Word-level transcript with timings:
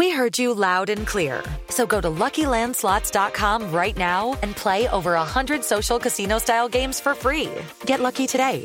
We 0.00 0.08
heard 0.08 0.38
you 0.38 0.54
loud 0.54 0.88
and 0.88 1.06
clear. 1.06 1.44
So 1.68 1.86
go 1.86 2.00
to 2.00 2.08
LuckyLandSlots.com 2.08 3.70
right 3.70 3.94
now 3.98 4.38
and 4.40 4.56
play 4.56 4.88
over 4.88 5.12
100 5.12 5.62
social 5.62 5.98
casino-style 5.98 6.70
games 6.70 6.98
for 6.98 7.14
free. 7.14 7.50
Get 7.84 8.00
lucky 8.00 8.26
today 8.26 8.64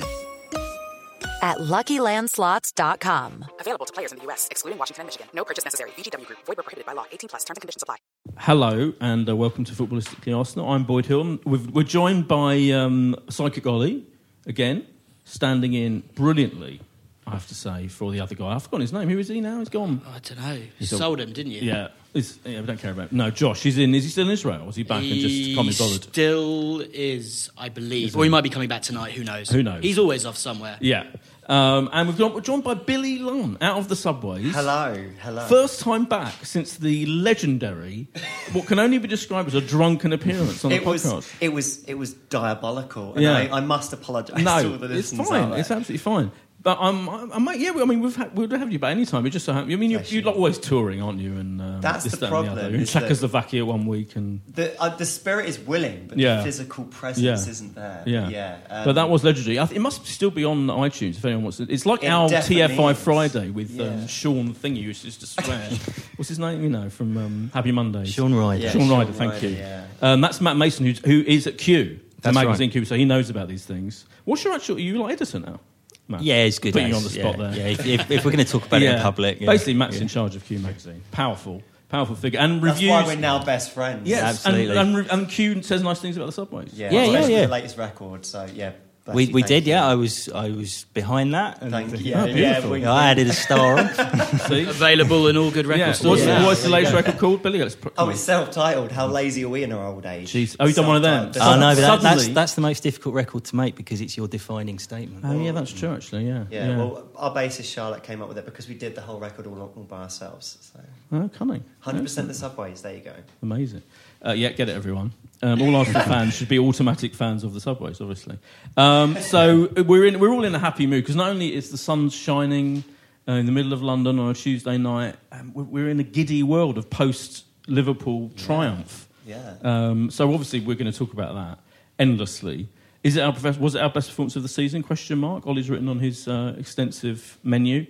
at 1.44 1.58
LuckyLandSlots.com. 1.58 3.46
Available 3.60 3.86
to 3.86 3.92
players 3.92 4.14
in 4.14 4.20
the 4.20 4.24
U.S., 4.28 4.48
excluding 4.50 4.80
Washington 4.80 5.02
and 5.02 5.08
Michigan. 5.08 5.28
No 5.34 5.44
purchase 5.44 5.66
necessary. 5.66 5.90
VGW 5.98 6.26
Group. 6.26 6.40
Void 6.46 6.56
were 6.56 6.64
prohibited 6.64 6.86
by 6.86 6.94
law. 6.94 7.04
18 7.12 7.28
plus. 7.28 7.44
Terms 7.44 7.58
and 7.58 7.62
conditions 7.64 7.84
apply. 7.84 7.98
Hello 8.38 8.94
and 9.02 9.28
uh, 9.28 9.36
welcome 9.36 9.66
to 9.66 9.74
Footballistically 9.74 10.34
Arsenal. 10.38 10.70
I'm 10.70 10.86
Boyd 10.86 11.08
Hill. 11.08 11.40
We've, 11.44 11.70
we're 11.70 11.84
joined 11.84 12.30
by 12.30 12.70
um, 12.70 13.14
Psychic 13.30 13.68
Ollie 13.68 14.06
again, 14.48 14.88
standing 15.26 15.74
in 15.74 16.04
brilliantly, 16.16 16.80
I 17.28 17.32
have 17.32 17.48
to 17.48 17.56
say, 17.56 17.88
for 17.88 18.12
the 18.12 18.20
other 18.20 18.36
guy. 18.36 18.48
I've 18.54 18.62
forgotten 18.64 18.82
his 18.82 18.94
name. 18.94 19.10
Who 19.10 19.18
is 19.18 19.28
he 19.30 19.42
now? 19.42 19.58
He's 19.60 19.70
gone. 19.70 20.02
I 20.08 20.20
don't 20.20 20.40
know. 20.40 20.54
You 20.54 20.68
He's 20.78 20.94
a- 20.94 20.98
sold 20.98 21.20
him, 21.20 21.34
didn't 21.34 21.54
you? 21.54 21.62
Yeah, 21.62 21.88
Is- 22.14 22.38
yeah, 22.46 22.60
we 22.62 22.68
don't 22.68 22.80
care 22.80 22.92
about. 22.92 23.12
No, 23.12 23.32
Josh. 23.32 23.64
He's 23.64 23.80
in. 23.80 23.96
Is 23.96 24.04
he 24.04 24.10
still 24.12 24.26
in 24.28 24.32
Israel? 24.32 24.62
Or 24.64 24.70
is 24.70 24.76
he 24.76 24.84
back 24.84 25.02
and 25.02 25.12
just 25.14 25.26
He 25.26 25.56
can't 25.56 25.68
be 25.68 25.74
bothered? 25.76 26.04
still 26.04 26.82
is, 26.94 27.50
I 27.58 27.70
believe. 27.70 28.10
Is 28.10 28.16
or 28.16 28.20
he 28.20 28.28
he? 28.28 28.30
might 28.30 28.42
be 28.42 28.50
coming 28.52 28.70
back 28.70 28.84
tonight. 28.84 29.14
Who 29.14 29.24
knows? 29.24 29.50
Who 29.50 29.64
knows? 29.64 29.82
He's 29.84 29.98
always 29.98 30.24
off 30.26 30.38
somewhere. 30.38 30.78
Yeah. 30.82 31.06
Um, 31.48 31.90
and 31.94 32.08
we've 32.08 32.18
got, 32.18 32.34
we're 32.34 32.42
joined 32.42 32.64
by 32.64 32.74
Billy 32.74 33.20
Lunn 33.20 33.58
out 33.62 33.78
of 33.78 33.88
the 33.88 33.96
subways. 33.96 34.54
Hello, 34.56 34.96
hello. 35.22 35.46
First 35.48 35.80
time 35.80 36.06
back 36.06 36.44
since 36.44 36.78
the 36.78 37.06
legendary, 37.06 38.08
what 38.54 38.66
can 38.66 38.80
only 38.80 38.98
be 38.98 39.08
described 39.08 39.50
as 39.50 39.54
a 39.54 39.62
drunken 39.62 40.12
appearance 40.12 40.66
on 40.66 40.70
the 40.72 40.78
it 40.78 40.86
was 40.86 41.06
podcast. 41.06 41.32
it 41.42 41.50
was 41.54 41.84
it 41.86 41.94
was 41.96 42.14
diabolical. 42.14 43.14
And 43.14 43.22
Yeah. 43.24 43.34
I, 43.52 43.58
I 43.58 43.60
must 43.60 43.94
apologise 43.94 44.38
to 44.38 44.42
no, 44.42 44.52
all 44.72 44.78
the 44.80 44.86
it's 44.86 45.12
listeners 45.12 45.30
fine. 45.30 45.42
out 45.44 45.50
there. 45.52 45.60
It's 45.60 45.70
absolutely 45.70 45.98
fine. 46.00 46.32
But 46.66 46.80
I'm, 46.82 47.08
I'm, 47.08 47.32
I'm 47.48 47.60
yeah. 47.62 47.74
I 47.80 47.86
mean, 47.86 48.02
we've 48.02 48.16
had, 48.16 48.36
we'll 48.36 48.50
have 48.50 48.72
you 48.72 48.80
back 48.80 48.90
any 48.90 49.06
time. 49.06 49.24
It 49.28 49.30
just 49.30 49.46
so 49.46 49.54
happens. 49.54 49.72
I 49.72 49.76
mean, 49.78 49.92
you're, 49.92 50.02
you're 50.02 50.24
you. 50.24 50.30
always 50.30 50.58
touring, 50.58 51.00
aren't 51.00 51.20
you? 51.20 51.36
And 51.38 51.62
um, 51.62 51.80
That's 51.80 52.04
this, 52.06 52.14
the 52.14 52.18
that, 52.22 52.26
and 52.26 52.32
problem, 52.32 52.54
other. 52.58 52.70
You're 52.72 52.80
in 52.80 52.86
Czechoslovakia 52.88 53.64
one 53.64 53.86
week, 53.86 54.16
and 54.16 54.42
The, 54.52 54.74
uh, 54.82 54.90
the 54.96 55.06
spirit 55.06 55.48
is 55.48 55.60
willing, 55.60 56.08
but 56.08 56.18
Yeah. 56.18 56.38
the 56.38 56.44
physical 56.46 56.86
presence 56.86 57.24
Yeah. 57.24 57.52
isn't 57.52 57.76
there. 57.76 58.02
yeah, 58.08 58.30
yeah. 58.30 58.58
um, 58.72 58.86
but 58.86 58.94
that 58.94 59.12
was 59.12 59.24
legendary. 59.24 59.58
Th- 59.58 59.78
it 59.78 59.80
must 59.80 60.08
still 60.08 60.32
be 60.32 60.44
on 60.44 60.66
iTunes 60.66 61.18
if 61.18 61.26
anyone 61.26 61.44
wants 61.44 61.60
it. 61.60 61.70
It's 61.70 61.86
like 61.86 62.04
It 62.04 62.08
our 62.08 62.30
definitely 62.30 62.76
TFI 62.76 62.92
is. 62.94 63.00
Friday 63.00 63.50
with 63.52 63.70
Yeah. 63.70 63.86
um, 63.86 64.08
Shaun 64.08 64.56
Thingy, 64.56 64.78
who 64.82 64.88
used 64.88 65.20
to 65.20 65.28
swear. 65.28 65.70
What's 66.16 66.30
his 66.30 66.40
name? 66.40 66.64
You 66.64 66.70
know, 66.72 66.90
from 66.90 67.16
um, 67.16 67.52
Happy 67.54 67.72
Mondays. 67.74 68.10
Shaun 68.12 68.34
Ryder. 68.34 68.64
Yeah, 68.64 68.72
Shaun 68.72 68.88
Shaun 68.88 68.98
Ryder, 68.98 69.12
thank 69.14 69.34
Ryder, 69.34 69.48
you. 69.50 69.56
yeah. 69.58 69.86
Um, 70.02 70.20
that's 70.22 70.42
Matt 70.42 70.58
Mason, 70.58 70.84
who's, 70.88 70.98
who 71.06 71.22
is 71.28 71.46
at 71.46 71.60
Q, 71.60 72.00
the 72.16 72.22
That's 72.22 72.34
magazine 72.34 72.70
right. 72.70 72.74
Q, 72.74 72.86
so 72.86 72.96
he 72.96 73.06
knows 73.06 73.30
about 73.30 73.50
these 73.50 73.66
things. 73.66 74.06
What's 74.24 74.44
your 74.44 74.54
actual? 74.56 74.78
Are 74.78 74.80
you 74.80 74.98
like 74.98 75.14
editor 75.14 75.38
now? 75.42 75.60
Matt? 76.08 76.22
Yeah, 76.22 76.44
it's 76.44 76.60
good. 76.60 76.74
Putting 76.74 76.90
you 76.90 76.96
as- 76.96 76.98
on 76.98 77.04
the 77.04 77.10
spot 77.10 77.38
yeah, 77.38 77.48
there. 77.50 77.58
Yeah, 77.58 77.68
if, 77.68 77.86
if, 77.86 78.12
if 78.12 78.26
we're 78.26 78.32
going 78.32 78.46
to 78.46 78.52
talk 78.52 78.66
about 78.66 78.82
it 78.82 78.94
in 78.94 79.02
public, 79.02 79.42
yeah. 79.42 79.48
Basically, 79.48 79.74
Matt's 79.74 79.96
yeah. 79.96 80.04
in 80.04 80.08
charge 80.08 80.36
of 80.36 80.46
Q 80.46 80.60
magazine. 80.60 81.02
Powerful, 81.12 81.64
powerful 81.90 82.16
figure, 82.16 82.40
and 82.40 82.62
That's 82.62 82.82
why 82.82 83.06
we're 83.06 83.16
now 83.16 83.44
best 83.44 83.72
friends. 83.72 84.08
yes, 84.08 84.46
Absolutely. 84.46 84.78
And, 84.78 84.96
and, 84.98 85.12
and 85.12 85.30
Q 85.30 85.64
says 85.64 85.82
nice 85.82 86.00
things 86.00 86.16
about 86.18 86.28
the 86.28 86.32
subways. 86.32 86.74
yeah, 86.74 86.92
Yeah, 86.92 87.06
yeah, 87.06 87.28
yeah. 87.28 87.42
The 87.46 87.52
latest 87.52 87.78
record. 87.78 88.26
So 88.26 88.48
yeah, 88.54 88.74
bless 89.06 89.16
We, 89.16 89.28
we 89.28 89.44
did, 89.44 89.66
you. 89.68 89.74
yeah. 89.74 89.88
I 89.88 89.96
was 89.96 90.30
I 90.30 90.50
was 90.50 90.86
behind 90.94 91.34
that. 91.34 91.62
And, 91.62 91.72
Thank 91.72 92.00
you. 92.06 92.14
Oh, 92.16 92.26
Yeah, 92.26 92.34
beautiful. 92.34 92.72
we- 92.72 92.86
I 92.86 93.12
added 93.12 93.28
a 93.28 93.34
star 93.34 93.78
on. 93.80 93.90
See? 94.50 94.64
Available 94.64 95.28
in 95.28 95.38
all 95.38 95.52
good 95.52 95.66
record 95.66 95.80
Yeah. 95.80 95.92
stores. 95.94 96.20
What's, 96.20 96.26
Yeah. 96.26 96.46
what's 96.46 96.64
the 96.64 96.70
latest 96.70 96.94
record 96.94 97.18
called, 97.18 97.42
Billy? 97.44 97.60
Let's 97.60 97.78
Oh, 97.98 98.10
it's 98.10 98.20
self-titled. 98.22 98.92
How 98.92 99.08
lazy 99.08 99.44
are 99.46 99.50
we 99.50 99.64
in 99.64 99.72
our 99.72 99.86
old 99.86 100.06
age? 100.06 100.32
Jeez. 100.34 100.56
Oh, 100.60 100.66
you've 100.66 100.76
done 100.76 100.88
one 100.88 100.96
of 100.98 101.02
them? 101.04 101.34
Self-titled. 101.34 101.56
oh, 101.56 101.60
no, 101.70 101.76
but 101.76 101.82
that, 101.82 102.02
that's, 102.02 102.22
Suddenly- 102.22 102.34
that's 102.34 102.56
the 102.56 102.62
most 102.62 102.84
difficult 102.84 103.16
record 103.16 103.44
to 103.46 103.56
make 103.56 103.76
because 103.76 104.02
it's 104.02 104.18
your 104.18 104.28
defining 104.28 104.80
statement. 104.80 105.24
Oh, 105.26 105.40
yeah, 105.40 105.52
that's 105.52 105.72
true. 105.72 105.94
Actually, 105.94 106.28
yeah. 106.28 106.46
Yeah, 106.50 106.78
well, 106.78 107.08
our 107.16 107.34
bassist 107.34 107.72
Charlotte 107.72 108.04
came 108.04 108.22
up 108.22 108.28
with 108.28 108.38
it 108.38 108.46
because 108.46 108.68
we 108.68 108.76
did 108.76 108.96
the 108.96 109.02
whole 109.02 109.20
record 109.20 109.46
all, 109.48 109.60
all 109.62 109.84
by 109.84 110.04
ourselves. 110.04 110.58
So, 110.74 110.80
oh, 111.18 111.30
cunning. 111.38 111.64
hundred 111.80 112.02
percent 112.04 112.28
the 112.28 112.34
subways. 112.34 112.82
There 112.82 112.94
you 112.96 113.02
go. 113.02 113.14
Amazing. 113.44 113.84
Uh, 114.26 114.32
yeah, 114.32 114.50
get 114.50 114.70
it, 114.70 114.74
everyone. 114.76 115.14
Um, 115.42 115.62
all 115.62 115.76
Arsenal 115.76 116.02
fans 116.08 116.36
should 116.36 116.48
be 116.48 116.60
automatic 116.60 117.14
fans 117.14 117.44
of 117.44 117.54
the 117.54 117.60
subways, 117.60 118.02
obviously. 118.02 118.38
Um, 118.78 119.16
so 119.18 119.68
we're 119.76 120.06
in, 120.06 120.20
we're 120.20 120.32
all 120.32 120.46
in 120.46 120.56
a 120.56 120.60
happy 120.60 120.88
mood 120.88 121.04
because 121.04 121.16
not 121.16 121.30
only 121.30 121.54
is 121.54 121.72
the 121.72 121.78
sun 121.78 122.10
shining 122.10 122.84
uh, 123.28 123.34
in 123.34 123.46
the 123.46 123.52
middle 123.52 123.74
of 123.74 123.82
London 123.82 124.20
on 124.20 124.32
a 124.32 124.34
Tuesday 124.34 124.78
night, 124.78 125.16
um, 125.32 125.52
we're, 125.54 125.90
in 125.90 126.00
a 126.00 126.04
giddy 126.04 126.44
world 126.44 126.78
of 126.78 126.90
post 126.90 127.46
Liverpool 127.68 128.32
triumph. 128.36 129.08
Yeah. 129.26 129.56
Um, 129.64 130.10
so 130.10 130.32
obviously 130.32 130.60
we're 130.60 130.76
going 130.76 130.92
to 130.92 130.98
talk 130.98 131.14
about 131.14 131.36
that 131.36 131.60
endlessly. 132.00 132.70
Is 133.04 133.18
it 133.18 133.22
our 133.22 133.32
profess- 133.32 133.58
was 133.58 133.76
it 133.76 133.82
our 133.82 133.90
best 133.90 134.10
performance 134.10 134.36
of 134.36 134.44
the 134.44 134.50
season? 134.50 134.82
Question 134.84 135.20
mark. 135.20 135.46
Ollie's 135.46 135.70
written 135.70 135.90
on 135.90 136.00
his 136.00 136.28
uh, 136.28 136.56
extensive 136.58 137.38
menu. 137.44 137.86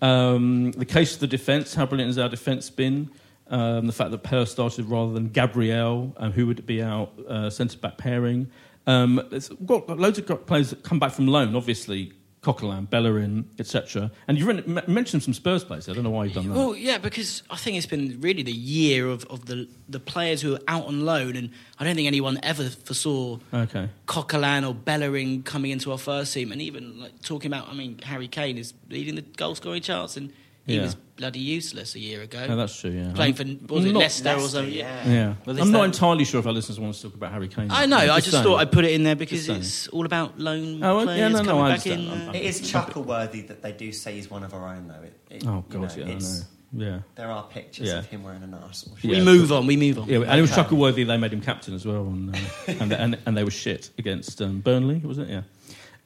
Um, 0.00 0.72
the 0.72 0.84
case 0.84 1.14
of 1.14 1.20
the 1.20 1.26
defence. 1.26 1.74
How 1.74 1.86
brilliant 1.86 2.08
has 2.10 2.18
our 2.18 2.28
defence 2.28 2.70
been? 2.70 3.10
Um, 3.50 3.86
the 3.86 3.92
fact 3.92 4.10
that 4.10 4.22
Per 4.22 4.44
started 4.44 4.86
rather 4.86 5.12
than 5.12 5.28
Gabriel, 5.28 6.12
um, 6.18 6.32
who 6.32 6.46
would 6.46 6.66
be 6.66 6.82
our 6.82 7.08
uh, 7.26 7.48
centre 7.48 7.78
back 7.78 7.96
pairing. 7.96 8.50
Um, 8.86 9.22
we've 9.30 9.66
got 9.66 9.98
loads 9.98 10.18
of 10.18 10.46
players 10.46 10.70
that 10.70 10.82
come 10.82 10.98
back 10.98 11.12
from 11.12 11.28
loan, 11.28 11.56
obviously. 11.56 12.12
Coquelin, 12.40 12.88
Bellerin, 12.88 13.46
etc. 13.58 14.10
And 14.28 14.38
you've 14.38 14.48
m- 14.48 14.80
mentioned 14.86 15.24
some 15.24 15.34
Spurs 15.34 15.64
players. 15.64 15.88
I 15.88 15.92
don't 15.92 16.04
know 16.04 16.10
why 16.10 16.24
you've 16.24 16.34
done 16.34 16.48
that. 16.48 16.54
Well, 16.54 16.76
yeah, 16.76 16.98
because 16.98 17.42
I 17.50 17.56
think 17.56 17.76
it's 17.76 17.86
been 17.86 18.20
really 18.20 18.42
the 18.42 18.52
year 18.52 19.08
of, 19.08 19.24
of 19.26 19.46
the 19.46 19.68
the 19.88 19.98
players 19.98 20.40
who 20.40 20.54
are 20.54 20.60
out 20.68 20.86
on 20.86 21.04
loan, 21.04 21.36
and 21.36 21.50
I 21.78 21.84
don't 21.84 21.96
think 21.96 22.06
anyone 22.06 22.38
ever 22.44 22.70
foresaw 22.70 23.38
okay. 23.52 23.88
Coquelin 24.06 24.66
or 24.66 24.72
Bellerin 24.72 25.42
coming 25.42 25.72
into 25.72 25.90
our 25.90 25.98
first 25.98 26.32
team, 26.32 26.52
and 26.52 26.62
even 26.62 27.00
like 27.00 27.20
talking 27.22 27.50
about, 27.52 27.68
I 27.68 27.74
mean, 27.74 27.98
Harry 28.04 28.28
Kane 28.28 28.56
is 28.56 28.72
leading 28.88 29.16
the 29.16 29.22
goal 29.22 29.56
scoring 29.56 29.82
charts, 29.82 30.16
and 30.16 30.32
he 30.68 30.76
Yeah. 30.76 30.82
was 30.82 30.94
bloody 31.16 31.40
useless 31.40 31.96
a 31.96 31.98
year 31.98 32.22
ago. 32.22 32.46
Oh, 32.48 32.54
that's 32.54 32.78
true. 32.80 32.90
Yeah. 32.92 33.10
Playing 33.12 33.34
for 33.34 33.42
was 33.74 33.84
it 33.84 33.92
Not- 33.92 33.98
Leicester 34.00 34.34
or 34.34 34.48
something? 34.48 34.72
yeah. 34.72 35.08
Yeah. 35.08 35.34
Well, 35.44 35.60
I'm 35.60 35.72
not 35.72 35.80
that- 35.80 35.84
entirely 35.86 36.24
sure 36.24 36.38
if 36.38 36.46
our 36.46 36.52
listeners 36.52 36.78
want 36.78 36.94
to 36.94 37.02
talk 37.02 37.14
about 37.14 37.32
Harry 37.32 37.48
Kane. 37.48 37.68
I 37.70 37.86
know. 37.86 37.96
I 37.96 38.20
just 38.20 38.30
saying. 38.30 38.44
thought 38.44 38.56
I'd 38.60 38.70
put 38.70 38.84
it 38.84 38.92
in 38.92 39.02
there 39.02 39.16
because 39.16 39.46
saying. 39.46 39.58
it's 39.60 39.88
all 39.88 40.06
about 40.06 40.38
loan 40.38 40.84
Oh, 40.84 40.96
well, 40.98 41.04
players 41.06 41.18
yeah, 41.18 41.28
no, 41.28 41.38
no, 41.42 41.44
coming 41.50 41.62
I 41.64 41.76
back 41.76 41.86
in. 41.88 42.08
uh, 42.08 42.12
I'm- 42.12 42.34
It 42.36 42.42
is 42.44 42.70
chuckle 42.70 43.02
worthy 43.02 43.40
that 43.42 43.62
they 43.62 43.72
do 43.72 43.90
say 43.92 44.14
he's 44.14 44.30
one 44.30 44.44
of 44.44 44.54
our 44.54 44.68
own, 44.68 44.86
though. 44.86 45.02
It, 45.02 45.12
it, 45.42 45.46
Oh 45.48 45.64
you 45.68 45.78
god, 45.80 45.96
know, 45.96 46.04
yeah, 46.06 46.14
I 46.14 46.18
know. 46.18 46.40
Yeah. 46.76 46.98
There 47.16 47.30
are 47.30 47.44
pictures 47.44 47.88
Yeah. 47.88 47.98
of 48.00 48.06
him 48.06 48.22
wearing 48.22 48.42
an 48.42 48.52
Arsenal 48.54 48.96
Yeah. 49.00 49.18
we 49.18 49.24
move 49.24 49.50
on. 49.50 49.66
We 49.66 49.76
move 49.78 49.98
on. 50.00 50.06
Yeah, 50.08 50.18
and 50.18 50.38
it 50.38 50.42
was 50.42 50.52
Okay. 50.52 50.62
chuckleworthy. 50.62 51.06
They 51.06 51.16
made 51.16 51.32
him 51.32 51.40
captain 51.40 51.72
as 51.74 51.86
well, 51.86 52.02
and 52.06 52.36
uh, 52.36 52.38
and, 52.78 52.92
and 52.92 53.18
and 53.24 53.36
they 53.36 53.42
were 53.42 53.50
shit 53.50 53.88
against 53.98 54.40
um, 54.42 54.60
Burnley, 54.60 54.98
was 54.98 55.16
it? 55.18 55.28
Yeah. 55.30 55.42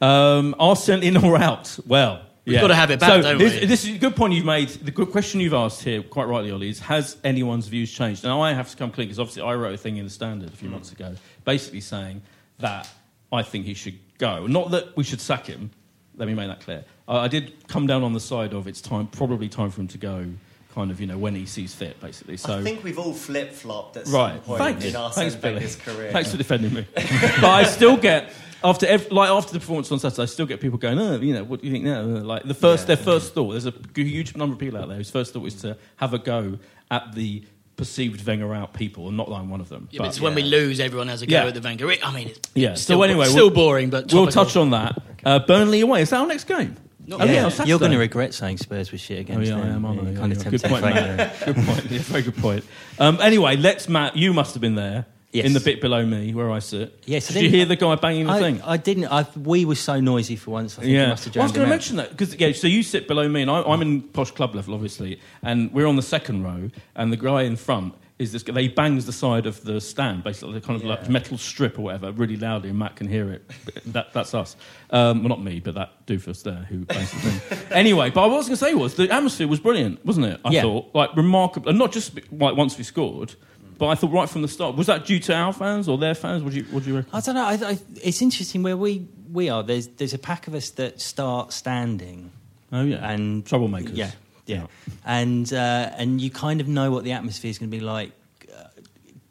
Um, 0.01 0.55
Arsenal 0.59 1.03
in 1.03 1.17
or 1.17 1.37
out? 1.37 1.79
Well, 1.87 2.23
We've 2.45 2.55
yeah. 2.55 2.61
gotta 2.61 2.75
have 2.75 2.91
it 2.91 2.99
back, 2.99 3.09
so 3.09 3.23
don't 3.23 3.39
this, 3.39 3.61
we? 3.61 3.67
This 3.67 3.85
is 3.85 3.95
a 3.95 3.99
good 3.99 4.17
point 4.17 4.33
you've 4.33 4.45
made. 4.45 4.69
The 4.69 4.91
good 4.91 5.13
question 5.13 5.41
you've 5.41 5.55
asked 5.55 5.85
here, 5.85 6.03
quite 6.03 6.25
rightly, 6.25 6.51
Ollie, 6.51 6.71
is 6.71 6.81
has 6.81 7.17
anyone's 7.23 7.69
views 7.69 7.93
changed? 7.93 8.25
Now 8.25 8.41
I 8.41 8.53
have 8.53 8.69
to 8.71 8.77
come 8.77 8.91
clean 8.91 9.07
because 9.07 9.21
obviously 9.21 9.43
I 9.43 9.55
wrote 9.55 9.75
a 9.75 9.79
thing 9.79 9.97
in 9.97 10.05
the 10.05 10.11
Standard 10.11 10.49
a 10.49 10.57
few 10.57 10.69
Hmm. 10.69 10.75
months 10.75 10.91
ago, 10.91 11.15
basically 11.45 11.81
saying 11.81 12.23
that 12.59 12.89
I 13.33 13.43
think 13.43 13.67
he 13.67 13.75
should 13.75 13.99
go. 14.19 14.47
Not 14.49 14.73
that 14.73 14.97
we 14.97 15.05
should 15.05 15.21
sack 15.21 15.47
him. 15.47 15.71
Let 16.17 16.27
me 16.27 16.35
make 16.35 16.49
that 16.49 16.61
clear. 16.61 16.85
I, 17.07 17.19
I 17.19 17.29
did 17.29 17.69
come 17.69 17.87
down 17.87 18.03
on 18.03 18.13
the 18.13 18.21
side 18.21 18.55
of 18.55 18.67
it's 18.67 18.81
time, 18.81 19.07
probably 19.07 19.49
time 19.49 19.71
for 19.71 19.81
him 19.81 19.89
to 19.89 19.99
go 19.99 20.27
kind 20.75 20.91
of 20.91 21.01
you 21.01 21.07
know 21.07 21.19
when 21.19 21.35
he 21.37 21.47
sees 21.47 21.75
fit, 21.75 22.01
basically. 22.01 22.37
So 22.37 22.59
I 22.59 22.63
think 22.63 22.83
we've 22.83 22.99
all 22.99 23.13
flip 23.13 23.53
flopped 23.53 23.97
at 23.99 24.07
right. 24.09 24.35
some 24.35 24.41
point 24.41 24.59
Thanks, 24.59 24.85
in 24.85 24.97
Arsene 24.97 25.23
thanks, 25.23 25.37
Billy. 25.37 25.55
Wenger's 25.55 25.77
career. 25.77 26.11
Thanks 26.11 26.31
for 26.33 26.37
defending 26.39 26.75
me. 26.75 26.87
but 26.95 27.45
I 27.45 27.65
still 27.65 27.97
get 27.97 28.33
after 28.65 28.87
ev- 28.87 29.11
like 29.11 29.31
after 29.31 29.53
the 29.53 29.61
performance 29.61 29.91
on 29.93 29.99
Saturday, 29.99 30.23
I 30.23 30.27
still 30.27 30.47
get 30.47 30.61
people 30.61 30.79
going, 30.79 30.99
oh, 30.99 31.21
you 31.21 31.35
know, 31.35 31.45
what 31.45 31.61
do 31.61 31.67
you 31.67 31.73
think 31.73 31.85
now? 31.85 32.03
Like 32.03 32.45
the 32.45 32.55
first, 32.55 32.83
Yeah. 32.89 32.95
their 32.95 33.05
first 33.05 33.35
thought. 33.35 33.51
There's 33.53 33.67
a 33.67 33.75
huge 33.95 34.37
number 34.37 34.55
of 34.55 34.59
people 34.59 34.79
out 34.79 34.89
there 34.89 34.97
whose 34.97 35.11
first 35.11 35.33
thought 35.33 35.47
is 35.47 35.55
to 35.63 35.77
have 35.97 36.15
a 36.15 36.19
go 36.19 36.59
at 36.91 37.15
the 37.15 37.45
perceived 37.77 38.25
Wenger 38.27 38.55
out 38.55 38.75
people, 38.75 39.09
and 39.09 39.17
not 39.17 39.29
that 39.29 39.35
I'm 39.35 39.49
one 39.51 39.61
of 39.61 39.69
them. 39.69 39.89
Yeah, 39.91 39.99
but 39.99 40.09
it's 40.09 40.21
when 40.21 40.35
we 40.35 40.43
lose, 40.43 40.79
everyone 40.79 41.09
has 41.09 41.23
a 41.23 41.27
go 41.27 41.35
Yeah. 41.35 41.47
at 41.47 41.55
the 41.55 41.61
Wenger. 41.61 41.91
I 42.03 42.13
mean, 42.15 42.29
it's 42.29 42.51
Yeah. 42.55 42.75
still, 42.75 42.99
so 42.99 43.03
anyway, 43.03 43.27
still 43.27 43.47
we'll, 43.47 43.55
boring, 43.55 43.91
but 43.91 44.13
we'll 44.13 44.27
touch 44.29 44.57
on 44.57 44.71
that. 44.71 45.01
Uh, 45.25 45.39
Burnley 45.41 45.81
away. 45.81 46.03
Is 46.03 46.11
that 46.11 46.21
our 46.21 46.27
next 46.27 46.45
game? 46.45 46.77
Not 47.05 47.21
Oh, 47.23 47.25
yet. 47.25 47.35
yeah, 47.35 47.63
on 47.63 47.67
You're 47.67 47.79
going 47.81 47.91
to 47.91 47.99
regret 47.99 48.33
saying 48.33 48.59
Spurs 48.59 48.93
was 48.93 49.01
shit 49.01 49.19
Oh 49.19 49.21
against 49.23 49.51
yeah, 49.51 49.57
I 49.59 49.67
am. 49.69 49.85
aren't 49.85 50.01
I? 50.01 50.05
Yeah, 50.05 50.11
Yeah, 50.13 50.19
kind 50.21 50.33
of 50.33 50.39
yeah. 50.45 50.51
Good 50.51 50.61
tempting 50.61 50.71
point. 50.83 50.95
fate 50.95 51.17
Matt. 51.17 51.41
good 51.47 51.57
point. 51.57 51.91
Yeah, 51.91 51.99
very 51.99 52.23
good 52.23 52.37
point. 52.37 52.65
Um, 53.01 53.19
anyway, 53.21 53.57
let's 53.57 53.89
Matt. 53.89 54.17
You 54.17 54.33
must 54.33 54.55
have 54.55 54.61
been 54.61 54.77
there 54.77 55.07
Yes. 55.33 55.47
in 55.47 55.55
the 55.55 55.61
bit 55.61 55.81
below 55.81 56.05
me 56.05 56.35
where 56.35 56.51
I 56.51 56.59
sit. 56.59 57.03
Yes, 57.07 57.31
I 57.31 57.35
Did 57.35 57.45
you 57.45 57.49
hear 57.51 57.65
the 57.65 57.75
guy 57.77 57.95
banging 57.95 58.27
the 58.27 58.33
I, 58.35 58.39
thing? 58.41 58.61
I 58.63 58.77
didn't. 58.77 59.07
I, 59.07 59.27
we 59.35 59.65
were 59.65 59.75
so 59.75 59.99
noisy 59.99 60.37
for 60.37 60.51
once. 60.51 60.79
I 60.79 60.83
think 60.83 60.93
yeah, 60.95 61.05
it 61.05 61.09
must 61.09 61.25
have 61.25 61.35
well, 61.35 61.43
I 61.43 61.47
was 61.47 61.53
going 61.53 61.65
to 61.67 61.71
mention 61.71 61.97
that 61.97 62.11
because 62.11 62.35
yeah, 62.37 62.53
so 62.53 62.67
you 62.67 62.83
sit 62.83 63.09
below 63.09 63.27
me, 63.29 63.41
and 63.41 63.51
I, 63.51 63.63
I'm 63.63 63.81
in 63.81 64.03
posh 64.03 64.31
club 64.31 64.55
level, 64.55 64.75
obviously, 64.75 65.19
and 65.43 65.73
we're 65.73 65.87
on 65.87 65.97
the 65.97 66.03
second 66.03 66.43
row, 66.45 66.71
and 66.97 67.11
the 67.11 67.17
guy 67.17 67.43
in 67.43 67.57
front 67.57 67.95
is 68.19 68.33
this. 68.33 68.43
guy- 68.43 68.61
He 68.61 68.69
bangs 68.69 69.07
the 69.07 69.13
side 69.13 69.47
of 69.47 69.65
the 69.65 69.81
stand, 69.81 70.23
basically, 70.23 70.61
kind 70.61 70.79
of 70.79 70.85
like 70.85 71.09
metal 71.09 71.39
strip 71.39 71.79
or 71.79 71.83
whatever, 71.83 72.13
really 72.13 72.37
loudly, 72.37 72.69
and 72.69 72.79
Matt 72.79 72.97
can 72.97 73.09
hear 73.09 73.31
it. 73.33 73.51
that, 73.87 74.13
that's 74.13 74.35
us. 74.35 74.55
Um, 74.91 75.21
well, 75.21 75.31
not 75.31 75.43
me, 75.43 75.61
but 75.61 75.75
that 75.77 76.05
doofus 76.07 76.43
there 76.43 76.67
who 76.69 76.85
bangs 76.85 77.11
the 77.11 77.19
thing. 77.31 77.59
anyway, 77.73 78.11
but 78.11 78.21
what 78.29 78.35
I 78.35 78.37
was 78.37 78.49
going 78.49 78.59
to 78.59 78.65
say 78.67 78.75
was 78.75 78.97
the 78.97 79.11
atmosphere 79.11 79.49
was 79.49 79.61
brilliant, 79.61 80.05
wasn't 80.05 80.27
it? 80.27 80.41
I 80.45 80.51
Yeah. 80.51 80.61
thought, 80.61 80.91
like 80.95 81.17
remarkable, 81.17 81.71
and 81.71 81.79
not 81.79 81.91
just 81.91 82.19
like 82.31 82.55
once 82.55 82.77
we 82.77 82.85
scored. 82.85 83.35
But 83.83 83.89
I 83.89 83.95
thought 83.97 84.13
right 84.13 84.31
from 84.31 84.43
the 84.43 84.49
start, 84.49 84.77
was 84.77 84.87
that 84.87 85.07
due 85.07 85.19
to 85.19 85.35
our 85.35 85.53
fans 85.53 85.89
or 85.89 85.99
their 85.99 86.15
fans? 86.15 86.45
What 86.45 86.53
do 86.53 86.61
you, 86.61 86.65
what 86.67 86.85
do 86.85 86.91
you 86.91 86.97
reckon? 86.99 87.11
I 87.13 87.21
don't 87.21 87.35
know. 87.35 87.45
I, 87.45 87.55
I, 87.55 87.79
it's 88.01 88.23
interesting 88.23 88.63
where 88.63 88.77
we, 88.77 89.09
we 89.33 89.49
are. 89.49 89.65
There's 89.65 89.89
there's 89.89 90.15
a 90.15 90.21
pack 90.21 90.47
of 90.47 90.55
us 90.55 90.71
that 90.71 91.01
start 91.01 91.53
standing. 91.53 92.31
Oh 92.71 92.85
yeah, 92.85 93.11
and 93.11 93.45
troublemakers. 93.45 93.97
Yeah, 93.97 94.13
yeah, 94.47 94.67
and 95.05 95.53
uh, 95.53 95.91
and 95.97 96.21
you 96.21 96.31
kind 96.31 96.61
of 96.61 96.69
know 96.69 96.93
what 96.93 97.03
the 97.03 97.11
atmosphere 97.11 97.51
is 97.51 97.59
going 97.59 97.73
to 97.73 97.77
be 97.77 97.83
like, 97.83 98.13
uh, 98.57 98.69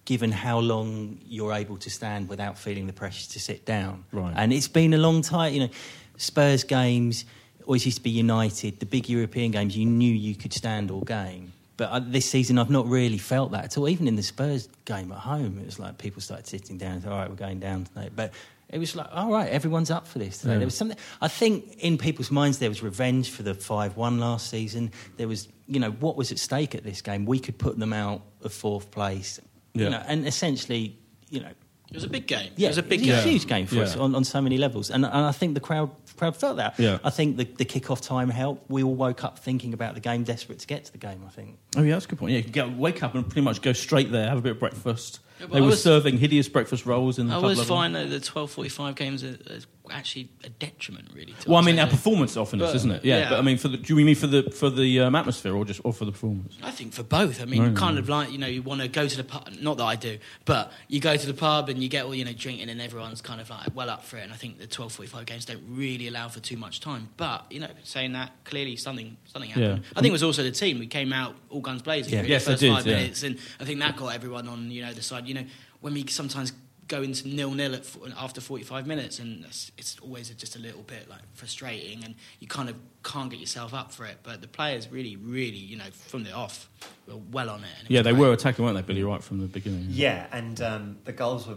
given 0.03 0.33
how 0.33 0.59
long 0.59 1.19
you're 1.25 1.53
able 1.53 1.77
to 1.77 1.89
stand 1.89 2.27
without 2.27 2.57
feeling 2.57 2.87
the 2.87 2.93
pressure 2.93 3.31
to 3.31 3.39
sit 3.39 3.63
down. 3.63 4.03
Right. 4.11 4.33
And 4.35 4.51
it's 4.51 4.67
been 4.67 4.93
a 4.93 4.97
long 4.97 5.21
time. 5.21 5.53
You 5.53 5.59
know, 5.61 5.69
Spurs 6.17 6.65
games 6.65 7.23
always 7.65 7.85
used 7.85 7.99
to 7.99 8.03
be 8.03 8.09
United. 8.09 8.81
The 8.81 8.85
big 8.85 9.07
European 9.07 9.51
games, 9.51 9.77
you 9.77 9.85
knew 9.85 10.13
you 10.13 10.35
could 10.35 10.51
stand 10.51 10.91
all 10.91 11.05
game. 11.05 11.53
But 11.81 11.89
uh, 11.89 11.99
this 11.99 12.29
season, 12.29 12.59
I've 12.59 12.69
not 12.69 12.85
really 12.87 13.17
felt 13.17 13.53
that 13.53 13.63
at 13.65 13.75
all. 13.75 13.89
Even 13.89 14.07
in 14.07 14.15
the 14.15 14.21
Spurs 14.21 14.69
game 14.85 15.11
at 15.11 15.17
home, 15.17 15.57
it 15.57 15.65
was 15.65 15.79
like 15.79 15.97
people 15.97 16.21
started 16.21 16.45
sitting 16.45 16.77
down 16.77 16.91
and 16.91 17.01
said, 17.01 17.11
all 17.11 17.17
right, 17.17 17.27
we're 17.27 17.35
going 17.35 17.59
down 17.59 17.85
tonight. 17.85 18.11
But 18.15 18.33
it 18.69 18.77
was 18.77 18.95
like, 18.95 19.07
all 19.11 19.31
right, 19.31 19.49
everyone's 19.49 19.89
up 19.89 20.05
for 20.05 20.19
this. 20.19 20.37
today. 20.37 20.51
Yeah. 20.53 20.57
There 20.59 20.67
was 20.67 20.75
something. 20.75 20.97
I 21.21 21.27
think 21.27 21.77
in 21.79 21.97
people's 21.97 22.29
minds 22.29 22.59
there 22.59 22.69
was 22.69 22.83
revenge 22.83 23.31
for 23.31 23.41
the 23.41 23.55
five-one 23.55 24.19
last 24.19 24.47
season. 24.51 24.91
There 25.17 25.27
was, 25.27 25.47
you 25.65 25.79
know, 25.79 25.89
what 25.89 26.17
was 26.17 26.31
at 26.31 26.37
stake 26.37 26.75
at 26.75 26.83
this 26.83 27.01
game. 27.01 27.25
We 27.25 27.39
could 27.39 27.57
put 27.57 27.79
them 27.79 27.93
out 27.93 28.21
of 28.43 28.53
fourth 28.53 28.91
place, 28.91 29.39
Yeah. 29.73 29.85
you 29.85 29.89
know, 29.89 30.03
and 30.05 30.27
essentially, 30.27 30.99
you 31.31 31.39
know, 31.39 31.49
It 31.91 31.95
was 31.95 32.05
a 32.05 32.09
big 32.09 32.25
game. 32.25 32.51
yeah, 32.55 32.67
it 32.67 32.71
was 32.71 32.77
a 32.77 32.83
big 32.83 33.01
it 33.01 33.11
was 33.11 33.19
game. 33.19 33.27
a 33.27 33.31
huge 33.31 33.47
game 33.47 33.65
for 33.67 33.81
us 33.81 33.97
on, 33.97 34.15
on 34.15 34.23
so 34.23 34.41
many 34.41 34.57
levels, 34.57 34.89
and, 34.89 35.03
and 35.03 35.13
I 35.13 35.33
think 35.33 35.55
the 35.55 35.59
crowd 35.59 35.91
crowd 36.15 36.37
felt 36.37 36.55
that. 36.55 36.79
Yeah. 36.79 36.99
I 37.03 37.09
think 37.09 37.35
the, 37.35 37.43
the 37.43 37.65
kick-off 37.65 37.99
time 37.99 38.29
helped. 38.29 38.69
We 38.69 38.81
all 38.81 38.95
woke 38.95 39.25
up 39.25 39.39
thinking 39.39 39.73
about 39.73 39.95
the 39.95 39.99
game, 39.99 40.23
desperate 40.23 40.59
to 40.59 40.67
get 40.67 40.85
to 40.85 40.91
the 40.93 40.97
game. 40.97 41.21
I 41.27 41.29
think. 41.29 41.57
Oh 41.75 41.81
yeah, 41.81 41.93
that's 41.95 42.05
a 42.05 42.07
good 42.07 42.19
point. 42.19 42.31
Yeah, 42.31 42.37
you 42.37 42.43
could 42.45 42.53
get, 42.53 42.71
wake 42.77 43.03
up 43.03 43.13
and 43.13 43.25
pretty 43.25 43.41
much 43.41 43.61
go 43.61 43.73
straight 43.73 44.09
there, 44.11 44.29
have 44.29 44.37
a 44.37 44.41
bit 44.41 44.53
of 44.53 44.59
breakfast. 44.59 45.19
Yeah, 45.41 45.47
they 45.47 45.57
I 45.57 45.61
were 45.61 45.67
was- 45.67 45.83
serving 45.83 46.17
hideous 46.19 46.47
breakfast 46.47 46.85
rolls 46.85 47.19
in 47.19 47.27
the 47.27 47.33
I 47.33 47.35
club 47.35 47.43
always 47.43 47.57
level. 47.59 47.75
find 47.75 47.95
that 47.95 48.09
the 48.09 48.19
twelve 48.19 48.51
forty-five 48.51 48.95
games 48.95 49.23
are, 49.23 49.37
are 49.49 49.59
actually 49.93 50.29
a 50.45 50.49
detriment, 50.49 51.09
really. 51.13 51.33
To 51.41 51.49
Well, 51.49 51.57
I 51.61 51.65
mean, 51.65 51.77
our 51.77 51.87
performance 51.87 52.37
often 52.37 52.61
is, 52.61 52.73
isn't 52.75 52.91
it? 52.91 53.03
Yeah, 53.03 53.17
yeah. 53.17 53.29
but 53.29 53.39
I 53.39 53.41
mean, 53.41 53.57
for 53.57 53.67
the, 53.67 53.77
do 53.77 53.97
you 53.97 54.05
mean 54.05 54.15
for 54.15 54.27
the 54.27 54.43
for 54.43 54.69
the 54.69 55.01
um, 55.01 55.15
atmosphere 55.15 55.53
or 55.53 55.65
just 55.65 55.81
or 55.83 55.91
for 55.91 56.05
the 56.05 56.11
performance? 56.11 56.57
I 56.63 56.71
think 56.71 56.93
for 56.93 57.03
both. 57.03 57.41
I 57.41 57.45
mean, 57.45 57.61
Right. 57.63 57.75
kind 57.75 57.97
of 57.97 58.07
like 58.07 58.31
you 58.31 58.37
know, 58.37 58.47
you 58.47 58.61
want 58.61 58.81
to 58.81 58.87
go 58.87 59.07
to 59.07 59.17
the 59.17 59.23
pub. 59.23 59.49
Not 59.59 59.77
that 59.77 59.83
I 59.85 59.95
do, 59.95 60.17
but 60.45 60.71
you 60.87 60.99
go 61.01 61.17
to 61.17 61.27
the 61.27 61.33
pub 61.33 61.67
and 61.69 61.81
you 61.83 61.89
get 61.89 62.05
all 62.05 62.15
you 62.15 62.23
know 62.23 62.31
drinking, 62.33 62.69
and 62.69 62.79
everyone's 62.79 63.21
kind 63.21 63.41
of 63.41 63.49
like 63.49 63.75
well 63.75 63.89
up 63.89 64.03
for 64.05 64.17
it. 64.17 64.23
And 64.23 64.31
I 64.31 64.35
think 64.37 64.59
the 64.59 64.67
twelve 64.67 64.93
forty-five 64.93 65.25
games 65.25 65.45
don't 65.45 65.63
really 65.69 66.07
allow 66.07 66.27
for 66.29 66.39
too 66.39 66.57
much 66.57 66.79
time. 66.79 67.09
But 67.17 67.45
you 67.51 67.59
know, 67.59 67.67
saying 67.83 68.13
that 68.13 68.31
clearly 68.45 68.75
something 68.77 69.17
something 69.25 69.49
happened. 69.49 69.83
Yeah. 69.83 69.91
I 69.97 70.01
think 70.01 70.11
it 70.11 70.13
was 70.13 70.23
also 70.23 70.43
the 70.43 70.51
team. 70.51 70.79
We 70.79 70.87
came 70.87 71.11
out 71.11 71.35
all 71.49 71.59
guns 71.61 71.81
blazing. 71.81 72.13
Yeah. 72.13 72.21
Yes, 72.23 72.45
the 72.45 72.51
first 72.51 72.61
did, 72.61 72.73
Five 72.73 72.85
minutes, 72.85 73.23
and 73.23 73.37
I 73.59 73.65
think 73.65 73.79
that 73.79 73.97
got 73.97 74.15
everyone 74.15 74.47
on 74.47 74.71
you 74.71 74.83
know 74.85 74.93
the 74.93 75.01
side. 75.01 75.27
You 75.31 75.35
know, 75.39 75.45
when 75.79 75.93
we 75.93 76.05
sometimes 76.07 76.51
go 76.87 77.01
into 77.01 77.25
nil 77.25 77.51
nil 77.51 77.73
at, 77.73 77.85
after 78.17 78.41
45 78.41 78.85
minutes 78.85 79.19
and 79.19 79.45
it's, 79.45 79.71
it's 79.77 79.97
always 80.01 80.29
just 80.31 80.57
a 80.57 80.59
little 80.59 80.81
bit 80.81 81.09
like 81.09 81.21
frustrating 81.33 82.03
and 82.03 82.15
you 82.41 82.47
kind 82.47 82.67
of 82.69 82.75
can't 83.01 83.29
get 83.29 83.39
yourself 83.39 83.73
up 83.73 83.93
for 83.93 84.03
it 84.05 84.17
but 84.23 84.41
the 84.41 84.47
players 84.47 84.89
really 84.91 85.15
really 85.15 85.55
you 85.55 85.77
know 85.77 85.89
from 85.91 86.23
the 86.25 86.33
off 86.33 86.69
were 87.07 87.15
well 87.31 87.49
on 87.49 87.61
it 87.61 87.69
and 87.79 87.89
it 87.89 87.93
Yeah, 87.93 88.01
they 88.01 88.11
great. 88.11 88.19
were 88.19 88.33
attacking, 88.33 88.65
weren't 88.65 88.75
they, 88.75 88.81
Billy? 88.81 89.03
Right 89.03 89.23
from 89.23 89.39
the 89.39 89.47
beginning. 89.47 89.85
Yeah, 89.89 90.27
and 90.33 90.59
um, 90.61 90.97
the 91.05 91.13
goals 91.13 91.47
were 91.47 91.55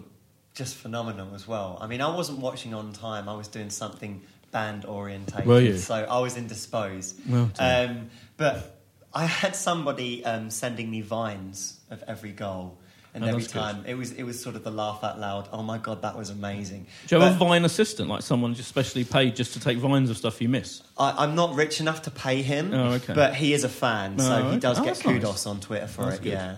just 0.55 0.77
phenomenal 0.77 1.35
as 1.35 1.49
well. 1.49 1.79
I 1.81 1.89
mean, 1.89 2.01
I 2.01 2.15
wasn't 2.15 2.39
watching 2.39 2.73
on 2.73 2.93
time. 2.93 3.29
I 3.29 3.35
was 3.35 3.49
doing 3.49 3.71
something 3.71 4.23
band 4.53 4.85
orientated. 4.85 5.47
Were 5.47 5.61
you? 5.61 5.79
So 5.79 5.95
I 5.97 6.21
was 6.21 6.37
indisposed. 6.37 7.19
Well 7.29 7.51
um, 7.59 8.09
but 8.37 8.79
I 9.13 9.27
had 9.27 9.57
somebody 9.57 10.25
um, 10.25 10.49
sending 10.51 10.89
me 10.93 11.01
vines 11.01 11.81
of 11.91 12.05
every 12.07 12.31
goal. 12.31 12.79
And 13.15 13.23
Oh, 13.23 13.29
every 13.29 13.43
that's 13.43 13.53
good. 13.53 13.61
time 13.61 13.85
it 13.87 13.95
was 13.95 14.11
it 14.13 14.25
was 14.25 14.43
sort 14.43 14.57
of 14.57 14.65
the 14.65 14.73
laugh 14.73 15.05
out 15.05 15.21
loud. 15.21 15.49
Oh 15.53 15.63
my 15.63 15.79
god, 15.79 16.03
that 16.03 16.19
was 16.19 16.31
amazing. 16.31 16.87
Do 17.07 17.15
you 17.15 17.23
have 17.23 17.39
But 17.39 17.47
a 17.47 17.49
Vine 17.49 17.65
assistant, 17.65 18.09
like 18.09 18.23
someone 18.23 18.55
just 18.55 18.69
specially 18.69 19.05
paid 19.05 19.37
just 19.37 19.53
to 19.53 19.61
take 19.61 19.79
vines 19.79 20.11
of 20.11 20.17
stuff 20.17 20.43
you 20.43 20.49
miss? 20.49 20.83
I, 20.99 21.15
I'm 21.25 21.37
not 21.37 21.55
rich 21.55 21.81
enough 21.81 22.03
to 22.03 22.11
pay 22.11 22.43
him, 22.43 22.75
Oh, 22.75 22.95
okay. 22.95 23.15
but 23.15 23.35
he 23.37 23.53
is 23.55 23.63
a 23.63 23.69
fan, 23.69 24.19
so 24.19 24.47
Oh, 24.47 24.51
he 24.51 24.59
does 24.59 24.81
Oh, 24.81 24.85
get 24.85 24.99
kudos 24.99 25.23
nice. 25.23 25.47
on 25.47 25.61
Twitter 25.61 25.87
for 25.87 26.07
That's 26.07 26.17
it. 26.17 26.23
good. 26.25 26.33
Yeah. 26.33 26.57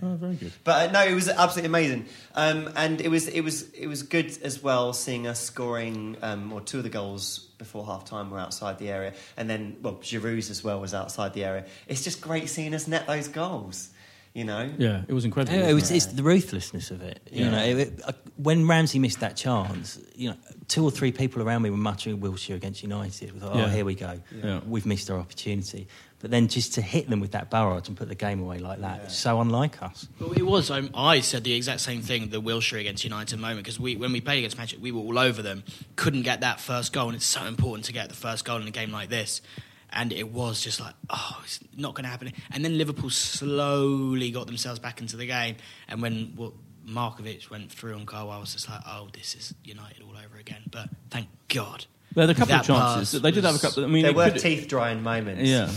Oh, 0.00 0.14
very 0.14 0.36
good. 0.36 0.52
But 0.64 0.88
uh, 0.88 0.92
no, 0.92 1.04
it 1.04 1.12
was 1.14 1.28
absolutely 1.28 1.66
amazing, 1.66 2.06
um, 2.36 2.70
and 2.76 3.00
it 3.00 3.08
was 3.10 3.26
it 3.28 3.40
was 3.42 3.68
it 3.72 3.88
was 3.88 4.02
good 4.04 4.38
as 4.42 4.62
well 4.62 4.92
seeing 4.94 5.26
us 5.26 5.40
scoring. 5.40 6.16
Um, 6.22 6.52
or 6.52 6.60
two 6.60 6.78
of 6.78 6.84
the 6.84 6.88
goals 6.88 7.40
before 7.58 7.84
half 7.84 8.04
time 8.04 8.30
were 8.30 8.38
outside 8.38 8.78
the 8.78 8.88
area, 8.90 9.12
and 9.36 9.50
then 9.50 9.76
well, 9.82 9.96
Giroud's 10.00 10.50
as 10.50 10.62
well 10.64 10.80
was 10.80 10.94
outside 10.94 11.34
the 11.34 11.44
area. 11.44 11.64
It's 11.88 12.02
just 12.04 12.20
great 12.20 12.48
seeing 12.48 12.74
us 12.74 12.86
net 12.86 13.06
those 13.08 13.26
goals. 13.28 13.88
You 14.34 14.44
know, 14.44 14.70
Yeah, 14.78 15.02
it 15.08 15.12
was 15.12 15.24
incredible. 15.24 15.56
Yeah, 15.58 15.68
it 15.68 15.74
wasn't 15.74 15.94
was, 15.96 16.04
it's 16.04 16.14
the 16.14 16.22
ruthlessness 16.22 16.90
of 16.90 17.02
it. 17.02 17.20
You 17.32 17.44
Yeah. 17.46 17.50
know, 17.50 17.64
it, 17.64 17.78
it- 17.78 18.00
uh, 18.04 18.12
when 18.36 18.68
Ramsey 18.68 18.98
missed 19.00 19.20
that 19.20 19.36
chance, 19.36 19.98
you 20.14 20.30
know, 20.30 20.36
two 20.68 20.84
or 20.84 20.90
three 20.92 21.10
people 21.10 21.42
around 21.42 21.62
me 21.62 21.70
were 21.70 21.76
muttering 21.76 22.18
Wilshere 22.20 22.54
against 22.54 22.82
United. 22.82 23.32
We 23.32 23.40
thought, 23.40 23.54
oh, 23.54 23.58
Yeah. 23.58 23.70
here 23.72 23.84
we 23.84 23.94
go. 23.96 24.20
Yeah. 24.44 24.60
We've 24.66 24.86
missed 24.86 25.10
our 25.10 25.18
opportunity. 25.18 25.88
But 26.20 26.30
then 26.32 26.48
just 26.48 26.74
to 26.74 26.82
hit 26.82 27.08
them 27.08 27.20
with 27.20 27.30
that 27.32 27.48
barrage 27.50 27.88
and 27.88 27.96
put 27.96 28.08
the 28.08 28.14
game 28.16 28.40
away 28.40 28.58
like 28.58 28.80
that, 28.80 29.02
it's 29.04 29.16
so 29.16 29.40
unlike 29.40 29.80
us. 29.82 30.08
Well, 30.20 30.32
it 30.32 30.42
was. 30.42 30.70
I, 30.70 30.88
I 30.94 31.20
said 31.20 31.44
the 31.44 31.52
exact 31.54 31.80
same 31.80 32.02
thing. 32.02 32.28
The 32.30 32.40
Wilshere 32.42 32.80
against 32.80 33.04
United 33.04 33.38
moment 33.38 33.58
because 33.64 33.78
we, 33.80 33.94
when 33.96 34.12
we 34.12 34.20
played 34.20 34.38
against 34.38 34.56
Manchester, 34.58 34.82
we 34.82 34.90
were 34.92 35.00
all 35.00 35.18
over 35.18 35.42
them. 35.42 35.62
Couldn't 35.96 36.22
get 36.22 36.40
that 36.40 36.60
first 36.60 36.92
goal, 36.92 37.06
and 37.08 37.16
it's 37.16 37.24
so 37.24 37.44
important 37.44 37.84
to 37.86 37.92
get 37.92 38.08
the 38.08 38.16
first 38.16 38.44
goal 38.44 38.60
in 38.60 38.66
a 38.66 38.72
game 38.72 38.90
like 38.90 39.08
this. 39.10 39.42
And 39.90 40.12
it 40.12 40.30
was 40.32 40.60
just 40.60 40.80
like, 40.80 40.94
oh, 41.10 41.40
it's 41.44 41.60
not 41.76 41.94
going 41.94 42.04
to 42.04 42.10
happen. 42.10 42.32
And 42.50 42.64
then 42.64 42.76
Liverpool 42.76 43.10
slowly 43.10 44.30
got 44.30 44.46
themselves 44.46 44.78
back 44.78 45.00
into 45.00 45.16
the 45.16 45.26
game. 45.26 45.56
And 45.88 46.02
when 46.02 46.34
well, 46.36 46.52
Markovic 46.86 47.50
went 47.50 47.70
through 47.72 47.94
on 47.94 48.04
goal, 48.04 48.30
I 48.30 48.38
was 48.38 48.52
just 48.52 48.68
like, 48.68 48.80
oh, 48.86 49.08
this 49.12 49.34
is 49.34 49.54
United 49.64 50.02
all 50.02 50.14
over 50.16 50.38
again. 50.38 50.62
But 50.70 50.88
thank 51.10 51.28
God. 51.48 51.86
They 52.14 52.22
had 52.22 52.30
a 52.30 52.34
couple 52.34 52.54
of 52.54 52.66
chances. 52.66 53.12
pass 53.12 53.22
They 53.22 53.30
did 53.30 53.44
have 53.44 53.56
a 53.56 53.58
couple. 53.58 53.84
I 53.84 53.86
mean, 53.86 54.02
there 54.02 54.12
were 54.14 54.30
teeth 54.30 54.68
drying 54.68 55.02
moments. 55.02 55.42
Yeah. 55.48 55.70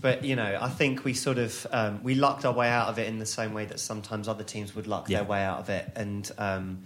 But 0.00 0.24
you 0.24 0.36
know, 0.36 0.58
I 0.60 0.68
think 0.68 1.04
we 1.04 1.12
sort 1.14 1.38
of 1.38 1.66
um, 1.72 2.02
we 2.02 2.14
lucked 2.14 2.44
our 2.44 2.52
way 2.52 2.68
out 2.68 2.88
of 2.88 2.98
it 2.98 3.08
in 3.08 3.18
the 3.18 3.26
same 3.26 3.52
way 3.52 3.66
that 3.66 3.80
sometimes 3.80 4.28
other 4.28 4.44
teams 4.44 4.74
would 4.74 4.86
luck 4.86 5.08
Yeah. 5.08 5.18
their 5.18 5.28
way 5.28 5.42
out 5.42 5.58
of 5.58 5.68
it. 5.68 5.90
And 5.96 6.30
um, 6.38 6.82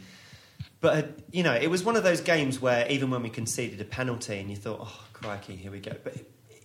but 0.81 0.97
uh, 1.05 1.07
you 1.31 1.43
know, 1.43 1.55
it 1.55 1.69
was 1.69 1.85
one 1.85 1.97
of 1.97 2.03
those 2.03 2.21
games 2.21 2.61
where 2.61 2.87
even 2.89 3.11
when 3.11 3.23
we 3.23 3.31
conceded 3.31 3.81
a 3.81 3.85
penalty, 3.85 4.39
and 4.39 4.51
you 4.51 4.57
thought, 4.57 4.81
"Oh 4.83 5.05
crikey, 5.13 5.55
here 5.57 5.71
we 5.71 5.81
go," 5.81 5.93
but 6.03 6.17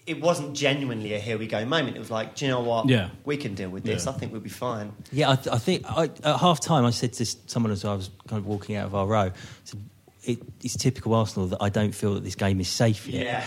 it, 0.10 0.18
it 0.18 0.22
wasn't 0.22 0.54
genuinely 0.56 1.14
a 1.14 1.20
"here 1.20 1.38
we 1.38 1.48
go" 1.48 1.64
moment. 1.66 1.96
It 1.96 2.00
was 2.00 2.12
like, 2.12 2.36
"Do 2.36 2.46
you 2.46 2.52
know 2.52 2.62
what? 2.62 2.90
Yeah. 2.90 3.10
we 3.26 3.38
can 3.38 3.56
deal 3.56 3.70
with 3.70 3.84
this. 3.84 4.06
Yeah. 4.06 4.12
I 4.12 4.14
think 4.16 4.32
we'll 4.32 4.42
be 4.42 4.50
fine." 4.50 4.94
Yeah, 5.12 5.32
I, 5.32 5.36
th- 5.36 5.48
I 5.48 5.58
think 5.58 5.86
I, 5.90 6.04
at 6.04 6.40
half 6.40 6.60
time 6.60 6.86
I 6.86 6.92
said 6.92 7.14
to 7.14 7.26
someone 7.26 7.72
as 7.72 7.86
I 7.86 7.94
was 7.94 8.10
kind 8.28 8.40
of 8.40 8.46
walking 8.48 8.76
out 8.76 8.86
of 8.86 8.96
our 8.96 9.06
row, 9.08 9.20
I 9.28 9.32
said, 9.64 9.80
it, 10.26 10.40
it's 10.64 10.76
typical 10.76 11.14
Arsenal 11.16 11.48
that 11.48 11.62
I 11.62 11.70
don't 11.70 11.96
feel 11.96 12.14
that 12.16 12.24
this 12.24 12.36
game 12.36 12.60
is 12.60 12.68
safe 12.68 13.08
yet. 13.08 13.26
Yeah. 13.26 13.44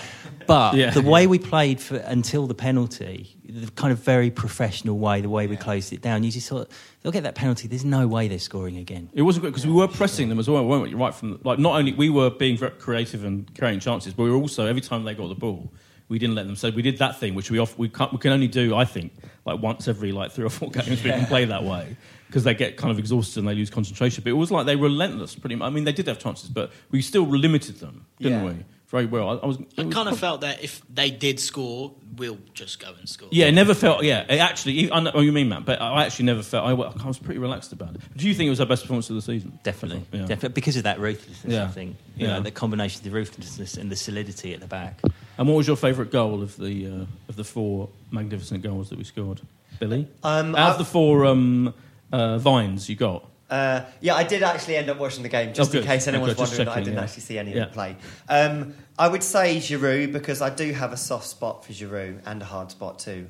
But 0.47 0.75
Yeah. 0.75 0.91
the 0.91 1.03
way 1.03 1.27
we 1.27 1.39
played 1.39 1.81
for 1.81 1.97
until 1.99 2.47
the 2.47 2.55
penalty, 2.55 3.37
the 3.45 3.71
kind 3.73 3.93
of 3.93 3.99
very 3.99 4.31
professional 4.31 4.99
way, 4.99 5.21
the 5.21 5.29
way 5.29 5.47
we 5.47 5.57
closed 5.57 5.93
it 5.93 6.01
down, 6.01 6.25
you 6.25 6.33
just 6.33 6.49
thought 6.49 6.71
they'll 7.03 7.13
get 7.13 7.25
that 7.25 7.35
penalty. 7.35 7.69
There's 7.69 7.85
no 7.85 8.09
way 8.09 8.27
they're 8.27 8.39
scoring 8.39 8.79
again. 8.79 9.11
It 9.13 9.23
wasn't 9.23 9.43
great 9.43 9.51
because 9.51 9.67
we 9.67 9.73
were 9.75 9.87
pressing 9.87 10.31
them 10.31 10.39
as 10.39 10.49
well, 10.49 10.65
weren't 10.67 10.83
we? 10.85 10.95
Right 10.95 11.15
from 11.15 11.39
like 11.45 11.59
not 11.59 11.77
only 11.79 11.93
we 11.93 12.09
were 12.09 12.31
being 12.31 12.57
very 12.57 12.73
creative 12.73 13.23
and 13.23 13.55
creating 13.57 13.81
chances, 13.81 14.15
but 14.15 14.23
we 14.25 14.31
were 14.31 14.37
also 14.39 14.67
every 14.67 14.81
time 14.83 15.05
they 15.05 15.15
got 15.15 15.29
the 15.29 15.35
ball, 15.35 15.71
we 16.13 16.19
didn't 16.19 16.35
let 16.37 16.47
them. 16.47 16.55
So 16.57 16.71
we 16.71 16.83
did 16.83 16.99
that 16.99 17.19
thing, 17.19 17.35
which 17.35 17.51
we 17.51 17.59
off, 17.59 17.77
we, 17.79 17.89
can't, 17.89 18.13
we 18.13 18.19
can 18.19 18.33
only 18.33 18.47
do, 18.49 18.77
I 18.77 18.85
think, 18.85 19.13
like 19.47 19.61
once 19.61 19.89
every 19.89 20.13
like 20.13 20.31
three 20.33 20.45
or 20.45 20.51
four 20.51 20.71
games 20.77 21.03
we 21.03 21.11
can 21.11 21.25
play 21.27 21.47
that 21.47 21.65
way 21.65 21.97
because 22.27 22.45
they 22.45 22.55
get 22.55 22.77
kind 22.77 22.91
of 22.91 22.99
exhausted 22.99 23.41
and 23.41 23.49
they 23.49 23.55
lose 23.55 23.71
concentration. 23.71 24.23
But 24.23 24.31
it 24.31 24.35
was 24.35 24.51
like 24.51 24.67
they 24.67 24.77
were 24.77 24.89
relentless, 24.89 25.35
pretty 25.35 25.57
much. 25.57 25.67
I 25.67 25.71
mean, 25.71 25.85
they 25.85 25.93
did 25.93 26.07
have 26.09 26.19
chances, 26.19 26.51
but 26.51 26.71
we 26.91 27.01
still 27.03 27.27
limited 27.27 27.77
them, 27.81 28.05
didn't 28.21 28.45
Yeah. 28.45 28.53
we? 28.53 28.65
Very 28.89 29.07
well. 29.07 29.31
I, 29.31 29.35
I 29.37 29.47
was. 29.47 29.57
I 29.57 29.63
it 29.81 29.85
was 29.87 29.95
kind 29.95 30.07
of 30.11 30.19
felt 30.19 30.43
that 30.43 30.63
if 30.63 30.83
they 30.93 31.11
did 31.11 31.41
score, 31.41 31.95
we'll 32.17 32.37
just 32.53 32.79
go 32.79 32.93
and 32.99 33.09
score. 33.09 33.27
Yeah, 33.33 33.47
it 33.47 33.53
never 33.53 33.73
felt. 33.73 34.05
Yeah, 34.05 34.27
it 34.29 34.37
actually. 34.37 34.93
I 34.93 35.01
know 35.01 35.13
what 35.13 35.23
you 35.23 35.33
mean, 35.33 35.49
Matt, 35.49 35.65
but 35.65 35.81
I 35.81 36.05
actually 36.05 36.27
never 36.27 36.43
felt. 36.43 36.67
I, 36.67 36.73
I 36.73 37.07
was 37.07 37.19
pretty 37.19 37.41
relaxed 37.41 37.73
about 37.73 37.95
it. 37.95 38.03
Do 38.19 38.29
you 38.29 38.35
think 38.35 38.49
it 38.49 38.51
was 38.51 38.61
our 38.61 38.67
best 38.67 38.83
performance 38.83 39.09
of 39.09 39.17
the 39.17 39.23
season? 39.23 39.59
Definitely, 39.63 40.05
Yeah. 40.13 40.27
definitely 40.27 40.51
because 40.51 40.77
of 40.77 40.83
that 40.83 41.01
ruthlessness. 41.01 41.55
Yeah. 41.55 41.65
I 41.65 41.69
think 41.69 41.97
you 42.19 42.27
Yeah. 42.27 42.35
know 42.35 42.41
the 42.43 42.51
combination 42.51 42.99
of 42.99 43.05
the 43.05 43.13
ruthlessness 43.13 43.79
and 43.79 43.91
the 43.91 43.97
solidity 43.97 44.53
at 44.53 44.61
the 44.61 44.67
back. 44.67 45.01
And 45.43 45.49
what 45.49 45.57
was 45.57 45.67
your 45.67 45.75
favourite 45.77 46.13
goal 46.13 46.41
of 46.41 46.57
the 46.57 46.87
uh, 46.87 47.05
of 47.29 47.35
the 47.35 47.43
four 47.43 47.89
magnificent 48.13 48.63
goals 48.63 48.91
that 48.91 48.97
we 48.99 49.03
scored, 49.03 49.41
Billy? 49.81 50.07
Um, 50.23 50.55
Out 50.55 50.71
of 50.75 50.79
the 50.79 50.85
four 50.85 51.27
um, 51.27 51.75
uh, 52.13 52.39
vines 52.39 52.89
you 52.89 52.95
got, 52.95 53.29
Uh, 53.51 53.81
yeah, 54.01 54.15
I 54.15 54.23
did 54.23 54.45
actually 54.45 54.77
end 54.77 54.89
up 54.89 54.99
watching 54.99 55.25
the 55.25 55.29
game 55.29 55.53
just 55.53 55.75
Oh, 55.75 55.79
in 55.81 55.85
case 55.85 56.07
anyone's 56.07 56.37
wondering 56.39 56.67
that 56.67 56.77
I 56.77 56.79
didn't 56.79 56.95
yeah. 56.95 57.03
actually 57.03 57.23
see 57.23 57.39
any 57.41 57.51
Yeah. 57.57 57.63
of 57.65 57.75
them 57.75 57.75
play. 57.75 57.97
Um, 58.29 58.75
I 58.97 59.09
would 59.09 59.25
say 59.25 59.57
Giroud 59.57 60.13
because 60.13 60.41
I 60.43 60.49
do 60.51 60.73
have 60.75 60.93
a 60.93 60.97
soft 60.97 61.27
spot 61.27 61.65
for 61.65 61.73
Giroud 61.73 62.21
and 62.25 62.41
a 62.41 62.45
hard 62.45 62.71
spot 62.71 63.01
too. 63.01 63.27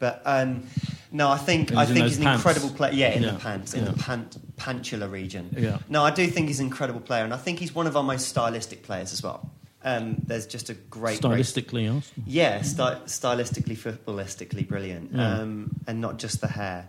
But 0.00 0.20
um, 0.24 0.66
no, 1.12 1.28
I 1.30 1.36
think 1.38 1.70
I 1.72 1.84
he's 1.84 1.94
think 1.94 2.06
he's 2.08 2.18
an 2.18 2.24
pants. 2.24 2.40
incredible 2.44 2.74
player. 2.74 2.92
Yeah, 2.92 3.10
in 3.10 3.22
Yeah. 3.22 3.30
the 3.34 3.38
pants, 3.38 3.72
in 3.74 3.84
the 3.84 3.92
pant 3.92 4.36
pantula 4.56 5.06
region. 5.06 5.54
Yeah. 5.56 5.78
No, 5.88 6.02
I 6.02 6.10
do 6.10 6.26
think 6.26 6.48
he's 6.48 6.58
an 6.58 6.66
incredible 6.66 7.00
player, 7.00 7.22
and 7.22 7.32
I 7.32 7.36
think 7.36 7.60
he's 7.60 7.72
one 7.72 7.86
of 7.86 7.96
our 7.96 8.02
most 8.02 8.26
stylistic 8.28 8.82
players 8.82 9.12
as 9.12 9.22
well. 9.22 9.48
Um, 9.84 10.16
there's 10.26 10.46
just 10.46 10.70
a 10.70 10.74
great, 10.74 11.20
great 11.20 11.40
stylistically, 11.40 12.02
yeah, 12.26 12.62
sty- 12.62 13.00
stylistically, 13.06 13.76
footballistically 13.76 14.66
brilliant, 14.68 15.10
Yeah. 15.12 15.38
um, 15.40 15.74
and 15.86 16.00
not 16.00 16.18
just 16.18 16.40
the 16.40 16.46
hair. 16.48 16.88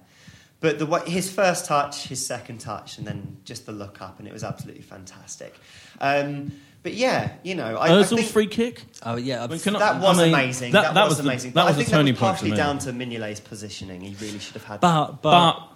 But 0.60 0.80
the 0.80 0.86
way, 0.86 1.02
his 1.08 1.32
first 1.32 1.66
touch, 1.66 2.08
his 2.08 2.26
second 2.26 2.60
touch, 2.60 2.98
and 2.98 3.06
then 3.08 3.38
just 3.46 3.66
the 3.66 3.72
look 3.72 4.02
up, 4.02 4.20
and 4.20 4.28
it 4.28 4.34
was 4.34 4.44
absolutely 4.44 4.84
fantastic. 4.84 5.56
Um, 6.00 6.52
but 6.84 6.94
yeah, 6.94 7.32
you 7.44 7.56
know, 7.56 7.78
I, 7.78 8.00
I 8.00 8.04
think 8.04 8.28
free 8.28 8.48
kick. 8.48 8.84
Oh 9.04 9.16
yeah, 9.16 9.44
I 9.44 9.48
mean, 9.48 9.60
can 9.60 9.76
I- 9.76 9.80
that 9.80 10.02
was 10.02 10.20
I 10.20 10.26
mean, 10.26 10.34
amazing. 10.34 10.72
that- 10.74 10.84
That, 10.84 10.94
that 10.94 11.04
was, 11.06 11.10
was 11.12 11.18
the- 11.18 11.24
amazing. 11.24 11.52
that 11.54 11.64
was 11.66 11.70
I 11.70 11.72
the 11.74 11.78
think 11.80 11.90
that 11.90 11.96
turning 11.98 12.14
was 12.14 12.20
point 12.20 12.32
partially 12.36 12.52
me. 12.52 12.58
down 12.58 12.78
to 12.80 12.92
Mignolet's 12.94 13.40
positioning. 13.40 14.02
He 14.02 14.16
really 14.24 14.40
should 14.40 14.54
have 14.54 14.66
had. 14.66 14.80
but 14.82 15.22
but 15.22 15.22
But 15.22 15.70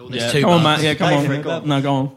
Oh, 0.00 0.08
yeah, 0.10 0.30
two 0.30 0.40
come 0.40 0.50
on. 0.50 0.62
Matt. 0.62 0.82
Yeah, 0.82 0.94
come 0.94 1.12
on. 1.12 1.26
for 1.42 1.50
on. 1.50 1.68
No, 1.68 1.82
go 1.82 1.94
on. 1.94 2.16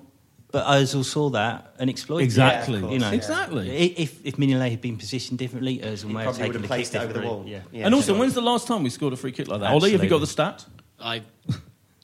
But 0.56 0.66
Ozil 0.68 1.04
saw 1.04 1.30
that 1.32 1.74
and 1.80 1.90
exploited 1.90 2.22
it. 2.24 2.26
Exactly. 2.26 2.80
Yeah, 2.80 2.90
you 2.90 3.00
know, 3.00 3.12
exactly. 3.12 3.70
I- 3.72 3.94
If 3.98 4.26
if 4.26 4.38
Mignolet 4.38 4.70
had 4.72 4.80
been 4.82 4.96
positioned 4.98 5.38
differently, 5.38 5.80
Ozil 5.80 6.08
he 6.08 6.14
may 6.14 6.24
have 6.24 6.36
taken 6.36 6.48
would 6.48 6.56
have 6.56 6.62
the 6.62 6.68
placed 6.70 6.94
kick 6.94 7.02
it 7.02 7.04
over 7.04 7.14
the 7.14 7.20
wall. 7.28 7.44
differently. 7.44 7.80
Yeah. 7.80 7.86
and 7.88 7.94
also, 7.94 8.14
sure. 8.14 8.20
when's 8.20 8.34
the 8.36 8.42
last 8.42 8.68
time 8.68 8.84
we 8.84 8.90
scored 8.90 9.12
a 9.12 9.18
free 9.18 9.34
kick 9.34 9.48
like 9.50 9.60
that? 9.60 9.72
Ollie, 9.72 9.92
have 9.92 10.04
you 10.04 10.10
got 10.10 10.20
the 10.22 10.28
stat? 10.28 10.66
I 11.00 11.24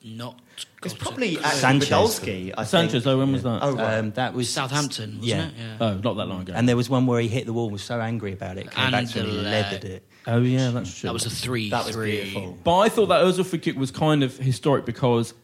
not. 0.03 0.39
It's 0.83 0.93
probably 0.95 1.35
it. 1.35 1.43
actually 1.45 1.59
Sanchez. 1.59 1.89
Podolski. 1.89 2.53
I 2.57 2.63
Sanchez, 2.65 2.91
think. 2.91 3.03
though, 3.05 3.17
when 3.19 3.31
was 3.31 3.43
that? 3.43 3.59
Oh, 3.61 3.75
right. 3.75 3.99
Um, 3.99 4.11
that 4.13 4.33
was 4.33 4.49
Southampton, 4.49 5.19
wasn't 5.19 5.23
yeah. 5.23 5.47
it? 5.47 5.53
Yeah. 5.57 5.77
Oh, 5.79 5.93
not 6.03 6.15
that 6.17 6.25
long 6.27 6.41
ago. 6.41 6.53
And 6.55 6.67
there 6.67 6.75
was 6.75 6.89
one 6.89 7.05
where 7.05 7.21
he 7.21 7.27
hit 7.27 7.45
the 7.45 7.53
wall 7.53 7.65
and 7.65 7.73
was 7.73 7.83
so 7.83 8.01
angry 8.01 8.33
about 8.33 8.57
it, 8.57 8.69
came 8.71 8.85
And 8.85 8.91
back 8.93 9.07
to 9.13 9.19
him 9.19 9.25
and 9.29 9.33
the 9.33 9.37
he 9.39 9.45
leg. 9.45 9.63
leathered 9.65 9.83
it. 9.85 10.03
oh, 10.27 10.41
yeah, 10.41 10.71
that's 10.71 10.99
true. 10.99 11.07
that 11.07 11.13
was 11.13 11.25
a 11.27 11.29
three. 11.29 11.69
That 11.69 11.85
was 11.85 11.95
three. 11.95 12.21
beautiful. 12.23 12.57
But 12.63 12.77
I 12.79 12.89
thought 12.89 13.07
that 13.07 13.21
Ozil 13.23 13.45
free 13.45 13.59
kick 13.59 13.75
was 13.77 13.91
kind 13.91 14.23
of 14.23 14.35
historic 14.37 14.85
because 14.85 15.31
it 15.31 15.35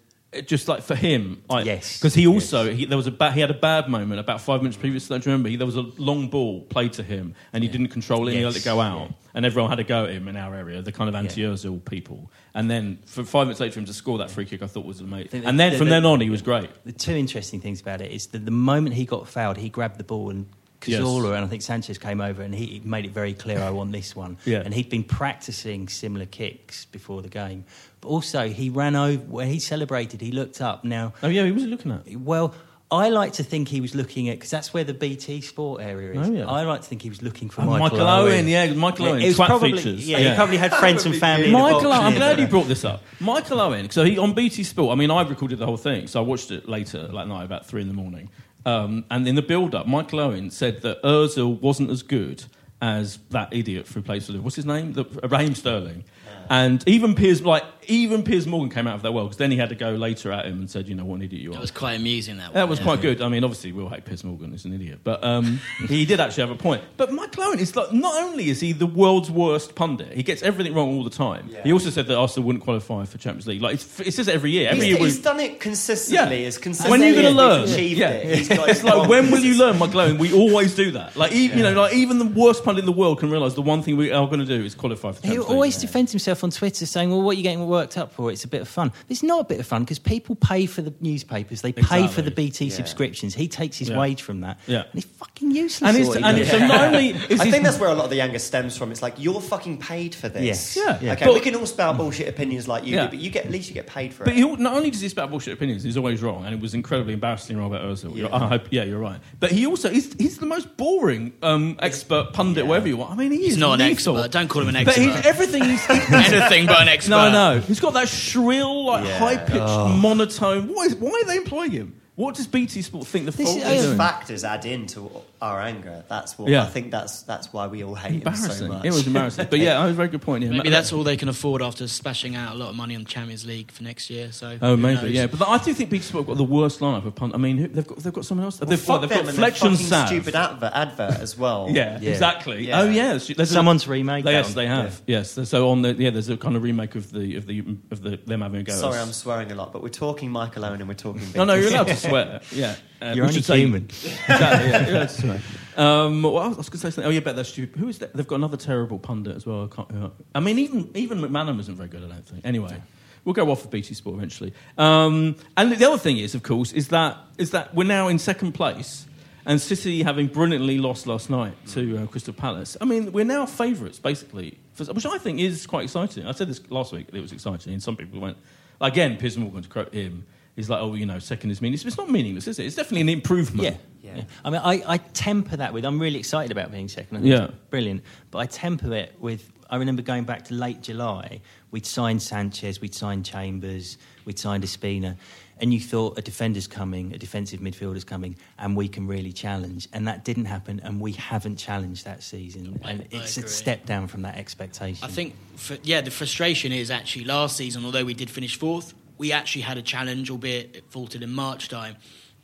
just 0.46 0.67
like 0.67 0.84
for 0.84 0.93
him, 0.96 1.41
I, 1.50 1.62
Yes. 1.62 1.98
because 2.00 2.13
he 2.13 2.27
also 2.27 2.72
he, 2.74 2.86
there 2.86 2.98
was 2.98 3.07
a 3.07 3.12
ba- 3.12 3.31
he 3.31 3.39
had 3.39 3.50
a 3.50 3.53
bad 3.55 3.88
moment 3.89 4.19
about 4.19 4.41
five 4.41 4.62
minutes 4.62 4.77
previous 4.77 5.03
to 5.07 5.13
that. 5.13 5.22
Do 5.24 5.29
you 5.29 5.34
remember? 5.34 5.50
He, 5.50 5.55
there 5.55 5.65
was 5.65 5.77
a 5.77 5.86
long 5.98 6.27
ball 6.29 6.62
played 6.63 6.93
to 6.93 7.03
him 7.03 7.34
and 7.53 7.63
he 7.63 7.69
didn't 7.69 7.88
control 7.88 8.27
it. 8.27 8.31
and 8.31 8.39
He 8.39 8.46
let 8.46 8.53
Yes. 8.55 8.63
it 8.63 8.65
go 8.65 8.81
out, 8.81 9.07
Yeah. 9.10 9.15
and 9.36 9.46
everyone 9.46 9.69
had 9.69 9.79
a 9.79 9.86
go 9.86 10.03
at 10.03 10.12
him 10.12 10.27
in 10.27 10.36
our 10.36 10.53
area, 10.53 10.81
the 10.81 10.91
kind 10.91 11.07
of 11.07 11.15
anti-Ozil 11.15 11.84
people. 11.86 12.29
And 12.53 12.69
then 12.69 13.00
for 13.05 13.24
five 13.24 13.48
minutes 13.48 13.62
later, 13.62 13.72
for 13.74 13.79
him 13.79 13.86
to 13.86 13.93
score 13.93 14.17
that 14.17 14.29
free 14.29 14.46
kick, 14.46 14.62
I 14.62 14.67
thought 14.67 14.86
was 14.86 15.00
amazing. 15.00 15.29
think 15.29 15.46
And 15.46 15.57
then 15.60 15.72
the- 15.72 15.77
from 15.77 15.86
the- 15.88 15.91
then 15.96 16.05
on, 16.05 16.19
he 16.19 16.29
was 16.29 16.41
great. 16.41 16.69
The 16.86 16.91
two 16.91 17.13
interesting 17.15 17.62
things 17.62 17.79
about 17.79 18.01
it 18.01 18.12
is 18.12 18.27
that 18.27 18.43
the 18.43 18.51
moment 18.51 18.96
he 18.96 19.05
got 19.05 19.27
fouled, 19.29 19.57
he 19.57 19.69
grabbed 19.69 19.98
the 19.98 20.03
ball 20.03 20.29
and 20.29 20.48
Yes. 20.86 21.01
And 21.01 21.36
I 21.43 21.48
think 21.48 21.62
Sanchez 21.62 21.98
came 21.98 22.22
over 22.22 22.41
and 22.41 22.53
he 22.53 22.81
made 22.84 23.05
it 23.05 23.12
very 23.12 23.34
clear 23.34 23.60
I 23.60 23.72
want 23.72 23.91
this 23.91 24.15
one. 24.15 24.38
Yeah. 24.46 24.60
And 24.63 24.74
he'd 24.74 24.89
been 24.89 25.03
practicing 25.03 25.88
similar 25.89 26.25
kicks 26.25 26.86
before 26.86 27.22
the 27.22 27.29
game. 27.29 27.65
But 28.01 28.10
also 28.10 28.48
he 28.50 28.69
ran 28.69 28.96
over 28.96 29.22
when 29.24 29.48
he 29.48 29.60
celebrated, 29.60 30.22
he 30.22 30.31
looked 30.31 30.62
up. 30.62 30.84
Now 30.84 31.13
Oh 31.24 31.27
yeah, 31.27 31.46
he 31.46 31.51
was 31.51 31.65
looking 31.65 31.91
at. 31.91 32.07
well, 32.17 32.53
I 32.89 33.10
like 33.10 33.34
to 33.34 33.43
think 33.43 33.67
he 33.67 33.81
was 33.81 33.96
looking 33.96 34.29
at 34.29 34.38
because 34.38 34.50
that's 34.50 34.74
where 34.74 34.86
the 34.86 34.93
BT 34.93 35.41
Sport 35.41 35.81
area 35.81 36.22
is. 36.22 36.29
Oh, 36.29 36.31
yeah. 36.31 36.48
I 36.48 36.63
like 36.63 36.84
to 36.84 36.88
think 36.88 37.01
he 37.01 37.10
was 37.10 37.22
looking 37.22 37.50
for 37.50 37.63
Oh, 37.63 37.65
Michael, 37.65 37.98
Michael 37.98 38.07
Owen, 38.07 38.48
yeah, 38.48 38.72
Michael 38.74 39.07
Owen, 39.07 39.22
It 39.22 39.27
was 39.27 39.38
twat 39.38 39.48
probably, 39.48 39.74
features. 39.74 40.07
Yeah, 40.07 40.19
Yeah. 40.19 40.29
he 40.29 40.36
probably 40.38 40.55
had 40.55 40.74
friends 40.74 41.05
and 41.05 41.13
family. 41.13 41.51
Michael, 41.51 41.91
Owen, 41.91 42.05
I'm 42.05 42.13
glad 42.15 42.39
you 42.39 42.48
brought 42.48 42.67
this 42.69 42.86
up. 42.86 43.03
Michael 43.19 43.60
Owen, 43.60 43.89
so 43.89 44.05
he 44.05 44.17
on 44.17 44.31
BT 44.34 44.63
Sport. 44.63 44.93
I 44.93 44.96
mean, 44.96 45.12
I 45.12 45.27
recorded 45.27 45.60
the 45.60 45.65
whole 45.65 45.75
thing, 45.75 46.07
so 46.07 46.22
I 46.22 46.24
watched 46.25 46.50
it 46.51 46.69
later, 46.69 47.07
that 47.07 47.27
night, 47.27 47.43
about 47.43 47.65
three 47.65 47.81
in 47.81 47.89
the 47.89 47.93
morning. 47.93 48.29
Um, 48.67 49.05
and 49.09 49.25
in 49.25 49.36
the 49.36 49.41
build-up, 49.41 49.88
Michael 49.88 50.19
Owen 50.19 50.51
said 50.51 50.81
that 50.81 51.01
Özil 51.01 51.59
wasn't 51.62 51.89
as 51.89 52.03
good 52.03 52.43
as 52.81 53.17
that 53.29 53.47
idiot 53.51 53.88
who 53.88 54.01
plays 54.01 54.25
for 54.25 54.33
Liverpool. 54.33 54.43
What's 54.43 54.57
his 54.57 54.65
name? 54.65 54.91
The, 54.91 55.05
Raheem 55.24 55.55
Sterling. 55.55 56.03
And 56.50 56.83
even 56.86 57.15
Piers, 57.15 57.41
like 57.41 57.63
even 57.88 58.24
Piers 58.24 58.46
Morgan 58.48 58.70
came 58.70 58.88
out 58.88 58.96
of 58.96 59.01
that 59.03 59.12
well 59.13 59.25
because 59.25 59.38
then 59.38 59.51
he 59.51 59.58
had 59.58 59.70
to 59.70 59.75
go 59.75 59.91
later 59.91 60.32
at 60.32 60.46
him 60.46 60.60
and 60.60 60.70
said, 60.70 60.88
you 60.88 60.96
know, 60.96 61.06
what 61.06 61.15
an 61.15 61.22
idiot 61.24 61.41
you 61.41 61.50
are. 61.51 61.53
That 61.53 61.62
was 61.62 61.72
quite 61.72 61.94
amusing. 61.94 62.38
That 62.38 62.46
one. 62.48 62.53
That 62.53 62.70
was 62.70 62.79
yeah. 62.79 62.86
quite 62.86 63.01
good. 63.01 63.22
I 63.22 63.29
mean, 63.29 63.44
obviously, 63.44 63.72
we'll 63.72 63.89
hate 63.89 64.06
Piers 64.06 64.24
Morgan. 64.24 64.51
He's 64.51 64.65
an 64.65 64.74
idiot. 64.74 65.00
But 65.03 65.24
um, 65.24 65.60
he 65.88 66.06
did 66.06 66.20
actually 66.20 66.41
have 66.48 66.51
a 66.51 66.56
point. 66.60 66.84
But 66.98 67.12
Michael 67.12 67.44
Owen 67.44 67.60
is 67.60 67.75
like, 67.75 67.91
not 67.94 68.22
only 68.24 68.50
is 68.50 68.60
he 68.60 68.72
the 68.74 68.86
world's 68.88 69.32
worst 69.32 69.75
pundit, 69.75 70.13
he 70.13 70.24
gets 70.24 70.41
everything 70.44 70.74
wrong 70.74 70.89
all 70.96 71.03
the 71.03 71.10
time. 71.10 71.50
He 71.63 71.72
also 71.74 71.89
said 71.89 72.08
that 72.08 72.17
Arsenal 72.17 72.46
wouldn't 72.48 72.63
qualify 72.63 73.06
for 73.06 73.17
Champions 73.17 73.48
League. 73.48 73.62
Like, 73.62 73.75
it's, 73.75 74.00
it 74.00 74.13
says 74.13 74.27
it 74.27 74.36
every 74.36 74.51
year. 74.51 74.70
Every 74.70 74.86
He's, 74.86 74.88
year 74.89 74.98
we- 75.00 75.06
he's 75.06 75.20
done 75.22 75.39
it 75.39 75.60
consistently. 75.60 76.41
Yeah. 76.41 76.48
As 76.48 76.60
When 76.89 77.01
are 77.01 77.06
you 77.08 77.13
going 77.13 77.25
to 77.25 77.32
learn? 77.32 77.62
we've 77.63 77.74
achieved 77.74 78.00
Yeah. 78.00 78.10
it. 78.12 78.38
He's 78.38 78.50
It's 78.50 78.84
like 78.84 78.94
wrong 78.94 79.08
when 79.08 79.32
will 79.32 79.39
you 79.39 79.58
learn, 79.58 79.77
Michael 79.79 80.01
Owen? 80.01 80.17
We 80.17 80.34
always 80.34 80.75
do 80.75 80.91
that. 80.91 81.15
Like 81.15 81.32
even, 81.32 81.58
you 81.58 81.63
know, 81.63 81.74
like 81.82 81.94
even 81.94 82.20
the 82.20 82.25
worst 82.25 82.63
pundit 82.63 82.82
in 82.82 82.86
the 82.86 82.91
world 82.91 83.20
can 83.20 83.29
realise 83.32 83.53
the 83.53 83.62
one 83.62 83.82
thing 83.82 83.98
we 83.98 84.12
are 84.12 84.25
going 84.27 84.39
to 84.39 84.46
do 84.46 84.63
is 84.63 84.75
qualify 84.75 85.12
for 85.12 85.22
the 85.22 85.27
He 85.27 85.34
Champions 85.36 85.51
always 85.51 85.75
League. 85.77 85.88
defends 85.88 86.12
himself 86.12 86.44
on 86.44 86.51
Twitter 86.51 86.86
saying, 86.86 87.10
well, 87.10 87.22
what 87.22 87.32
are 87.32 87.38
you 87.38 87.44
getting 87.44 87.60
worked 87.77 87.98
up 87.98 88.12
for? 88.12 88.29
it. 88.29 88.34
It's 88.34 88.43
a 88.43 88.48
bit 88.48 88.62
of 88.62 88.67
fun. 88.67 88.91
It's 89.10 89.24
not 89.24 89.41
a 89.41 89.43
bit 89.43 89.60
of 89.60 89.65
fun 89.67 89.84
because 89.84 90.00
people 90.00 90.36
pay 90.36 90.65
for 90.65 90.81
the 90.81 90.93
newspapers, 91.00 91.62
they 91.62 91.72
pay 91.74 92.07
for 92.07 92.22
the 92.22 92.31
BT 92.31 92.65
Yeah. 92.65 92.75
subscriptions. 92.75 93.36
He 93.36 93.48
takes 93.48 93.77
his 93.77 93.89
Yeah. 93.89 93.98
wage 94.00 94.22
from 94.22 94.41
that. 94.41 94.60
Yeah. 94.67 94.79
And 94.84 94.93
he's 94.93 95.05
fucking 95.05 95.51
useless. 95.51 95.89
And, 95.96 95.98
it's, 96.05 96.15
and 96.15 96.38
it's, 96.38 96.50
so 96.51 96.57
not 96.60 96.81
only 96.88 97.10
is 97.29 97.39
I 97.39 97.51
think 97.51 97.63
that's 97.63 97.79
where 97.79 97.89
a 97.89 97.93
lot 97.93 98.05
of 98.05 98.10
the 98.12 98.22
anger 98.22 98.39
stems 98.39 98.75
from. 98.77 98.91
It's 98.91 99.01
like 99.01 99.15
you're 99.17 99.41
fucking 99.41 99.77
paid 99.77 100.15
for 100.15 100.29
this. 100.29 100.43
Yes. 100.43 100.75
Yeah. 100.77 100.98
Yeah. 101.01 101.13
Okay, 101.13 101.25
But- 101.25 101.34
we 101.36 101.39
can 101.41 101.55
all 101.55 101.65
spout 101.65 101.98
bullshit 101.98 102.27
opinions 102.27 102.67
like 102.67 102.86
you 102.86 102.96
Yeah. 102.96 103.03
do, 103.05 103.10
but 103.12 103.19
you 103.19 103.29
get 103.29 103.46
at 103.46 103.51
least 103.51 103.69
you 103.69 103.74
get 103.75 103.88
paid 103.88 104.13
for 104.13 104.24
it. 104.24 104.25
But 104.25 104.34
it. 104.34 104.38
he, 104.38 104.55
not 104.55 104.74
only 104.75 104.89
does 104.89 105.01
he 105.01 105.10
spout 105.10 105.29
bullshit 105.29 105.53
opinions, 105.53 105.84
he's 105.84 105.98
always 105.98 106.22
wrong, 106.22 106.46
and 106.46 106.53
it 106.55 106.60
was 106.62 106.74
incredibly 106.74 107.13
embarrassing 107.13 107.57
wrong 107.57 107.67
about 107.74 107.84
Ozil. 107.84 108.15
Yeah. 108.15 108.27
I 108.31 108.48
hope, 108.48 108.67
yeah, 108.72 108.84
you're 108.84 109.00
right. 109.00 109.19
But 109.39 109.51
he 109.51 109.65
also 109.67 109.89
he's, 109.89 110.13
he's 110.15 110.38
the 110.39 110.46
most 110.46 110.75
boring 110.77 111.34
um, 111.43 111.77
expert 111.79 112.34
pundit, 112.34 112.63
Yeah. 112.63 112.69
whatever 112.69 112.88
you 112.88 112.98
want. 112.98 113.12
I 113.12 113.15
mean, 113.15 113.31
he 113.31 113.38
He's 113.43 113.53
is 113.53 113.57
not 113.60 113.75
an 113.75 113.81
expert. 113.81 114.31
Don't 114.31 114.48
call 114.50 114.63
him 114.63 114.69
an 114.69 114.75
expert. 114.77 114.96
But 114.96 115.01
he's, 115.03 115.15
expert. 115.15 115.27
everything 115.29 115.63
he's. 115.63 115.89
Anything 115.89 116.65
but 116.67 116.81
an 116.81 116.88
expert. 116.88 117.12
no, 117.12 117.31
no, 117.31 117.60
he's 117.67 117.79
got 117.79 117.93
that 117.93 118.07
shrill, 118.07 118.86
like 118.86 119.05
Yeah. 119.05 119.19
high 119.19 119.38
pitched 119.38 120.01
monotone. 120.01 120.67
What 120.74 120.88
is, 120.88 120.95
why 120.95 121.12
are 121.24 121.25
they 121.25 121.38
employing 121.38 121.71
him? 121.71 121.97
What 122.17 122.33
does 122.33 122.47
BT 122.47 122.81
Sport 122.81 123.05
think 123.05 123.25
the 123.25 123.31
This 123.31 123.45
fault 123.45 123.59
is- 123.59 123.83
is 123.83 123.88
These 123.89 123.95
factors 123.97 124.43
add 124.43 124.65
into 124.65 125.09
our 125.39 125.62
anger. 125.62 126.03
That's 126.09 126.36
what 126.39 126.50
Yeah. 126.50 126.63
I 126.63 126.65
think. 126.65 126.89
That's 126.89 127.21
that's 127.21 127.53
why 127.53 127.67
we 127.67 127.83
all 127.83 127.93
hate 127.93 128.13
him 128.13 128.21
so 128.24 128.29
Embarrassing. 128.31 128.67
much. 128.69 128.86
it 128.86 128.91
was 128.91 129.05
embarrassing. 129.05 129.47
But 129.51 129.59
yeah, 129.59 129.75
that 129.77 129.83
was 129.83 129.91
a 129.91 129.95
very 129.95 130.07
good 130.07 130.24
point. 130.24 130.43
Yeah. 130.43 130.50
Maybe 130.50 130.71
that's 130.71 130.91
all 130.91 131.03
they 131.03 131.15
can 131.15 131.29
afford 131.29 131.62
after 131.62 131.88
splashing 131.88 132.36
out 132.36 132.55
a 132.55 132.57
lot 132.57 132.69
of 132.69 132.75
money 132.75 132.95
on 132.95 133.03
the 133.03 133.07
Champions 133.07 133.45
League 133.45 133.69
for 133.71 133.83
next 133.83 134.09
year. 134.09 134.31
So 134.31 134.57
Oh, 134.59 134.71
who 134.71 134.77
maybe, 134.77 135.00
knows? 135.03 135.12
yeah. 135.12 135.27
But 135.27 135.47
I 135.47 135.59
do 135.59 135.75
think 135.75 135.91
BT 135.91 136.05
Sport 136.05 136.25
got 136.25 136.38
the 136.38 136.43
worst 136.43 136.79
lineup 136.79 137.05
of 137.05 137.13
punt. 137.13 137.36
I 137.36 137.38
mean, 137.38 137.59
who- 137.59 137.67
they've 137.67 137.86
got 137.86 138.00
they've 138.00 138.12
got 138.12 138.25
someone 138.25 138.45
else. 138.45 138.59
Well, 138.59 138.67
they've 138.67 138.79
fuck 138.81 139.01
they've 139.01 139.09
them 139.12 139.19
got 139.19 139.27
and 139.27 139.38
Fletch 139.38 139.62
and 139.62 139.71
fucking 139.74 139.86
Sav. 139.88 140.07
stupid 140.07 140.36
advert, 140.36 140.71
advert 140.74 141.19
as 141.19 141.38
well. 141.38 141.67
Yeah, 141.71 142.00
Yeah. 142.01 142.09
exactly. 142.09 142.55
Oh, 142.55 142.59
yeah. 142.59 142.79
Oh 142.81 142.89
yes, 142.89 143.27
there's 143.27 143.51
a- 143.51 143.53
Someone's 143.53 143.88
remade 143.88 144.24
that 144.24 144.31
Yes, 144.31 144.45
one. 144.47 144.55
they 144.55 144.65
have. 144.65 145.00
Yes, 145.05 145.38
so 145.43 145.69
on 145.69 145.83
the 145.83 145.93
yeah, 145.93 146.09
there's 146.09 146.29
a 146.29 146.38
kind 146.38 146.55
of 146.55 146.63
remake 146.63 146.95
of 146.95 147.12
the 147.12 147.36
of 147.36 147.45
the 147.45 147.63
of 147.91 148.01
the 148.01 148.17
them 148.25 148.41
having 148.41 148.62
a 148.62 148.63
go. 148.63 148.74
at 148.74 148.79
Sorry. 148.79 148.97
I'm 148.97 149.13
swearing 149.13 149.51
a 149.51 149.55
lot, 149.55 149.71
but 149.71 149.83
we're 149.83 149.89
talking 149.89 150.31
Michael 150.31 150.65
Owen 150.65 150.79
and 150.79 150.88
we're 150.89 150.95
talking. 150.95 151.21
No, 151.36 151.43
no, 151.43 151.53
you're 151.53 151.69
allowed 151.69 151.88
to 151.88 152.06
swear. 152.07 152.41
Yeah, 152.51 152.75
Uh, 153.01 153.13
You're 153.15 153.25
only 153.25 153.41
say- 153.41 153.59
human. 153.59 153.83
exactly. 153.85 154.69
Yeah, 154.69 155.07
allowed. 155.23 155.41
Um, 155.77 156.23
well, 156.23 156.37
I 156.39 156.47
was 156.47 156.55
going 156.55 156.63
to 156.71 156.77
say 156.77 156.89
something. 156.89 157.05
Oh 157.05 157.09
yeah, 157.09 157.19
bet 157.19 157.35
that's 157.35 157.49
stupid. 157.49 157.79
Who 157.79 157.87
is 157.87 157.99
that? 157.99 158.13
They've 158.13 158.25
got 158.27 158.35
another 158.37 158.57
terrible 158.57 158.97
pundit 158.97 159.35
as 159.35 159.45
well. 159.45 159.69
I, 159.71 159.75
can't, 159.75 160.13
I 160.33 160.39
mean, 160.39 160.57
even 160.59 160.89
even 160.95 161.19
McManaman 161.19 161.59
isn't 161.59 161.75
very 161.75 161.89
good. 161.89 162.03
I 162.03 162.07
don't 162.07 162.27
think. 162.27 162.45
Anyway. 162.45 162.81
We'll 163.25 163.33
go 163.33 163.51
off 163.51 163.65
of 163.65 163.71
BT 163.71 163.93
Sport 163.93 164.15
eventually. 164.15 164.53
Um, 164.77 165.35
and 165.57 165.69
the 165.73 165.85
other 165.85 165.97
thing 165.97 166.17
is, 166.17 166.33
of 166.33 166.43
course, 166.43 166.71
is 166.71 166.87
that 166.89 167.17
is 167.37 167.51
that 167.51 167.75
we're 167.75 167.83
now 167.83 168.07
in 168.07 168.19
second 168.19 168.53
place, 168.53 169.05
and 169.45 169.59
City 169.59 170.01
having 170.01 170.27
brilliantly 170.27 170.77
lost 170.77 171.07
last 171.07 171.29
night 171.29 171.53
to 171.73 171.97
uh, 171.97 172.05
Crystal 172.07 172.33
Palace. 172.33 172.77
I 172.79 172.85
mean, 172.85 173.11
we're 173.11 173.25
now 173.25 173.45
favourites 173.45 173.99
basically, 173.99 174.57
for, 174.75 174.85
which 174.93 175.05
I 175.05 175.17
think 175.17 175.41
is 175.41 175.67
quite 175.67 175.83
exciting. 175.83 176.25
I 176.25 176.31
said 176.31 176.47
this 176.47 176.61
last 176.69 176.93
week; 176.93 177.07
it 177.11 177.19
was 177.19 177.33
exciting, 177.33 177.73
and 177.73 177.83
some 177.83 177.97
people 177.97 178.21
went 178.21 178.37
again. 178.79 179.17
Piers 179.17 179.37
Morgan 179.37 179.61
to 179.63 179.67
quote 179.67 179.93
him, 179.93 180.25
he's 180.57 180.69
like, 180.69 180.81
"Oh, 180.81 180.93
you 180.95 181.05
know, 181.05 181.19
second 181.19 181.51
is 181.51 181.61
meaningless." 181.61 181.85
It's 181.85 181.97
not 181.97 182.09
meaningless, 182.09 182.47
is 182.47 182.59
it? 182.59 182.65
It's 182.65 182.75
definitely 182.75 183.01
an 183.01 183.09
improvement. 183.09 183.63
Yeah. 183.63 183.77
Yeah. 184.15 184.23
I 184.45 184.49
mean, 184.49 184.61
I, 184.63 184.83
I 184.93 184.97
temper 184.97 185.57
that 185.57 185.73
with 185.73 185.85
I'm 185.85 185.99
really 185.99 186.19
excited 186.19 186.51
about 186.51 186.71
being 186.71 186.87
second. 186.87 187.17
I 187.17 187.19
think 187.21 187.31
Yeah. 187.31 187.45
it's 187.45 187.53
brilliant. 187.69 188.03
But 188.31 188.39
I 188.39 188.45
temper 188.45 188.93
it 188.93 189.13
with 189.19 189.49
I 189.69 189.75
remember 189.77 190.01
going 190.01 190.23
back 190.23 190.45
to 190.45 190.53
late 190.53 190.81
July. 190.81 191.41
We'd 191.71 191.85
signed 191.85 192.21
Sanchez, 192.21 192.79
we'd 192.79 192.95
signed 192.95 193.25
Chambers, 193.25 193.97
we'd 194.23 194.39
signed 194.39 194.63
Ospina, 194.63 195.17
and 195.59 195.73
you 195.73 195.81
thought 195.81 196.17
a 196.17 196.21
defender's 196.21 196.67
coming, 196.67 197.13
a 197.13 197.17
defensive 197.17 197.59
midfielder's 197.59 198.05
coming, 198.05 198.37
and 198.57 198.77
we 198.77 198.87
can 198.87 199.07
really 199.07 199.33
challenge. 199.33 199.89
And 199.91 200.07
that 200.07 200.23
didn't 200.23 200.45
happen, 200.45 200.79
and 200.85 201.01
we 201.01 201.11
haven't 201.11 201.57
challenged 201.57 202.05
that 202.05 202.23
season. 202.23 202.79
And 202.85 203.01
I 203.01 203.07
it's 203.17 203.35
a 203.37 203.45
step 203.49 203.85
down 203.85 204.07
from 204.07 204.21
that 204.21 204.37
expectation. 204.37 205.03
I 205.03 205.11
think, 205.11 205.35
for, 205.57 205.77
yeah, 205.83 205.99
the 205.99 206.11
frustration 206.11 206.71
is 206.71 206.89
actually 206.89 207.25
last 207.25 207.57
season, 207.57 207.83
although 207.83 208.05
we 208.05 208.13
did 208.13 208.29
finish 208.29 208.57
fourth, 208.57 208.93
we 209.17 209.31
actually 209.31 209.63
had 209.63 209.77
a 209.77 209.81
challenge, 209.81 210.29
albeit 210.29 210.75
it 210.75 210.83
faltered 210.89 211.24
in 211.24 211.31
March 211.33 211.69
time. 211.69 211.95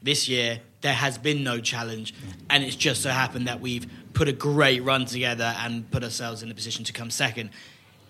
This 0.01 0.27
year, 0.27 0.59
there 0.81 0.93
has 0.93 1.17
been 1.17 1.43
no 1.43 1.61
challenge, 1.61 2.13
and 2.49 2.63
it's 2.63 2.75
just 2.75 3.01
so 3.01 3.09
happened 3.09 3.47
that 3.47 3.61
we've 3.61 3.87
put 4.13 4.27
a 4.27 4.33
great 4.33 4.83
run 4.83 5.05
together 5.05 5.55
and 5.59 5.89
put 5.91 6.03
ourselves 6.03 6.43
in 6.43 6.51
a 6.51 6.53
position 6.53 6.83
to 6.85 6.93
come 6.93 7.09
second. 7.09 7.51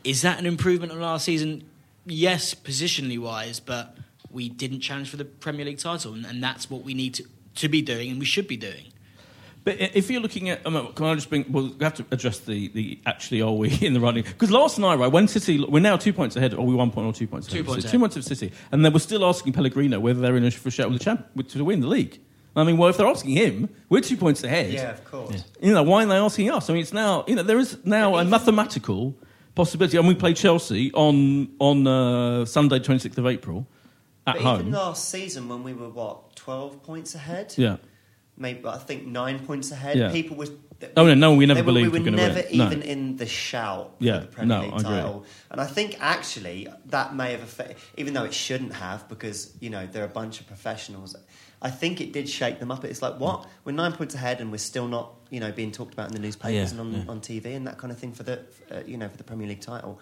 Is 0.04 0.22
that 0.24 0.40
an 0.40 0.46
improvement 0.46 0.92
on 0.92 1.00
last 1.00 1.26
season? 1.26 1.64
Yes, 2.06 2.54
positionally 2.54 3.20
wise, 3.20 3.60
but 3.60 3.96
we 4.32 4.50
didn't 4.50 4.80
challenge 4.80 5.10
for 5.10 5.18
the 5.18 5.26
Premier 5.26 5.66
League 5.66 5.78
title, 5.78 6.14
and, 6.14 6.26
and 6.26 6.44
that's 6.44 6.70
what 6.70 6.84
we 6.84 6.94
need 6.94 7.14
to, 7.16 7.24
to 7.56 7.70
be 7.70 7.82
doing, 7.82 8.10
and 8.10 8.20
we 8.20 8.26
should 8.26 8.48
be 8.48 8.58
doing. 8.58 8.93
But 9.66 9.80
if 9.80 10.10
you're 10.12 10.20
looking 10.22 10.50
at, 10.50 10.66
um, 10.68 10.92
can 10.94 11.06
I 11.06 11.16
just 11.16 11.30
bring? 11.30 11.46
Well, 11.50 11.72
we 11.78 11.84
have 11.86 11.94
to 11.96 12.06
address 12.12 12.40
the, 12.40 12.68
the 12.70 13.00
actually 13.06 13.42
are 13.42 13.52
we 13.54 13.70
in 13.82 13.94
the 13.94 14.00
running? 14.02 14.24
Because 14.24 14.52
last 14.52 14.78
night, 14.78 14.96
right, 14.96 15.12
when 15.12 15.28
City, 15.28 15.64
we're 15.64 15.80
now 15.80 15.96
two 15.96 16.12
points 16.12 16.36
ahead, 16.36 16.54
or 16.54 16.66
we 16.66 16.76
one 16.76 16.92
point 16.92 17.08
or 17.08 17.14
two 17.14 17.28
points 17.28 17.48
ahead. 17.48 17.60
Two 17.60 17.64
points 17.64 17.84
So 17.84 17.88
ahead. 17.88 17.92
two 17.94 18.00
points 18.00 18.16
of 18.18 18.26
City, 18.26 18.52
and 18.74 18.84
they 18.84 18.90
were 18.90 19.00
still 19.00 19.24
asking 19.26 19.54
Pellegrini 19.54 19.96
whether 19.98 20.20
they're 20.20 20.36
in 20.36 20.44
a 20.44 20.52
for 20.52 20.68
a 20.68 20.72
shout 20.72 20.90
with 20.90 21.00
the 21.00 21.04
champ 21.06 21.26
with- 21.36 21.48
to 21.50 21.64
win 21.64 21.80
the 21.80 21.88
league. 21.88 22.20
I 22.56 22.64
mean, 22.66 22.78
well, 22.78 22.90
if 22.90 22.98
they're 22.98 23.08
asking 23.08 23.32
him, 23.32 23.68
we're 23.90 24.02
two 24.02 24.18
points 24.18 24.44
ahead. 24.44 24.72
Yeah, 24.72 24.92
of 24.92 25.04
course. 25.06 25.44
You 25.60 25.74
know, 25.74 25.82
why 25.82 26.04
are 26.04 26.08
they 26.08 26.18
asking 26.18 26.52
us? 26.52 26.70
I 26.70 26.74
mean, 26.74 26.84
it's 26.84 26.94
now, 26.94 27.24
you 27.28 27.34
know, 27.36 27.42
there 27.42 27.58
is 27.58 27.78
now 27.84 28.18
a 28.18 28.24
mathematical 28.26 29.16
possibility. 29.56 29.98
And 29.98 30.08
we 30.08 30.14
play 30.14 30.34
Chelsea 30.36 30.92
on 30.94 31.50
on 31.60 31.88
uh, 31.88 32.46
Sunday, 32.46 32.78
26th 32.80 33.18
of 33.18 33.26
April, 33.26 33.66
at 34.28 34.36
But 34.36 34.42
home. 34.44 34.60
even 34.60 34.72
last 34.74 35.10
season, 35.10 35.48
when 35.50 35.64
we 35.64 35.74
were 35.74 35.90
what 35.90 36.36
twelve 36.36 36.84
points 36.84 37.16
ahead, 37.16 37.54
yeah. 37.58 37.78
Maybe 38.38 38.66
I 38.66 38.78
think 38.78 39.06
nine 39.06 39.46
points 39.46 39.72
ahead. 39.72 39.98
Yeah. 39.98 40.12
People 40.12 40.38
were. 40.38 40.48
Oh, 40.98 41.06
no, 41.06 41.14
no, 41.14 41.34
we 41.36 41.46
never 41.46 41.62
were, 41.62 41.66
believed 41.66 41.94
we 41.94 42.00
we 42.00 42.06
were 42.06 42.12
were 42.12 42.18
gonna 42.18 42.28
never 42.36 42.48
win. 42.50 42.58
No. 42.58 42.66
even 42.66 42.82
in 42.82 43.16
the 43.16 43.26
shout 43.26 43.96
Yeah, 44.00 44.20
for 44.20 44.26
the 44.26 44.32
Premier 44.34 44.58
no, 44.58 44.64
League 44.64 44.74
I 44.74 44.78
agree. 44.78 44.90
title. 44.90 45.26
And 45.50 45.62
I 45.62 45.66
think 45.66 45.96
actually 46.02 46.68
that 46.88 47.16
may 47.16 47.32
have 47.32 47.42
affected, 47.42 47.78
even 47.96 48.14
though 48.14 48.26
it 48.26 48.34
shouldn't 48.34 48.74
have, 48.74 49.08
because 49.08 49.54
you 49.62 49.70
know 49.70 49.88
they're 49.88 50.04
a 50.04 50.10
bunch 50.10 50.42
of 50.42 50.48
professionals. 50.48 51.16
I 51.62 51.70
think 51.70 52.02
it 52.02 52.12
did 52.12 52.28
shake 52.28 52.60
them 52.60 52.72
up. 52.72 52.84
It's 52.84 53.02
like 53.02 53.18
what 53.18 53.48
we're 53.64 53.72
nine 53.72 53.94
points 53.94 54.14
ahead, 54.16 54.42
and 54.42 54.52
we're 54.52 54.58
still 54.58 54.90
not, 54.90 55.14
you 55.30 55.40
know, 55.40 55.54
being 55.54 55.72
talked 55.72 55.94
about 55.94 56.08
in 56.10 56.14
the 56.14 56.20
newspapers 56.20 56.74
Yeah, 56.74 56.82
and 56.82 56.96
on, 57.08 57.10
on 57.10 57.22
TV 57.22 57.56
and 57.56 57.66
that 57.68 57.78
kind 57.78 57.94
of 57.94 57.98
thing 57.98 58.12
for 58.12 58.24
the, 58.24 58.40
uh, 58.70 58.82
you 58.86 58.98
know, 58.98 59.08
for 59.08 59.16
the 59.16 59.24
Premier 59.24 59.48
League 59.48 59.62
title. 59.62 60.02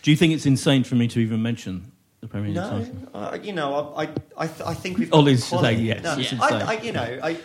Do 0.00 0.10
you 0.10 0.16
think 0.16 0.32
it's 0.32 0.46
insane 0.46 0.82
for 0.84 0.94
me 0.94 1.06
to 1.08 1.18
even 1.18 1.42
mention 1.42 1.92
the 2.24 2.28
Premier 2.28 2.48
League 2.48 2.56
No, 2.56 2.70
title? 2.70 3.08
uh, 3.14 3.38
you 3.42 3.52
know, 3.52 3.94
I, 3.96 4.04
I, 4.04 4.08
I, 4.38 4.46
th- 4.46 4.60
I 4.66 4.74
think 4.74 4.98
we've. 4.98 5.12
Ollie's 5.12 5.44
saying 5.44 5.80
yes, 5.84 6.02
No, 6.02 6.16
it's 6.18 6.32
I. 6.40 6.72
I, 6.74 6.80
you 6.80 6.92
know, 6.92 7.20
I, 7.22 7.36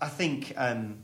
I 0.00 0.08
think. 0.08 0.52
Um, 0.56 0.98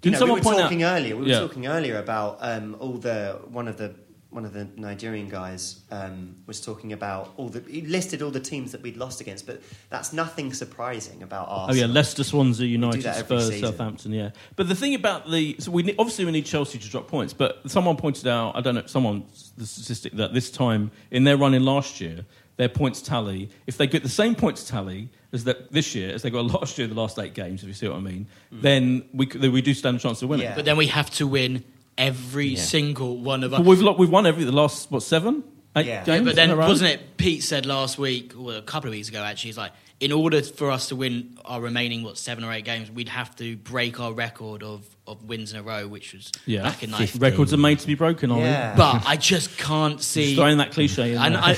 Didn't 0.00 0.12
know, 0.12 0.18
someone 0.20 0.36
we 0.36 0.40
were 0.40 0.44
point 0.44 0.58
out- 0.58 0.62
talking 0.64 0.84
earlier. 0.84 1.16
We 1.16 1.22
were 1.22 1.28
Yeah. 1.28 1.40
talking 1.40 1.66
earlier 1.66 1.98
about 1.98 2.38
um, 2.40 2.76
all 2.78 2.98
the 2.98 3.40
one 3.50 3.66
of 3.66 3.78
the 3.78 3.94
one 4.30 4.44
of 4.44 4.52
the 4.52 4.68
Nigerian 4.76 5.28
guys 5.28 5.80
um, 5.90 6.36
was 6.46 6.60
talking 6.60 6.92
about 6.92 7.32
all 7.38 7.48
the 7.48 7.60
he 7.60 7.80
listed 7.80 8.20
all 8.20 8.30
the 8.30 8.40
teams 8.40 8.72
that 8.72 8.82
we'd 8.82 8.96
lost 8.98 9.22
against, 9.22 9.46
but 9.46 9.62
that's 9.88 10.12
nothing 10.12 10.52
surprising 10.52 11.22
about 11.22 11.48
us. 11.48 11.70
Oh 11.70 11.74
yeah, 11.74 11.86
Leicester, 11.86 12.22
Swansea, 12.22 12.66
United, 12.66 13.02
that 13.02 13.24
Spurs, 13.24 13.48
season. 13.48 13.70
Southampton. 13.70 14.12
Yeah, 14.12 14.30
but 14.56 14.68
the 14.68 14.74
thing 14.74 14.94
about 14.94 15.30
the 15.30 15.56
so 15.58 15.70
we 15.70 15.82
obviously 15.98 16.26
we 16.26 16.32
need 16.32 16.44
Chelsea 16.44 16.78
to 16.78 16.88
drop 16.90 17.08
points, 17.08 17.32
but 17.32 17.70
someone 17.70 17.96
pointed 17.96 18.26
out 18.26 18.54
I 18.54 18.60
don't 18.60 18.74
know 18.74 18.86
someone 18.86 19.24
the 19.56 19.66
statistic 19.66 20.12
that 20.14 20.34
this 20.34 20.50
time 20.50 20.90
in 21.10 21.24
their 21.24 21.38
run 21.38 21.54
in 21.54 21.64
last 21.64 22.00
year 22.00 22.26
their 22.56 22.68
points 22.68 23.00
tally 23.00 23.48
if 23.66 23.78
they 23.78 23.86
get 23.86 24.02
the 24.02 24.08
same 24.08 24.34
points 24.34 24.68
tally 24.68 25.08
as 25.32 25.44
that 25.44 25.72
this 25.72 25.94
year 25.94 26.12
as 26.12 26.22
they 26.22 26.28
got 26.30 26.44
last 26.60 26.76
year 26.76 26.86
in 26.86 26.94
the 26.94 27.00
last 27.00 27.18
eight 27.18 27.32
games 27.32 27.62
if 27.62 27.68
you 27.68 27.74
see 27.74 27.88
what 27.88 27.96
I 27.96 28.00
mean 28.00 28.26
then 28.50 29.08
we 29.14 29.26
then 29.26 29.52
we 29.52 29.62
do 29.62 29.72
stand 29.72 29.96
a 29.96 30.00
chance 30.00 30.20
of 30.20 30.28
winning. 30.28 30.46
Yeah. 30.46 30.54
But 30.54 30.66
then 30.66 30.76
we 30.76 30.88
have 30.88 31.08
to 31.12 31.26
win 31.26 31.64
every 31.98 32.48
Yeah. 32.50 32.60
single 32.62 33.18
one 33.18 33.44
of 33.44 33.52
us. 33.52 33.60
we've 33.60 33.82
we've 33.98 34.08
won 34.10 34.26
every 34.26 34.44
the 34.44 34.52
last 34.52 34.90
what 34.90 35.02
seven 35.02 35.42
eight 35.76 35.84
Yeah. 35.86 36.04
games. 36.04 36.20
Yeah, 36.20 36.24
but 36.24 36.36
then 36.36 36.56
wasn't 36.56 36.90
it? 36.92 37.16
Pete 37.18 37.42
said 37.42 37.66
last 37.66 37.98
week, 37.98 38.32
or 38.38 38.54
a 38.54 38.62
couple 38.62 38.88
of 38.88 38.92
weeks 38.92 39.08
ago, 39.10 39.22
actually, 39.22 39.48
he's 39.48 39.58
like, 39.58 39.72
in 40.00 40.12
order 40.12 40.40
for 40.42 40.70
us 40.70 40.88
to 40.88 40.96
win 40.96 41.36
our 41.44 41.60
remaining 41.60 42.04
what 42.04 42.16
seven 42.16 42.44
or 42.44 42.52
eight 42.52 42.64
games, 42.64 42.88
we'd 42.90 43.08
have 43.08 43.34
to 43.36 43.56
break 43.56 43.98
our 43.98 44.12
record 44.12 44.62
of, 44.62 44.86
of 45.08 45.24
wins 45.24 45.52
in 45.52 45.58
a 45.58 45.62
row, 45.62 45.88
which 45.88 46.14
was 46.14 46.30
Yeah, 46.46 46.62
back 46.62 46.82
in 46.84 46.90
Fifty. 46.90 47.18
'90. 47.18 47.18
records 47.18 47.52
are 47.52 47.56
made 47.58 47.80
to 47.80 47.86
be 47.86 47.94
broken. 47.96 48.30
Ollie. 48.30 48.42
Yeah. 48.42 48.74
But 48.76 49.04
I 49.06 49.16
just 49.16 49.58
can't 49.58 50.00
see. 50.00 50.24
Just 50.26 50.36
throwing 50.36 50.58
that 50.58 50.70
cliche 50.72 51.12
in 51.12 51.18
and. 51.18 51.36
I, 51.36 51.56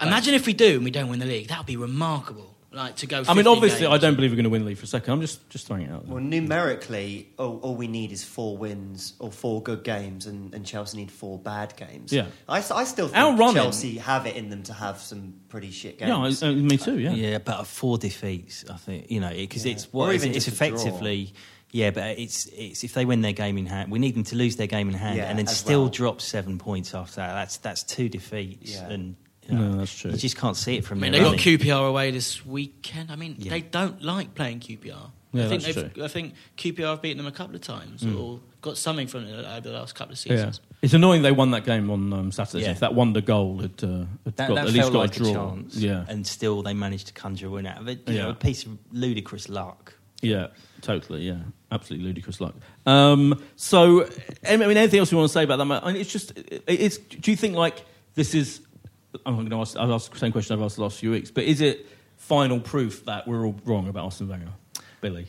I, 0.00 0.06
imagine 0.06 0.34
if 0.34 0.46
we 0.46 0.52
do 0.52 0.76
and 0.76 0.84
we 0.84 0.90
don't 0.90 1.08
win 1.08 1.18
the 1.18 1.26
league, 1.26 1.48
that 1.48 1.58
would 1.58 1.66
be 1.66 1.76
remarkable. 1.76 2.54
Like 2.78 2.96
to 2.96 3.06
go. 3.06 3.24
I 3.28 3.34
mean, 3.34 3.46
obviously, 3.46 3.80
games. 3.80 3.92
I 3.94 3.98
don't 3.98 4.14
believe 4.14 4.30
we're 4.30 4.36
going 4.36 4.44
to 4.44 4.50
win 4.50 4.62
the 4.62 4.68
league 4.68 4.78
for 4.78 4.84
a 4.84 4.86
second. 4.88 5.12
I'm 5.12 5.20
just 5.20 5.48
just 5.50 5.66
throwing 5.66 5.82
it 5.82 5.90
out. 5.90 6.04
There. 6.06 6.14
Well, 6.14 6.22
numerically, 6.22 7.28
all, 7.38 7.58
all 7.58 7.74
we 7.76 7.88
need 7.88 8.12
is 8.12 8.24
four 8.24 8.56
wins 8.56 9.14
or 9.18 9.30
four 9.32 9.62
good 9.62 9.84
games, 9.84 10.26
and, 10.26 10.54
and 10.54 10.64
Chelsea 10.64 10.96
need 10.98 11.10
four 11.10 11.38
bad 11.38 11.74
games. 11.76 12.12
Yeah. 12.12 12.26
I, 12.48 12.58
I 12.58 12.84
still 12.84 13.08
think 13.08 13.38
running- 13.38 13.54
Chelsea 13.54 13.98
have 13.98 14.26
it 14.26 14.36
in 14.36 14.50
them 14.50 14.62
to 14.64 14.72
have 14.72 14.98
some 15.00 15.34
pretty 15.48 15.70
shit 15.70 15.98
games. 15.98 16.40
Yeah, 16.42 16.48
I, 16.48 16.50
uh, 16.52 16.54
me 16.54 16.76
too. 16.76 16.98
Yeah. 16.98 17.12
Yeah, 17.12 17.38
but 17.38 17.64
four 17.66 17.98
defeats, 17.98 18.64
I 18.70 18.76
think 18.76 19.10
you 19.10 19.20
know 19.20 19.30
because 19.30 19.66
Yeah. 19.66 19.72
it's 19.72 19.84
Or 19.86 19.88
what 20.06 20.14
is 20.14 20.22
even 20.22 20.34
it? 20.34 20.36
it's 20.36 20.44
just 20.46 20.58
draw. 20.58 20.68
effectively. 20.68 21.34
Yeah, 21.70 21.90
but 21.90 22.18
it's 22.18 22.46
it's 22.46 22.82
if 22.84 22.94
they 22.94 23.04
win 23.04 23.20
their 23.20 23.32
game 23.34 23.58
in 23.58 23.66
hand, 23.66 23.90
we 23.92 23.98
need 23.98 24.14
them 24.14 24.24
to 24.24 24.36
lose 24.36 24.56
their 24.56 24.66
game 24.66 24.88
in 24.88 24.94
hand, 24.94 25.16
Yeah, 25.18 25.24
and 25.24 25.38
then 25.38 25.46
still 25.48 25.82
well. 25.82 25.90
drop 25.90 26.20
seven 26.22 26.58
points 26.58 26.94
after 26.94 27.16
that. 27.16 27.34
That's 27.34 27.56
that's 27.58 27.82
two 27.82 28.08
defeats, 28.08 28.72
Yeah. 28.74 28.88
and 28.88 29.16
you 29.48 29.56
know, 29.56 29.68
No, 29.70 29.78
that's 29.78 29.98
true. 29.98 30.10
You 30.12 30.16
just 30.16 30.36
can't 30.36 30.56
see 30.56 30.76
it 30.76 30.84
from 30.84 30.98
I 30.98 31.02
mean, 31.02 31.12
their 31.12 31.20
they 31.22 31.24
got 31.36 31.46
running. 31.46 31.58
QPR 31.58 31.88
away 31.88 32.10
this 32.10 32.44
weekend. 32.44 33.10
I 33.10 33.16
mean, 33.16 33.36
Yeah. 33.38 33.50
they 33.50 33.60
don't 33.62 34.02
like 34.02 34.34
playing 34.34 34.60
QPR. 34.60 35.10
Yeah, 35.32 35.44
I 35.44 35.48
think 35.48 35.62
that's 35.62 35.74
they've- 35.74 35.92
true. 35.94 36.04
I 36.04 36.08
think 36.08 36.34
QPR 36.56 36.86
have 36.90 37.02
beaten 37.02 37.18
them 37.18 37.26
a 37.26 37.32
couple 37.32 37.54
of 37.54 37.60
times 37.60 38.04
or 38.04 38.40
got 38.62 38.76
something 38.78 39.06
from 39.06 39.24
it 39.24 39.34
over 39.44 39.60
the 39.68 39.74
last 39.74 39.94
couple 39.94 40.12
of 40.14 40.24
Yeah. 40.26 40.36
seasons. 40.36 40.60
It's 40.80 40.94
annoying 40.94 41.22
they 41.22 41.32
won 41.32 41.50
that 41.50 41.64
game 41.66 41.90
on 41.90 42.12
um, 42.12 42.32
Saturday. 42.32 42.64
Yeah. 42.64 42.70
If 42.70 42.80
that 42.80 42.94
wonder 42.94 43.20
goal 43.20 43.58
had, 43.58 43.72
uh, 43.82 43.86
had 44.24 44.36
That, 44.36 44.48
got, 44.48 44.54
that 44.54 44.66
at 44.68 44.72
least 44.72 44.92
got 44.92 44.98
like 44.98 45.16
a 45.16 45.18
draw. 45.18 45.32
chance, 45.32 45.76
Yeah, 45.76 46.04
and 46.08 46.26
still 46.26 46.62
they 46.62 46.72
managed 46.74 47.08
to 47.08 47.12
conjure 47.12 47.48
a 47.48 47.50
win 47.50 47.66
out 47.66 47.78
of 47.80 47.88
it. 47.88 48.08
You 48.08 48.14
Yeah. 48.14 48.22
know, 48.24 48.30
a 48.30 48.34
piece 48.34 48.64
of 48.64 48.78
ludicrous 48.92 49.48
luck. 49.48 49.94
yeah, 50.22 50.46
totally. 50.82 51.22
Yeah, 51.26 51.38
absolutely 51.72 52.06
ludicrous 52.06 52.40
luck. 52.40 52.54
Um, 52.86 53.40
so, 53.56 54.08
I 54.48 54.56
mean, 54.56 54.76
anything 54.76 54.98
else 55.00 55.12
you 55.12 55.18
want 55.18 55.28
to 55.28 55.32
say 55.32 55.44
about 55.44 55.58
that? 55.58 55.84
I 55.84 55.92
mean, 55.92 56.00
it's 56.00 56.12
just, 56.12 56.32
it's. 56.66 56.96
Do 56.98 57.30
you 57.30 57.36
think 57.36 57.54
like 57.56 57.84
this 58.14 58.34
is? 58.34 58.60
I'm 59.24 59.36
going 59.36 59.50
to 59.50 59.56
ask. 59.60 59.76
I've 59.76 59.90
asked 59.90 60.12
the 60.12 60.18
same 60.18 60.32
question 60.32 60.56
I've 60.56 60.64
asked 60.64 60.76
the 60.76 60.82
last 60.82 60.98
few 60.98 61.10
weeks, 61.10 61.30
but 61.30 61.44
is 61.44 61.60
it 61.60 61.86
final 62.16 62.60
proof 62.60 63.04
that 63.06 63.26
we're 63.26 63.44
all 63.46 63.56
wrong 63.64 63.88
about 63.88 64.04
Arsene 64.04 64.28
Wenger, 64.28 64.52
Billy? 65.00 65.26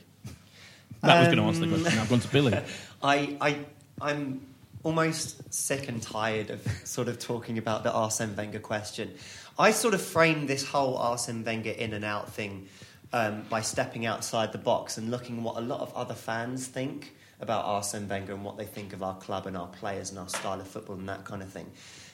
That 1.01 1.19
was 1.19 1.27
going 1.27 1.37
to 1.37 1.43
answer 1.43 1.59
the 1.61 1.65
Um, 1.67 1.81
question. 1.81 1.95
Now 1.95 2.01
I've 2.03 2.09
gone 2.09 2.19
to 2.19 2.27
Billy. 2.27 2.59
I, 3.01 3.37
I, 3.39 3.59
I'm 4.01 4.41
almost 4.83 5.53
sick 5.53 5.87
and 5.87 6.01
tired 6.01 6.49
of 6.49 6.61
sort 6.83 7.07
of 7.07 7.19
talking 7.19 7.57
about 7.57 7.83
the 7.83 7.91
Arsene 7.91 8.35
Wenger 8.35 8.59
question. 8.59 9.13
I 9.57 9.71
sort 9.71 9.93
of 9.93 10.01
framed 10.01 10.47
this 10.49 10.65
whole 10.65 10.97
Arsene 10.97 11.43
Wenger 11.43 11.71
in 11.71 11.93
and 11.93 12.03
out 12.03 12.33
thing 12.33 12.67
um, 13.13 13.43
by 13.49 13.61
stepping 13.61 14.05
outside 14.05 14.51
the 14.51 14.57
box 14.57 14.97
and 14.97 15.09
looking 15.09 15.41
what 15.43 15.57
a 15.57 15.61
lot 15.61 15.79
of 15.79 15.93
other 15.93 16.13
fans 16.13 16.67
think 16.67 17.13
about 17.39 17.63
Arsene 17.65 18.07
Wenger 18.09 18.33
and 18.33 18.43
what 18.43 18.57
they 18.57 18.65
think 18.65 18.91
of 18.91 19.01
our 19.01 19.15
club 19.17 19.47
and 19.47 19.55
our 19.55 19.67
players 19.67 20.09
and 20.09 20.19
our 20.19 20.27
style 20.27 20.59
of 20.59 20.67
football 20.67 20.97
and 20.97 21.07
that 21.07 21.23
kind 21.23 21.41
of 21.41 21.49
thing. 21.49 21.71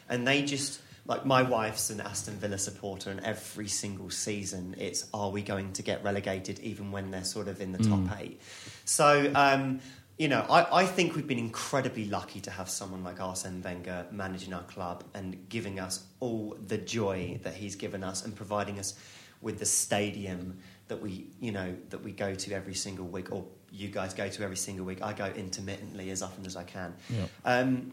And 0.09 0.27
they 0.27 0.43
just, 0.43 0.79
like 1.07 1.25
my 1.25 1.43
wife's 1.43 1.89
an 1.89 2.01
Aston 2.01 2.35
Villa 2.35 2.57
supporter, 2.57 3.11
and 3.11 3.19
every 3.21 3.67
single 3.67 4.09
season 4.09 4.75
it's, 4.77 5.07
are 5.13 5.29
we 5.29 5.41
going 5.41 5.71
to 5.73 5.83
get 5.83 6.03
relegated 6.03 6.59
even 6.59 6.91
when 6.91 7.11
they're 7.11 7.23
sort 7.23 7.47
of 7.47 7.61
in 7.61 7.71
the 7.71 7.77
top 7.77 8.19
eight? 8.19 8.41
So, 8.85 9.31
um, 9.35 9.81
you 10.17 10.27
know, 10.29 10.45
I, 10.49 10.81
I 10.81 10.85
think 10.85 11.15
we've 11.15 11.27
been 11.27 11.39
incredibly 11.39 12.05
lucky 12.05 12.39
to 12.41 12.51
have 12.51 12.69
someone 12.69 13.03
like 13.03 13.19
Arsene 13.19 13.61
Wenger 13.61 14.07
managing 14.11 14.53
our 14.53 14.63
club 14.63 15.03
and 15.13 15.47
giving 15.49 15.79
us 15.79 16.05
all 16.21 16.57
the 16.67 16.77
joy 16.77 17.39
that 17.43 17.53
he's 17.53 17.75
given 17.75 18.03
us 18.03 18.25
and 18.25 18.35
providing 18.35 18.79
us 18.79 18.97
with 19.41 19.59
the 19.59 19.65
stadium 19.65 20.57
that 20.87 21.01
we, 21.01 21.27
you 21.39 21.51
know, 21.51 21.75
that 21.89 22.03
we 22.03 22.11
go 22.11 22.33
to 22.33 22.53
every 22.53 22.73
single 22.73 23.05
week, 23.05 23.31
or 23.31 23.45
you 23.71 23.89
guys 23.89 24.13
go 24.13 24.29
to 24.29 24.43
every 24.43 24.55
single 24.55 24.85
week. 24.85 25.01
I 25.03 25.13
go 25.13 25.25
intermittently 25.25 26.09
as 26.09 26.21
often 26.21 26.45
as 26.45 26.55
I 26.55 26.63
can. 26.63 26.95
Yeah. 27.09 27.25
Um, 27.43 27.91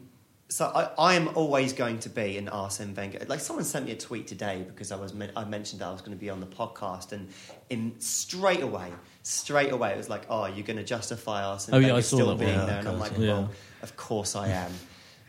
so 0.53 0.67
I, 0.67 0.91
I 0.99 1.13
am 1.15 1.29
always 1.33 1.73
going 1.73 1.97
to 2.01 2.09
be 2.09 2.37
an 2.37 2.47
Arsene 2.47 2.93
Wenger. 2.93 3.25
Like 3.27 3.39
someone 3.39 3.65
sent 3.65 3.87
me 3.87 3.91
a 3.91 3.97
tweet 3.97 4.27
today 4.27 4.63
because 4.67 4.91
I 4.91 4.95
was 4.95 5.11
I 5.35 5.45
mentioned 5.45 5.81
that 5.81 5.87
I 5.87 5.91
was 5.91 6.01
going 6.01 6.15
to 6.15 6.21
be 6.21 6.29
on 6.29 6.39
the 6.39 6.45
podcast, 6.45 7.11
and 7.11 7.27
in 7.71 7.99
straight 7.99 8.61
away, 8.61 8.91
straight 9.23 9.71
away, 9.71 9.93
it 9.93 9.97
was 9.97 10.09
like, 10.09 10.27
"Oh, 10.29 10.45
you're 10.45 10.65
going 10.65 10.77
to 10.77 10.83
justify 10.83 11.43
Arsene 11.43 11.73
Oh, 11.73 11.79
yeah, 11.79 11.87
Wenger 11.87 12.01
saw 12.03 12.17
still 12.17 12.35
being 12.35 12.51
Yeah, 12.51 12.65
there," 12.65 12.79
and 12.79 12.87
I'm 12.87 12.99
like, 12.99 13.17
yeah. 13.17 13.29
"Well, 13.29 13.49
of 13.81 13.97
course 13.97 14.35
I 14.35 14.49
am," 14.49 14.71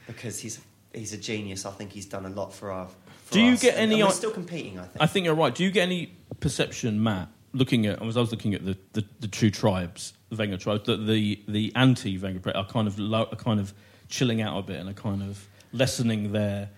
because 0.07 0.41
he's 0.41 0.61
he's 0.93 1.15
a 1.15 1.19
genius. 1.19 1.65
I 1.65 1.71
think 1.71 1.93
he's 1.93 2.07
done 2.07 2.27
a 2.27 2.31
lot 2.31 2.53
for 2.53 2.71
our. 2.71 2.89
For 3.25 3.33
Do 3.33 3.41
you 3.41 3.53
us, 3.55 3.63
get 3.63 3.79
any 3.79 3.95
And 3.95 4.05
we're 4.05 4.15
still 4.15 4.31
competing. 4.31 4.79
I 4.79 4.83
think. 4.83 5.03
I 5.03 5.07
think 5.07 5.25
you're 5.25 5.35
right. 5.35 5.55
Do 5.55 5.65
you 5.65 5.71
get 5.71 5.85
any 5.85 6.19
perception, 6.41 7.03
Matt, 7.03 7.29
looking 7.55 7.87
at 7.87 8.03
I 8.03 8.05
was 8.05 8.19
I 8.19 8.21
was 8.21 8.31
looking 8.31 8.53
at 8.53 8.67
the, 8.67 8.77
the, 8.93 9.07
the 9.21 9.29
two 9.29 9.51
tribes, 9.51 10.13
the 10.29 10.37
Wenger 10.37 10.59
tribes, 10.59 10.85
the 10.85 10.99
the, 10.99 11.43
the 11.49 11.73
anti 11.77 12.19
Wenger 12.19 12.55
are 12.55 12.67
kind 12.67 12.87
of 12.87 12.99
low, 12.99 13.23
are 13.23 13.37
kind 13.37 13.59
of 13.59 13.73
chilling 14.09 14.41
out 14.43 14.59
a 14.59 14.63
bit 14.63 14.77
and 14.81 14.89
a 14.89 14.95
kind 14.95 15.23
of 15.23 15.47
lessening 15.73 16.33
their 16.33 16.71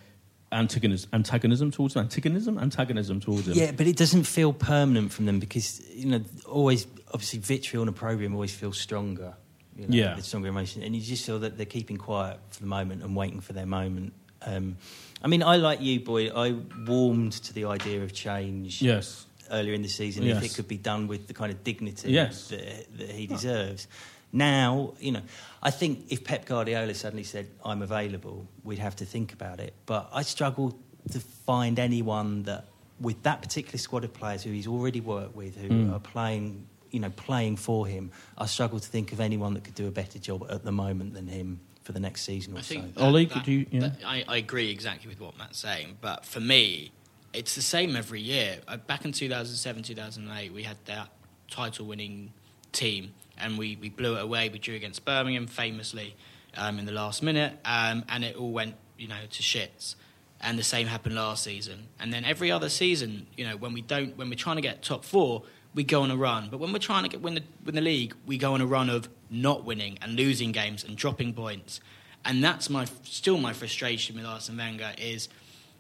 antagonism 0.53 1.11
antagonism 1.13 1.71
towards 1.71 1.95
him, 1.97 2.03
antagonism 2.03 2.59
antagonism 2.59 3.21
towards 3.21 3.49
him. 3.49 3.55
Yeah, 3.55 3.73
but 3.73 3.87
it 3.87 3.97
doesn't 3.97 4.25
feel 4.25 4.53
permanent 4.53 5.13
from 5.13 5.27
them 5.27 5.41
because 5.41 5.83
you 5.95 6.07
know 6.07 6.21
always 6.49 6.87
obviously 7.13 7.41
vitriol 7.41 7.83
in 7.83 7.89
a 7.89 7.93
program 7.93 8.33
always 8.35 8.55
feels 8.55 8.79
stronger. 8.79 9.35
You 9.77 9.89
know, 9.89 9.95
Yeah. 9.95 10.15
the 10.15 10.23
stronger 10.23 10.49
emotion, 10.49 10.83
and 10.83 10.95
you 10.95 11.03
just 11.03 11.27
feel 11.27 11.39
that 11.41 11.57
they're 11.59 11.67
keeping 11.67 11.99
quiet 11.99 12.39
for 12.51 12.61
the 12.61 12.67
moment 12.67 13.03
and 13.03 13.15
waiting 13.15 13.41
for 13.41 13.53
their 13.53 13.67
moment. 13.67 14.15
Um, 14.41 14.77
I 15.23 15.29
mean, 15.29 15.43
I 15.43 15.57
like 15.57 15.83
you, 15.83 16.01
boy. 16.01 16.29
I 16.31 16.55
warmed 16.87 17.33
to 17.33 17.53
the 17.53 17.67
idea 17.67 18.03
of 18.03 18.13
change 18.15 18.81
Yes. 18.81 19.27
earlier 19.51 19.75
in 19.75 19.83
the 19.83 19.89
season 19.89 20.23
Yes. 20.25 20.39
if 20.39 20.51
it 20.51 20.55
could 20.55 20.69
be 20.69 20.79
done 20.79 21.09
with 21.09 21.27
the 21.27 21.35
kind 21.35 21.53
of 21.53 21.63
dignity 21.63 22.13
Yes. 22.13 22.49
that, 22.49 22.87
that 22.99 23.11
he 23.11 23.27
deserves. 23.27 23.87
Now, 24.33 24.95
you 25.01 25.13
know, 25.13 25.23
I 25.63 25.71
think 25.71 26.07
if 26.09 26.25
Pep 26.25 26.45
Guardiola 26.47 26.95
suddenly 26.95 27.25
said, 27.25 27.49
I'm 27.65 27.83
available, 27.83 28.47
we'd 28.65 28.79
have 28.79 28.97
to 28.97 29.05
think 29.05 29.33
about 29.33 29.61
it. 29.61 29.75
But 29.87 30.09
I 30.13 30.23
struggle 30.23 30.79
to 31.13 31.21
find 31.21 31.79
anyone 31.79 32.43
that, 32.45 32.67
with 33.01 33.23
that 33.23 33.41
particular 33.43 33.79
squad 33.79 34.05
of 34.05 34.13
players 34.13 34.43
who 34.43 34.51
he's 34.51 34.67
already 34.67 35.01
worked 35.01 35.35
with, 35.37 35.57
who 35.57 35.69
Mm. 35.69 35.93
are 35.95 35.99
playing, 36.01 36.67
you 36.91 37.01
know, 37.01 37.11
playing 37.11 37.57
for 37.57 37.87
him, 37.87 38.11
I 38.37 38.47
struggle 38.47 38.81
to 38.81 38.89
think 38.89 39.13
of 39.13 39.21
anyone 39.21 39.55
that 39.55 39.65
could 39.65 39.75
do 39.75 39.87
a 39.87 39.91
better 39.91 40.19
job 40.19 40.47
at 40.51 40.65
the 40.65 40.73
moment 40.73 41.15
than 41.15 41.29
him 41.29 41.61
for 41.85 41.93
the 41.93 42.01
next 42.01 42.23
season 42.23 42.55
or 42.55 42.59
I 42.59 42.63
think 42.63 42.85
so. 42.95 43.01
that- 43.01 43.07
Ollie, 43.07 43.25
that- 43.27 43.35
could 43.35 43.47
you- 43.47 43.67
yeah. 43.71 43.81
that- 43.81 43.99
I, 44.05 44.25
I 44.27 44.37
agree 44.39 44.71
exactly 44.71 45.09
with 45.09 45.21
what 45.21 45.39
Matt's 45.39 45.59
saying, 45.59 45.99
but 46.01 46.25
for 46.27 46.41
me, 46.41 46.91
it's 47.33 47.55
the 47.55 47.63
same 47.63 47.95
every 47.97 48.21
year. 48.21 48.61
Uh, 48.67 48.77
Back 48.79 49.05
in 49.05 49.13
2007, 49.13 49.83
2008, 49.85 50.53
we 50.53 50.65
had 50.65 50.79
that 50.87 51.11
title-winning 51.51 52.33
team, 52.73 53.13
and 53.39 53.59
we, 53.59 53.77
we 53.77 53.89
blew 53.89 54.17
it 54.17 54.23
away. 54.23 54.49
We 54.49 54.59
drew 54.59 54.75
against 54.75 55.05
Birmingham 55.05 55.47
famously 55.47 56.17
um, 56.57 56.79
in 56.79 56.87
the 56.87 56.93
last 56.93 57.23
minute, 57.23 57.55
um, 57.65 58.05
and 58.09 58.25
it 58.25 58.37
all 58.37 58.53
went, 58.53 58.75
you 58.99 59.09
know, 59.09 59.17
to 59.31 59.43
shits. 59.43 59.95
And 60.41 60.59
the 60.59 60.63
same 60.63 60.87
happened 60.87 61.15
last 61.15 61.45
season. 61.45 61.89
And 61.99 62.13
then 62.13 62.25
every 62.25 62.51
other 62.51 62.69
season, 62.69 63.27
you 63.37 63.47
know, 63.47 63.57
when 63.57 63.73
we 63.73 63.81
don't, 63.81 64.17
when 64.19 64.29
we're 64.29 64.37
trying 64.37 64.57
to 64.57 64.63
get 64.63 64.83
top 64.83 65.05
four, 65.05 65.45
we 65.75 65.85
go 65.85 66.03
on 66.03 66.11
a 66.11 66.17
run. 66.17 66.49
But 66.51 66.59
when 66.59 66.73
we're 66.73 66.79
trying 66.79 67.05
to 67.05 67.09
get 67.09 67.23
win 67.23 67.35
the 67.35 67.43
win 67.65 67.75
the 67.75 67.81
league, 67.81 68.15
we 68.27 68.39
go 68.39 68.55
on 68.55 68.61
a 68.61 68.67
run 68.67 68.91
of 68.91 69.09
not 69.31 69.65
winning 69.65 69.99
and 70.03 70.15
losing 70.15 70.53
games 70.53 70.85
and 70.85 70.97
dropping 70.97 71.35
points. 71.35 71.81
And 72.25 72.43
that's 72.43 72.69
my 72.69 72.87
still 73.05 73.39
my 73.39 73.53
frustration 73.53 74.17
with 74.17 74.25
Arsene 74.25 74.57
Wenger 74.57 74.93
is 74.99 75.29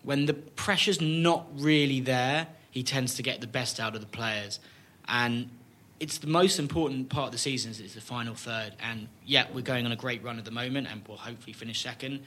when 0.02 0.26
the 0.26 0.34
pressure's 0.34 1.00
not 1.00 1.46
really 1.54 2.00
there, 2.00 2.46
he 2.70 2.82
tends 2.82 3.14
to 3.16 3.22
get 3.22 3.40
the 3.40 3.46
best 3.46 3.80
out 3.80 3.94
of 3.94 4.00
the 4.00 4.06
players. 4.06 4.60
And 5.08 5.50
it's 5.98 6.18
the 6.18 6.26
most 6.26 6.58
important 6.58 7.08
part 7.08 7.26
of 7.26 7.32
the 7.32 7.38
season 7.38 7.70
is 7.70 7.80
it's 7.80 7.94
the 7.94 8.00
final 8.00 8.34
third. 8.34 8.72
And 8.80 9.08
yeah, 9.24 9.46
we're 9.52 9.62
going 9.62 9.86
on 9.86 9.92
a 9.92 9.96
great 9.96 10.22
run 10.22 10.38
at 10.38 10.44
the 10.44 10.50
moment 10.50 10.88
and 10.90 11.02
we'll 11.08 11.16
hopefully 11.16 11.52
finish 11.52 11.82
second. 11.82 12.20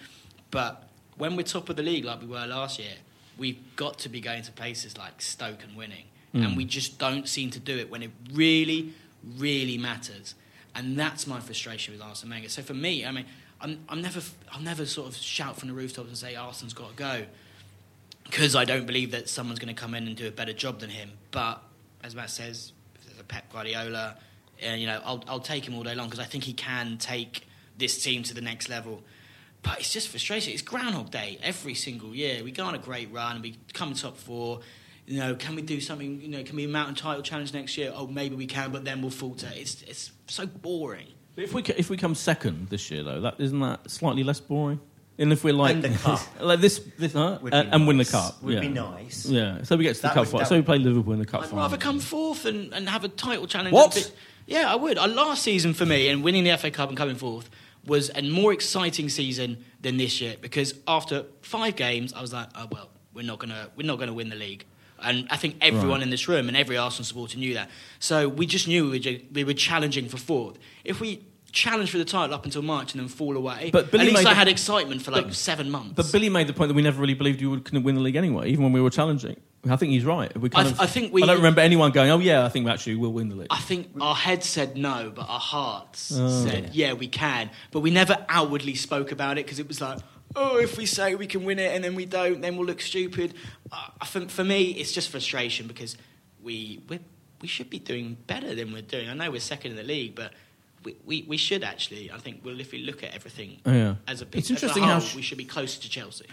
But 0.51 0.87
when 1.17 1.35
we're 1.35 1.43
top 1.43 1.69
of 1.69 1.75
the 1.75 1.83
league 1.83 2.05
like 2.05 2.21
we 2.21 2.27
were 2.27 2.45
last 2.47 2.79
year, 2.79 2.93
we've 3.37 3.59
got 3.75 3.99
to 3.99 4.09
be 4.09 4.21
going 4.21 4.43
to 4.43 4.51
places 4.51 4.97
like 4.97 5.21
Stoke 5.21 5.63
and 5.63 5.75
winning. 5.75 6.05
Hmm. 6.31 6.43
And 6.43 6.57
we 6.57 6.65
just 6.65 6.99
don't 6.99 7.27
seem 7.27 7.51
to 7.51 7.59
do 7.59 7.77
it 7.77 7.89
when 7.89 8.01
it 8.01 8.11
really, 8.33 8.93
really 9.37 9.77
matters. 9.77 10.35
And 10.75 10.97
that's 10.97 11.27
my 11.27 11.39
frustration 11.39 11.93
with 11.93 12.01
Arsene 12.01 12.29
Wenger. 12.29 12.49
So 12.49 12.61
for 12.61 12.73
me, 12.73 13.05
I 13.05 13.11
mean, 13.11 13.25
I'm, 13.61 13.79
I'm 13.87 14.01
never, 14.01 14.21
I'll 14.51 14.61
never 14.61 14.85
sort 14.85 15.07
of 15.07 15.15
shout 15.15 15.57
from 15.57 15.69
the 15.69 15.75
rooftops 15.75 16.07
and 16.07 16.17
say 16.17 16.35
Arsene's 16.35 16.73
got 16.73 16.89
to 16.89 16.95
go 16.95 17.25
because 18.23 18.55
I 18.55 18.63
don't 18.63 18.85
believe 18.85 19.11
that 19.11 19.27
someone's 19.27 19.59
going 19.59 19.73
to 19.73 19.79
come 19.79 19.93
in 19.93 20.07
and 20.07 20.15
do 20.15 20.27
a 20.27 20.31
better 20.31 20.53
job 20.53 20.79
than 20.79 20.89
him. 20.89 21.11
But 21.31 21.61
as 22.03 22.15
Matt 22.15 22.29
says, 22.29 22.71
a 23.19 23.23
Pep 23.23 23.51
Guardiola, 23.51 24.17
uh, 24.65 24.71
you 24.71 24.87
know, 24.87 25.01
I'll, 25.03 25.23
I'll 25.27 25.39
take 25.39 25.67
him 25.67 25.75
all 25.75 25.83
day 25.83 25.95
long 25.95 26.07
because 26.07 26.19
I 26.19 26.25
think 26.25 26.43
he 26.43 26.53
can 26.53 26.97
take 26.97 27.47
this 27.77 28.01
team 28.03 28.23
to 28.23 28.33
the 28.33 28.41
next 28.41 28.69
level. 28.69 29.03
But 29.61 29.79
it's 29.79 29.91
just 29.91 30.07
frustrating. 30.09 30.53
It's 30.53 30.61
Groundhog 30.61 31.11
Day 31.11 31.37
every 31.41 31.73
single 31.73 32.15
year. 32.15 32.43
We 32.43 32.51
go 32.51 32.65
on 32.65 32.75
a 32.75 32.79
great 32.79 33.11
run 33.11 33.35
and 33.35 33.43
we 33.43 33.57
come 33.73 33.93
top 33.93 34.17
four. 34.17 34.61
You 35.05 35.19
know, 35.19 35.35
can 35.35 35.55
we 35.55 35.61
do 35.61 35.81
something? 35.81 36.21
You 36.21 36.27
know, 36.27 36.43
can 36.43 36.55
we 36.55 36.67
mount 36.67 36.97
a 36.97 37.01
title 37.01 37.23
challenge 37.23 37.53
next 37.53 37.77
year? 37.77 37.91
Oh, 37.93 38.07
maybe 38.07 38.35
we 38.35 38.45
can, 38.45 38.71
but 38.71 38.85
then 38.85 39.01
we'll 39.01 39.11
falter. 39.11 39.49
It's 39.53 39.81
it's 39.81 40.11
so 40.27 40.45
boring. 40.45 41.07
If 41.35 41.53
we 41.53 41.63
if 41.63 41.89
we 41.89 41.97
come 41.97 42.15
second 42.15 42.69
this 42.69 42.91
year 42.91 43.03
though, 43.03 43.21
that 43.21 43.35
isn't 43.39 43.59
that 43.59 43.89
slightly 43.89 44.23
less 44.23 44.39
boring. 44.39 44.79
And 45.19 45.31
if 45.33 45.43
we're 45.43 45.53
like 45.53 45.75
And 45.75 45.83
the 45.83 45.89
cup. 46.03 46.21
like 46.39 46.61
this, 46.61 46.79
this 46.97 47.13
huh? 47.13 47.37
Would 47.41 47.53
Uh, 47.53 47.63
be 47.63 47.69
and 47.71 47.87
win 47.87 47.97
the 47.97 48.05
cup, 48.05 48.41
Would 48.41 48.53
yeah. 48.55 48.59
be 48.61 48.69
nice. 48.69 49.25
Yeah, 49.25 49.63
so 49.63 49.75
we 49.75 49.83
get 49.83 49.95
to 49.97 50.01
the 50.01 50.07
That 50.07 50.13
cup 50.13 50.21
would- 50.21 50.27
final. 50.29 50.39
that 50.39 50.47
So 50.47 50.55
we 50.55 50.59
would- 50.59 50.65
play 50.65 50.77
Liverpool 50.79 51.13
in 51.13 51.19
the 51.19 51.25
cup 51.25 51.41
I'd 51.43 51.49
final. 51.49 51.59
rather 51.65 51.77
come 51.77 51.99
fourth 51.99 52.45
and, 52.45 52.73
and 52.73 52.87
have 52.89 53.03
a 53.03 53.09
title 53.09 53.45
challenge. 53.45 53.73
What? 53.73 53.93
be- 53.95 54.53
Yeah, 54.53 54.71
I 54.71 54.75
would. 54.75 54.97
Uh, 54.97 55.07
last 55.07 55.43
season 55.43 55.73
for 55.73 55.85
me, 55.85 56.07
and 56.07 56.23
winning 56.23 56.43
the 56.45 56.51
FA 56.57 56.71
Cup 56.71 56.89
and 56.89 56.97
coming 56.97 57.15
fourth, 57.17 57.49
was 57.85 58.09
a 58.15 58.21
more 58.21 58.51
exciting 58.53 59.09
season 59.09 59.57
than 59.81 59.97
this 59.97 60.19
year 60.21 60.35
because 60.41 60.73
after 60.87 61.25
five 61.41 61.75
games, 61.75 62.13
I 62.13 62.21
was 62.21 62.33
like, 62.33 62.47
oh 62.55 62.67
well, 62.71 62.89
we're 63.13 63.25
not 63.25 63.39
gonna 63.39 63.69
we're 63.75 63.85
not 63.87 63.99
gonna 63.99 64.13
win 64.13 64.29
the 64.29 64.35
league. 64.35 64.65
And 65.01 65.27
I 65.31 65.37
think 65.37 65.55
everyone 65.61 65.89
Right. 65.99 66.01
in 66.03 66.09
this 66.09 66.27
room 66.27 66.47
and 66.49 66.57
every 66.57 66.77
Arsenal 66.77 67.05
supporter 67.05 67.37
knew 67.37 67.53
that. 67.53 67.69
So 67.99 68.27
we 68.27 68.45
just 68.45 68.67
knew 68.67 68.83
we 68.85 68.89
were, 68.91 68.99
ju- 68.99 69.21
we 69.33 69.43
were 69.45 69.53
challenging 69.53 70.09
for 70.09 70.17
fourth. 70.17 70.57
If 70.83 70.99
we 70.99 71.21
challenge 71.51 71.91
for 71.91 71.97
the 71.97 72.05
title 72.05 72.33
up 72.33 72.45
until 72.45 72.61
March 72.61 72.93
and 72.93 73.01
then 73.01 73.07
fall 73.09 73.35
away, 73.37 73.69
But 73.71 73.91
Billy 73.91 74.07
at 74.07 74.13
least 74.13 74.27
I 74.27 74.31
the- 74.31 74.35
had 74.35 74.47
excitement 74.47 75.01
for 75.01 75.11
like 75.11 75.25
but- 75.25 75.33
seven 75.35 75.69
months. 75.71 75.93
But 75.95 76.11
Billy 76.11 76.29
made 76.29 76.47
the 76.47 76.53
point 76.53 76.69
that 76.69 76.75
we 76.75 76.81
never 76.81 76.99
really 77.01 77.13
believed 77.13 77.41
you 77.41 77.49
would 77.51 77.63
couldn't 77.65 77.83
win 77.83 77.95
the 77.95 78.01
league 78.01 78.15
anyway, 78.15 78.49
even 78.49 78.63
when 78.63 78.73
we 78.73 78.81
were 78.81 78.89
challenging. 78.89 79.37
I 79.69 79.75
think 79.75 79.91
he's 79.91 80.05
right. 80.05 80.35
We 80.39 80.47
kind 80.49 80.67
I- 80.69 80.71
of, 80.71 80.79
I 80.79 80.85
think 80.85 81.11
we- 81.13 81.21
I 81.21 81.25
don't 81.25 81.35
remember 81.37 81.59
anyone 81.61 81.91
going, 81.91 82.09
"Oh 82.11 82.19
yeah, 82.19 82.45
I 82.45 82.49
think 82.49 82.65
we 82.65 82.71
actually 82.71 82.95
we'll 82.95 83.11
win 83.11 83.27
the 83.29 83.35
league." 83.35 83.47
I 83.49 83.59
think 83.59 83.89
our 83.99 84.15
heads 84.15 84.47
said 84.47 84.77
no, 84.77 85.11
but 85.13 85.27
our 85.29 85.39
hearts 85.39 86.13
Oh. 86.15 86.45
said 86.45 86.71
yeah, 86.73 86.93
we 86.93 87.07
can. 87.07 87.49
But 87.71 87.81
we 87.81 87.91
never 87.91 88.25
outwardly 88.29 88.75
spoke 88.75 89.11
about 89.11 89.37
it 89.37 89.45
because 89.45 89.59
it 89.59 89.67
was 89.67 89.81
like, 89.81 89.99
oh, 90.35 90.57
if 90.57 90.77
we 90.77 90.85
say 90.85 91.15
we 91.15 91.27
can 91.27 91.43
win 91.43 91.59
it 91.59 91.75
and 91.75 91.83
then 91.83 91.93
we 91.95 92.05
don't, 92.05 92.39
then 92.39 92.55
we'll 92.55 92.67
look 92.67 92.79
stupid. 92.81 93.33
Uh, 93.71 94.05
for, 94.05 94.21
for 94.29 94.43
me, 94.45 94.71
it's 94.71 94.93
just 94.93 95.09
frustration 95.09 95.67
because 95.67 95.97
we 96.41 96.79
we 96.87 96.99
we 97.41 97.47
should 97.47 97.69
be 97.69 97.79
doing 97.79 98.15
better 98.27 98.55
than 98.55 98.71
we're 98.71 98.81
doing. 98.81 99.09
I 99.09 99.13
know 99.13 99.29
we're 99.31 99.39
second 99.41 99.71
in 99.71 99.77
the 99.77 99.83
league, 99.83 100.15
but. 100.15 100.31
We, 100.83 100.95
we, 101.05 101.25
we 101.27 101.37
should 101.37 101.63
actually. 101.63 102.11
I 102.11 102.17
think. 102.17 102.41
Well, 102.43 102.59
if 102.59 102.71
we 102.71 102.79
look 102.79 103.03
at 103.03 103.13
everything 103.13 103.59
Oh, 103.65 103.71
yeah. 103.73 103.95
as 104.07 104.21
a 104.21 104.27
It's 104.31 104.49
as 104.49 104.49
a 104.49 104.53
interesting 104.53 104.83
how 104.83 104.99
sh- 104.99 105.15
we 105.15 105.21
should 105.21 105.37
be 105.37 105.45
closer 105.45 105.81
to 105.81 105.89
Chelsea. 105.89 106.25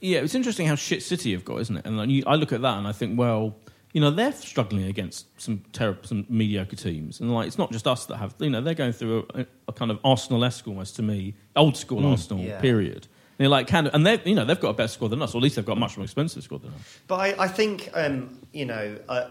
Yeah, 0.00 0.20
it's 0.20 0.34
interesting 0.34 0.66
how 0.66 0.74
shit 0.74 1.02
City 1.02 1.32
have 1.32 1.44
got, 1.44 1.60
isn't 1.60 1.76
it? 1.78 1.84
And 1.86 1.96
like, 1.98 2.08
you, 2.08 2.22
I 2.26 2.34
look 2.36 2.52
at 2.52 2.62
that 2.62 2.78
and 2.78 2.86
I 2.86 2.92
think, 2.92 3.18
well, 3.18 3.56
you 3.92 4.00
know, 4.00 4.10
they're 4.10 4.32
struggling 4.32 4.84
against 4.84 5.26
some 5.40 5.62
terrible, 5.72 6.02
some 6.04 6.26
mediocre 6.28 6.76
teams, 6.76 7.20
and 7.20 7.32
like 7.34 7.46
it's 7.46 7.56
not 7.58 7.72
just 7.72 7.86
us 7.86 8.04
that 8.06 8.16
have, 8.18 8.34
you 8.38 8.50
know, 8.50 8.60
they're 8.60 8.74
going 8.74 8.92
through 8.92 9.26
a, 9.34 9.46
a 9.68 9.72
kind 9.72 9.90
of 9.90 9.98
Arsenal-esque 10.04 10.68
almost 10.68 10.96
to 10.96 11.02
me, 11.02 11.34
old 11.54 11.76
school 11.76 12.04
Arsenal 12.06 12.42
Yeah. 12.44 12.60
period. 12.60 13.06
And 13.38 13.44
they're 13.44 13.48
like, 13.48 13.66
can, 13.66 13.86
and 13.88 14.06
they, 14.06 14.20
you 14.24 14.34
know, 14.34 14.44
they've 14.44 14.60
got 14.60 14.70
a 14.70 14.74
better 14.74 14.88
squad 14.88 15.08
than 15.08 15.22
us, 15.22 15.34
or 15.34 15.38
at 15.38 15.42
least 15.42 15.56
they've 15.56 15.64
got 15.64 15.76
a 15.76 15.80
much 15.80 15.96
more 15.96 16.04
expensive 16.04 16.42
squad 16.42 16.62
than 16.62 16.72
us. 16.74 16.98
But 17.06 17.16
I, 17.16 17.44
I 17.44 17.48
think, 17.48 17.90
um, 17.94 18.38
you 18.52 18.64
know, 18.66 18.98
uh, 19.08 19.28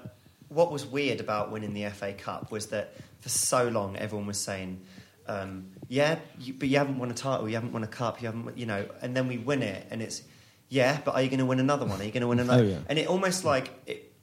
what 0.49 0.71
was 0.71 0.85
weird 0.85 1.19
about 1.19 1.51
winning 1.51 1.73
the 1.73 1.89
FA 1.89 2.13
Cup 2.13 2.51
was 2.51 2.67
that 2.67 2.93
for 3.25 3.29
so 3.29 3.67
long 3.69 3.97
everyone 3.97 4.27
was 4.27 4.39
saying, 4.39 4.79
um, 5.25 5.71
yeah, 5.87 6.19
you, 6.37 6.53
but 6.53 6.67
you 6.67 6.77
haven't 6.77 6.99
won 6.99 7.09
a 7.09 7.15
title, 7.15 7.49
you 7.49 7.55
haven't 7.55 7.71
won 7.71 7.83
a 7.83 7.87
cup, 7.87 8.21
you 8.21 8.27
haven't, 8.27 8.55
you 8.55 8.67
know, 8.67 8.85
and 9.01 9.17
then 9.17 9.27
we 9.27 9.39
win 9.39 9.63
it, 9.63 9.87
and 9.89 9.99
it's, 9.99 10.21
yeah, 10.69 10.99
but 11.03 11.15
are 11.15 11.23
you 11.23 11.29
going 11.29 11.39
to 11.39 11.45
win 11.47 11.59
another 11.59 11.87
one? 11.87 11.99
Are 11.99 12.03
you 12.03 12.11
going 12.11 12.21
to 12.21 12.27
win 12.27 12.39
another? 12.47 12.61
Oh, 12.61 12.67
yeah. 12.67 12.77
And 12.87 12.99
it 12.99 13.07
almost 13.07 13.43
like, 13.43 13.71
it, 13.87 14.13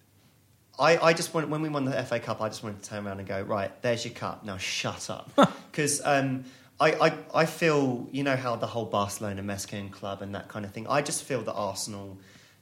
I, 0.78 0.98
I 0.98 1.12
just 1.14 1.34
want, 1.34 1.48
when 1.48 1.62
we 1.62 1.68
won 1.68 1.84
the 1.84 2.00
FA 2.04 2.20
Cup, 2.20 2.40
I 2.40 2.48
just 2.48 2.62
wanted 2.62 2.80
to 2.80 2.90
turn 2.90 3.04
around 3.04 3.18
and 3.18 3.26
go, 3.26 3.42
right, 3.42 3.72
there's 3.82 4.04
your 4.04 4.14
cup, 4.14 4.44
now 4.44 4.56
shut 4.56 5.10
up. 5.10 5.32
Because 5.72 6.00
um, 6.04 6.44
I, 6.78 6.92
I, 6.92 7.12
I 7.34 7.46
feel, 7.46 8.06
you 8.12 8.22
know, 8.22 8.36
how 8.36 8.54
the 8.54 8.68
whole 8.68 8.84
Barcelona 8.84 9.42
més 9.42 9.66
que 9.66 9.78
un 9.80 9.88
club 9.88 10.22
and 10.22 10.34
that 10.36 10.48
kind 10.48 10.64
of 10.64 10.72
thing, 10.72 10.86
I 10.86 11.02
just 11.02 11.24
feel 11.24 11.42
that 11.42 11.54
Arsenal 11.54 12.18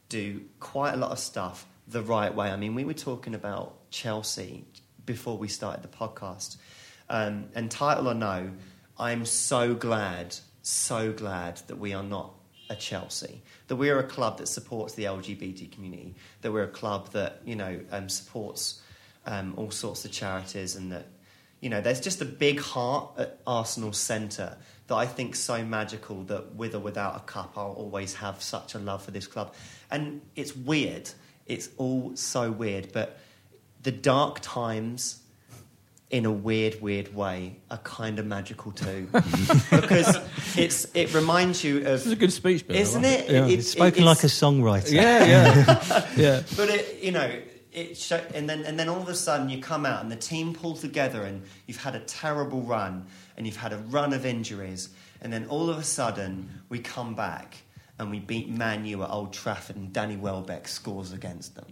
do 0.09 0.41
quite 0.59 0.93
a 0.93 0.97
lot 0.97 1.11
of 1.11 1.19
stuff 1.19 1.67
the 1.87 2.01
right 2.01 2.33
way. 2.33 2.49
I 2.49 2.55
mean, 2.55 2.73
we 2.73 2.85
were 2.85 2.95
talking 2.95 3.35
about 3.35 3.91
Chelsea 3.91 4.63
before 5.05 5.37
we 5.37 5.47
started 5.47 5.83
the 5.83 5.87
podcast. 5.87 6.57
Um, 7.09 7.49
and 7.55 7.69
title 7.69 8.07
or 8.07 8.13
no, 8.13 8.51
I'm 8.97 9.25
so 9.25 9.73
glad, 9.73 10.35
so 10.61 11.11
glad 11.11 11.57
that 11.67 11.77
we 11.77 11.93
are 11.93 12.03
not 12.03 12.33
a 12.71 12.75
Chelsea. 12.75 13.41
That 13.67 13.75
we 13.75 13.89
are 13.89 13.99
a 13.99 14.03
club 14.03 14.37
that 14.37 14.47
supports 14.47 14.93
the 14.93 15.03
LGBT 15.03 15.71
community. 15.71 16.15
That 16.41 16.51
we're 16.51 16.63
a 16.63 16.67
club 16.67 17.11
that 17.11 17.41
you 17.45 17.55
know 17.55 17.81
um, 17.91 18.09
supports 18.09 18.81
um, 19.25 19.53
all 19.57 19.71
sorts 19.71 20.05
of 20.05 20.11
charities, 20.11 20.75
and 20.75 20.91
that 20.91 21.07
you 21.59 21.69
know 21.69 21.81
there's 21.81 21.99
just 21.99 22.21
a 22.21 22.25
big 22.25 22.59
heart 22.59 23.11
at 23.17 23.39
Arsenal 23.45 23.91
Centre 23.93 24.57
that 24.87 24.95
I 24.95 25.05
think 25.05 25.35
so 25.35 25.63
magical. 25.65 26.23
That 26.23 26.55
with 26.55 26.73
or 26.73 26.79
without 26.79 27.17
a 27.17 27.19
cup, 27.19 27.53
I'll 27.57 27.73
always 27.73 28.15
have 28.15 28.41
such 28.41 28.73
a 28.73 28.79
love 28.79 29.03
for 29.03 29.11
this 29.11 29.27
club. 29.27 29.53
And 29.91 30.21
it's 30.35 30.55
weird. 30.55 31.09
It's 31.45 31.69
all 31.77 32.15
so 32.15 32.51
weird, 32.51 32.93
but 32.93 33.19
the 33.83 33.91
dark 33.91 34.39
times 34.41 35.17
in 36.09 36.25
a 36.25 36.31
weird, 36.31 36.81
weird 36.81 37.15
way, 37.15 37.55
are 37.69 37.77
kind 37.77 38.19
of 38.19 38.25
magical 38.25 38.73
too, 38.73 39.07
because 39.71 40.17
it's 40.57 40.85
it 40.93 41.13
reminds 41.13 41.63
you 41.63 41.77
of, 41.77 41.83
This 41.83 42.05
is 42.07 42.11
a 42.11 42.15
good 42.17 42.33
speech, 42.33 42.67
Bill. 42.67 42.75
Isn't 42.75 43.03
like 43.03 43.19
it? 43.19 43.29
Yeah. 43.29 43.45
It- 43.47 43.59
It's 43.59 43.69
spoken 43.71 44.03
like 44.03 44.23
a 44.23 44.27
songwriter. 44.27 44.91
yeah, 44.91 45.23
yeah, 45.25 46.07
yeah. 46.17 46.43
But 46.57 46.69
it, 46.69 47.01
you 47.01 47.11
know, 47.13 47.31
it 47.71 47.97
sho- 47.97 48.25
and 48.33 48.49
then 48.49 48.63
and 48.65 48.77
then 48.77 48.89
all 48.89 49.01
of 49.01 49.07
a 49.07 49.15
sudden 49.15 49.49
you 49.49 49.61
come 49.61 49.85
out 49.85 50.01
and 50.03 50.11
the 50.11 50.17
team 50.17 50.53
pull 50.53 50.75
together 50.75 51.23
and 51.23 51.43
you've 51.67 51.81
had 51.81 51.95
a 51.95 52.01
terrible 52.01 52.61
run 52.61 53.05
and 53.37 53.45
you've 53.47 53.55
had 53.55 53.71
a 53.71 53.77
run 53.77 54.11
of 54.11 54.25
injuries 54.25 54.89
and 55.21 55.31
then 55.31 55.45
all 55.47 55.69
of 55.69 55.77
a 55.77 55.83
sudden 55.83 56.49
we 56.67 56.79
come 56.79 57.15
back 57.15 57.55
and 58.01 58.11
we 58.11 58.19
beat 58.19 58.49
Man 58.49 58.85
U 58.85 59.03
at 59.03 59.09
Old 59.09 59.31
Trafford 59.31 59.75
and 59.77 59.93
Danny 59.93 60.17
Welbeck 60.17 60.67
scores 60.67 61.13
against 61.13 61.55
them 61.55 61.67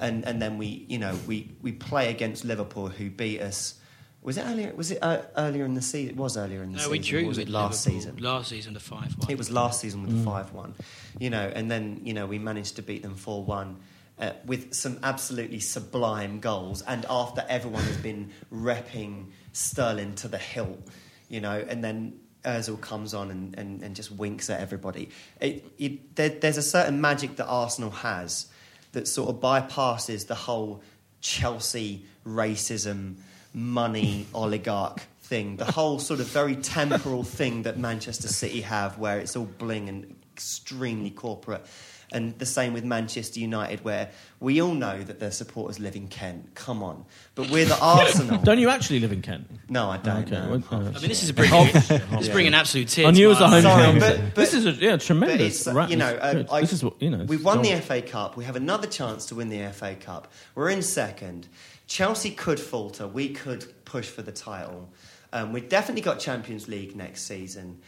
and 0.00 0.24
and 0.24 0.40
then 0.42 0.58
we 0.58 0.84
you 0.88 0.98
know 0.98 1.16
we 1.28 1.52
we 1.62 1.70
play 1.72 2.10
against 2.10 2.44
Liverpool 2.44 2.88
who 2.88 3.10
beat 3.10 3.40
us. 3.40 3.74
Was 4.22 4.38
it 4.38 4.44
earlier? 4.46 4.72
Was 4.74 4.90
it 4.90 4.98
uh, 5.02 5.18
earlier 5.36 5.66
in 5.66 5.74
the 5.74 5.82
season? 5.82 6.14
It 6.14 6.16
was 6.16 6.36
earlier 6.38 6.62
in 6.62 6.72
the 6.72 6.78
No, 6.78 6.84
season. 6.84 6.92
we 6.92 6.98
drew 6.98 7.24
or 7.26 7.28
was 7.28 7.38
it 7.38 7.48
last 7.50 7.86
Liverpool. 7.86 8.00
season? 8.00 8.16
Last 8.24 8.48
season, 8.48 8.72
the 8.72 8.80
five-one. 8.80 9.30
It 9.30 9.36
was 9.36 9.50
last 9.50 9.82
season 9.82 10.02
with 10.02 10.16
the 10.16 10.24
five 10.24 10.54
one, 10.54 10.74
you 11.18 11.28
know, 11.28 11.46
and 11.54 11.70
then 11.70 12.00
you 12.04 12.14
know 12.14 12.24
we 12.26 12.38
managed 12.38 12.76
to 12.76 12.82
beat 12.82 13.02
them 13.02 13.14
four 13.16 13.44
one. 13.44 13.76
Uh, 14.18 14.30
with 14.46 14.72
some 14.72 14.98
absolutely 15.02 15.58
sublime 15.60 16.38
goals, 16.40 16.80
and 16.82 17.04
after 17.10 17.44
everyone 17.48 17.82
has 17.82 17.96
been 17.98 18.30
repping 18.52 19.26
Sterling 19.52 20.14
to 20.14 20.28
the 20.28 20.38
hilt, 20.38 20.80
you 21.28 21.40
know, 21.40 21.64
and 21.68 21.82
then 21.84 22.18
Özil 22.44 22.80
comes 22.80 23.14
on 23.14 23.30
and, 23.30 23.58
and, 23.58 23.82
and 23.82 23.96
just 23.96 24.12
winks 24.12 24.50
at 24.50 24.60
everybody. 24.60 25.10
It, 25.40 25.64
it, 25.78 26.16
there, 26.16 26.28
there's 26.28 26.58
a 26.58 26.62
certain 26.62 27.00
magic 27.00 27.36
that 27.36 27.46
Arsenal 27.46 27.90
has 27.90 28.48
that 28.92 29.08
sort 29.08 29.30
of 29.30 29.40
bypasses 29.40 30.26
the 30.26 30.34
whole 30.34 30.82
Chelsea 31.20 32.04
racism, 32.26 33.16
money 33.52 34.26
oligarch 34.34 35.02
thing, 35.22 35.56
the 35.56 35.64
whole 35.64 35.98
sort 35.98 36.20
of 36.20 36.26
very 36.26 36.56
temporal 36.56 37.24
thing 37.24 37.62
that 37.62 37.78
Manchester 37.78 38.28
City 38.28 38.60
have, 38.60 38.98
where 38.98 39.18
it's 39.18 39.36
all 39.36 39.46
bling 39.46 39.88
and 39.88 40.14
extremely 40.32 41.10
corporate. 41.10 41.66
And 42.14 42.38
the 42.38 42.46
same 42.46 42.72
with 42.72 42.84
Manchester 42.84 43.40
United, 43.40 43.84
where 43.84 44.08
we 44.38 44.62
all 44.62 44.72
know 44.74 45.02
that 45.02 45.18
their 45.18 45.32
supporters 45.32 45.80
live 45.80 45.96
in 45.96 46.06
Kent. 46.06 46.54
Come 46.54 46.80
on, 46.82 47.04
but 47.34 47.50
we're 47.50 47.64
the 47.64 47.76
Arsenal. 47.82 48.38
Don't 48.38 48.60
you 48.60 48.68
actually 48.70 49.00
live 49.00 49.10
in 49.12 49.20
Kent? 49.20 49.50
no, 49.68 49.90
I 49.90 49.96
don't. 49.96 50.22
Okay, 50.22 50.30
know. 50.36 50.62
well, 50.70 50.80
uh, 50.80 50.90
I 50.90 51.00
mean, 51.00 51.08
this 51.08 51.24
is 51.24 51.30
a 51.30 51.34
bringing, 51.34 51.72
this 51.72 51.90
is 51.90 52.28
bringing 52.28 52.54
absolute 52.54 52.86
tears. 52.88 53.08
I 53.08 53.10
knew 53.10 53.26
it 53.26 53.28
was 53.30 53.38
to 53.38 53.44
a 53.44 53.48
home 53.48 53.56
eyes. 53.56 53.62
Sorry, 53.64 53.82
game. 53.92 53.98
but- 53.98 54.20
but- 54.26 54.34
this 54.36 54.54
is 54.54 54.64
a 54.64 54.70
yeah 54.70 54.96
tremendous. 54.96 55.66
it's, 55.66 55.90
you 55.90 55.96
know, 55.96 56.14
uh. 56.14 56.44
I- 56.52 56.60
this 56.60 56.72
is 56.72 56.84
what 56.84 57.02
you 57.02 57.10
know. 57.10 57.24
We've 57.24 57.44
won 57.44 57.60
it's 57.64 57.68
the. 57.68 57.80
FA 58.00 58.00
Cup. 58.00 58.36
We 58.36 58.44
have 58.44 58.56
another 58.56 58.86
chance 58.86 59.26
to 59.26 59.34
win 59.34 59.48
the 59.48 59.68
FA 59.72 59.96
Cup. 59.96 60.30
We're 60.54 60.70
in 60.70 60.82
second. 60.82 61.48
Chelsea 61.88 62.30
could 62.30 62.60
falter. 62.60 63.08
We 63.08 63.30
could 63.30 63.84
push 63.84 64.08
for 64.08 64.22
the 64.22 64.32
title. 64.32 64.88
Um, 65.32 65.52
we've 65.52 65.68
definitely 65.68 66.02
got 66.02 66.20
Champions 66.20 66.68
League 66.68 66.94
next 66.94 67.22
season. 67.22 67.80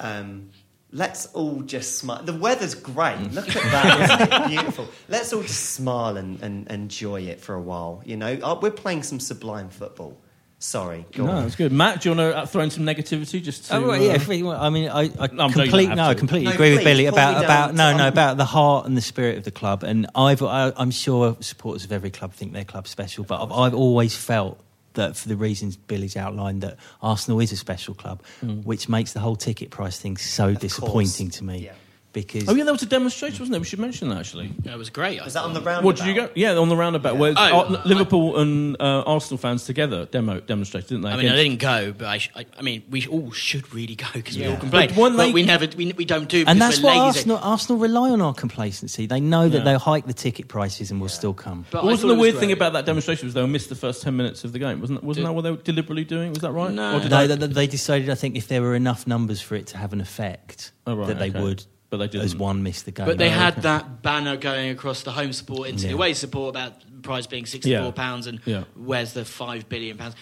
Um, 0.00 0.50
let's 0.92 1.26
all 1.34 1.60
just 1.62 1.98
smile. 1.98 2.22
The 2.22 2.32
weather's 2.34 2.74
great. 2.74 3.18
Look 3.32 3.48
at 3.54 3.62
that. 3.72 4.20
Isn't 4.22 4.32
it 4.32 4.48
beautiful? 4.48 4.88
Let's 5.08 5.32
all 5.32 5.42
just 5.42 5.70
smile 5.70 6.16
and, 6.16 6.42
and 6.42 6.68
enjoy 6.70 7.22
it 7.22 7.40
for 7.40 7.54
a 7.54 7.60
while. 7.60 8.02
You 8.04 8.16
know, 8.16 8.38
Uh, 8.42 8.58
we're 8.60 8.70
playing 8.70 9.02
some 9.02 9.20
sublime 9.20 9.68
football. 9.68 10.18
Sorry. 10.60 11.06
Go 11.12 11.24
No, 11.26 11.32
on. 11.32 11.42
that's 11.44 11.54
good. 11.54 11.70
Matt, 11.70 12.00
do 12.00 12.08
you 12.10 12.16
want 12.16 12.34
to 12.34 12.46
throw 12.48 12.62
in 12.62 12.70
some 12.70 12.84
negativity 12.84 13.40
just 13.40 13.66
to? 13.66 13.76
Oh, 13.76 13.86
right, 13.86 14.00
yeah, 14.00 14.10
uh, 14.10 14.14
if 14.14 14.26
we- 14.26 14.44
I 14.48 14.70
mean, 14.70 14.88
I, 14.88 15.02
I 15.02 15.10
I'm 15.20 15.52
sure 15.52 15.62
completely 15.62 15.94
no, 15.94 16.02
I 16.06 16.14
completely 16.14 16.46
No, 16.48 16.52
agree 16.54 16.74
with 16.74 16.82
Billy 16.82 17.06
about 17.06 17.44
about 17.44 17.74
no, 17.76 17.96
no, 17.96 18.08
about 18.08 18.38
the 18.38 18.44
heart 18.44 18.84
and 18.86 18.96
the 18.96 19.00
spirit 19.00 19.38
of 19.38 19.44
the 19.44 19.52
club. 19.52 19.84
And 19.84 20.08
I've, 20.16 20.42
I, 20.42 20.72
I'm 20.76 20.90
sure 20.90 21.36
supporters 21.40 21.84
of 21.84 21.92
every 21.92 22.10
club 22.10 22.32
think 22.32 22.54
their 22.54 22.64
club's 22.64 22.90
special, 22.90 23.22
but 23.22 23.40
I've, 23.40 23.52
I've 23.52 23.74
always 23.74 24.16
felt 24.16 24.58
that 24.98 25.16
for 25.16 25.28
the 25.28 25.36
reasons 25.36 25.76
Billy's 25.76 26.16
outlined, 26.16 26.60
that 26.62 26.76
Arsenal 27.00 27.40
is 27.40 27.50
a 27.52 27.56
special 27.56 27.94
club, 27.94 28.20
Mm. 28.44 28.64
which 28.64 28.88
makes 28.88 29.12
the 29.14 29.20
whole 29.20 29.36
ticket 29.36 29.70
price 29.70 29.98
thing 29.98 30.16
so 30.18 30.54
disappointing 30.54 31.30
to 31.30 31.44
me. 31.44 31.64
Yeah. 31.64 31.72
Because 32.10 32.48
Oh 32.48 32.54
yeah, 32.54 32.64
there 32.64 32.72
was 32.72 32.82
a 32.82 32.86
demonstration, 32.86 33.38
wasn't 33.40 33.52
there? 33.52 33.60
We 33.60 33.66
should 33.66 33.78
mention 33.80 34.08
that 34.08 34.18
actually. 34.18 34.50
Yeah, 34.62 34.72
it 34.72 34.78
was 34.78 34.88
great. 34.88 35.20
I 35.20 35.24
Was 35.24 35.34
that 35.34 35.44
on 35.44 35.52
the 35.52 35.60
thought. 35.60 35.66
roundabout? 35.66 35.84
What 35.84 35.96
did 35.96 36.06
you 36.06 36.14
go? 36.14 36.30
Yeah, 36.34 36.56
on 36.56 36.70
the 36.70 36.76
roundabout 36.76 37.16
where 37.18 37.34
Oh, 37.36 37.40
Ar- 37.40 37.66
I- 37.66 37.82
Liverpool 37.84 38.38
and 38.38 38.76
uh, 38.80 39.02
Arsenal 39.06 39.36
fans 39.36 39.64
together 39.66 40.06
demo 40.06 40.40
demonstrated, 40.40 40.88
didn't 40.88 41.02
they? 41.02 41.10
I 41.10 41.16
mean, 41.18 41.28
I 41.28 41.36
didn't 41.36 41.58
go, 41.60 41.92
but 41.92 42.06
I, 42.06 42.18
sh- 42.18 42.30
I, 42.34 42.46
I 42.58 42.62
mean, 42.62 42.82
we 42.88 43.06
all 43.08 43.30
should 43.32 43.72
really 43.74 43.94
go 43.94 44.06
because 44.14 44.38
we 44.38 44.46
all 44.46 44.56
complain. 44.56 44.88
But 44.88 44.96
But, 44.96 45.16
they- 45.18 45.32
we 45.32 45.42
never, 45.42 45.68
we, 45.76 45.92
we 45.92 46.06
don't 46.06 46.28
do. 46.30 46.44
and 46.46 46.58
that's 46.60 46.78
we're 46.80 46.84
what 46.88 46.92
lazy. 46.96 47.18
Arsenal, 47.18 47.38
Arsenal 47.42 47.78
rely 47.80 48.10
on 48.10 48.22
our 48.22 48.32
complacency. 48.34 49.04
They 49.06 49.20
know 49.20 49.48
that 49.50 49.58
Yeah. 49.58 49.64
they'll 49.64 49.78
hike 49.78 50.06
the 50.06 50.14
ticket 50.14 50.48
prices 50.48 50.90
and 50.90 51.00
we'll 51.00 51.10
still 51.10 51.34
come. 51.34 51.66
But 51.70 51.82
But 51.82 51.84
wasn't 51.90 52.08
the 52.08 52.14
it 52.14 52.16
was 52.16 52.20
weird 52.22 52.36
thing 52.40 52.52
about 52.52 52.72
that 52.72 52.86
demonstration 52.86 53.26
was 53.26 53.34
they 53.34 53.46
missed 53.46 53.68
the 53.68 53.74
first 53.74 54.00
ten 54.02 54.16
minutes 54.16 54.44
of 54.44 54.52
the 54.52 54.58
game? 54.58 54.80
Wasn't 54.80 55.04
wasn't 55.04 55.24
Did- 55.24 55.28
that 55.28 55.34
what 55.34 55.42
they 55.42 55.50
were 55.50 55.56
deliberately 55.58 56.04
doing? 56.04 56.30
Was 56.30 56.38
that 56.40 56.52
right? 56.52 56.72
No. 56.72 56.96
Or 56.96 57.00
did 57.00 57.10
No, 57.10 57.26
they- 57.26 57.36
they, 57.36 57.46
they 57.48 57.66
decided, 57.66 58.08
I 58.08 58.14
think, 58.14 58.34
if 58.34 58.48
there 58.48 58.62
were 58.62 58.74
enough 58.74 59.06
numbers 59.06 59.42
for 59.42 59.56
it 59.56 59.66
to 59.68 59.76
have 59.76 59.92
an 59.92 60.00
effect, 60.00 60.72
Oh, 60.86 60.94
right, 60.96 61.08
that 61.08 61.18
they 61.18 61.28
okay. 61.28 61.42
would, 61.42 61.64
But 61.90 61.96
they 61.98 62.08
didn't. 62.08 62.24
as 62.26 62.36
one 62.36 62.62
missed 62.62 62.84
the 62.84 62.90
game. 62.90 63.06
But 63.06 63.16
they 63.18 63.28
Oh, 63.28 63.32
had 63.32 63.62
that 63.62 64.02
banner 64.02 64.36
going 64.36 64.70
across 64.70 65.02
the 65.02 65.12
home 65.12 65.32
support 65.32 65.68
into 65.70 65.84
Yeah. 65.84 65.88
the 65.88 65.94
away 65.94 66.12
support 66.14 66.50
about 66.50 66.80
the 66.82 67.00
price 67.02 67.26
being 67.26 67.46
sixty-four 67.46 67.86
Yeah. 67.86 67.90
pounds, 67.92 68.26
and 68.26 68.40
Yeah. 68.44 68.64
where's 68.74 69.14
the 69.14 69.24
five 69.24 69.68
billion 69.68 69.96
pounds? 69.96 70.14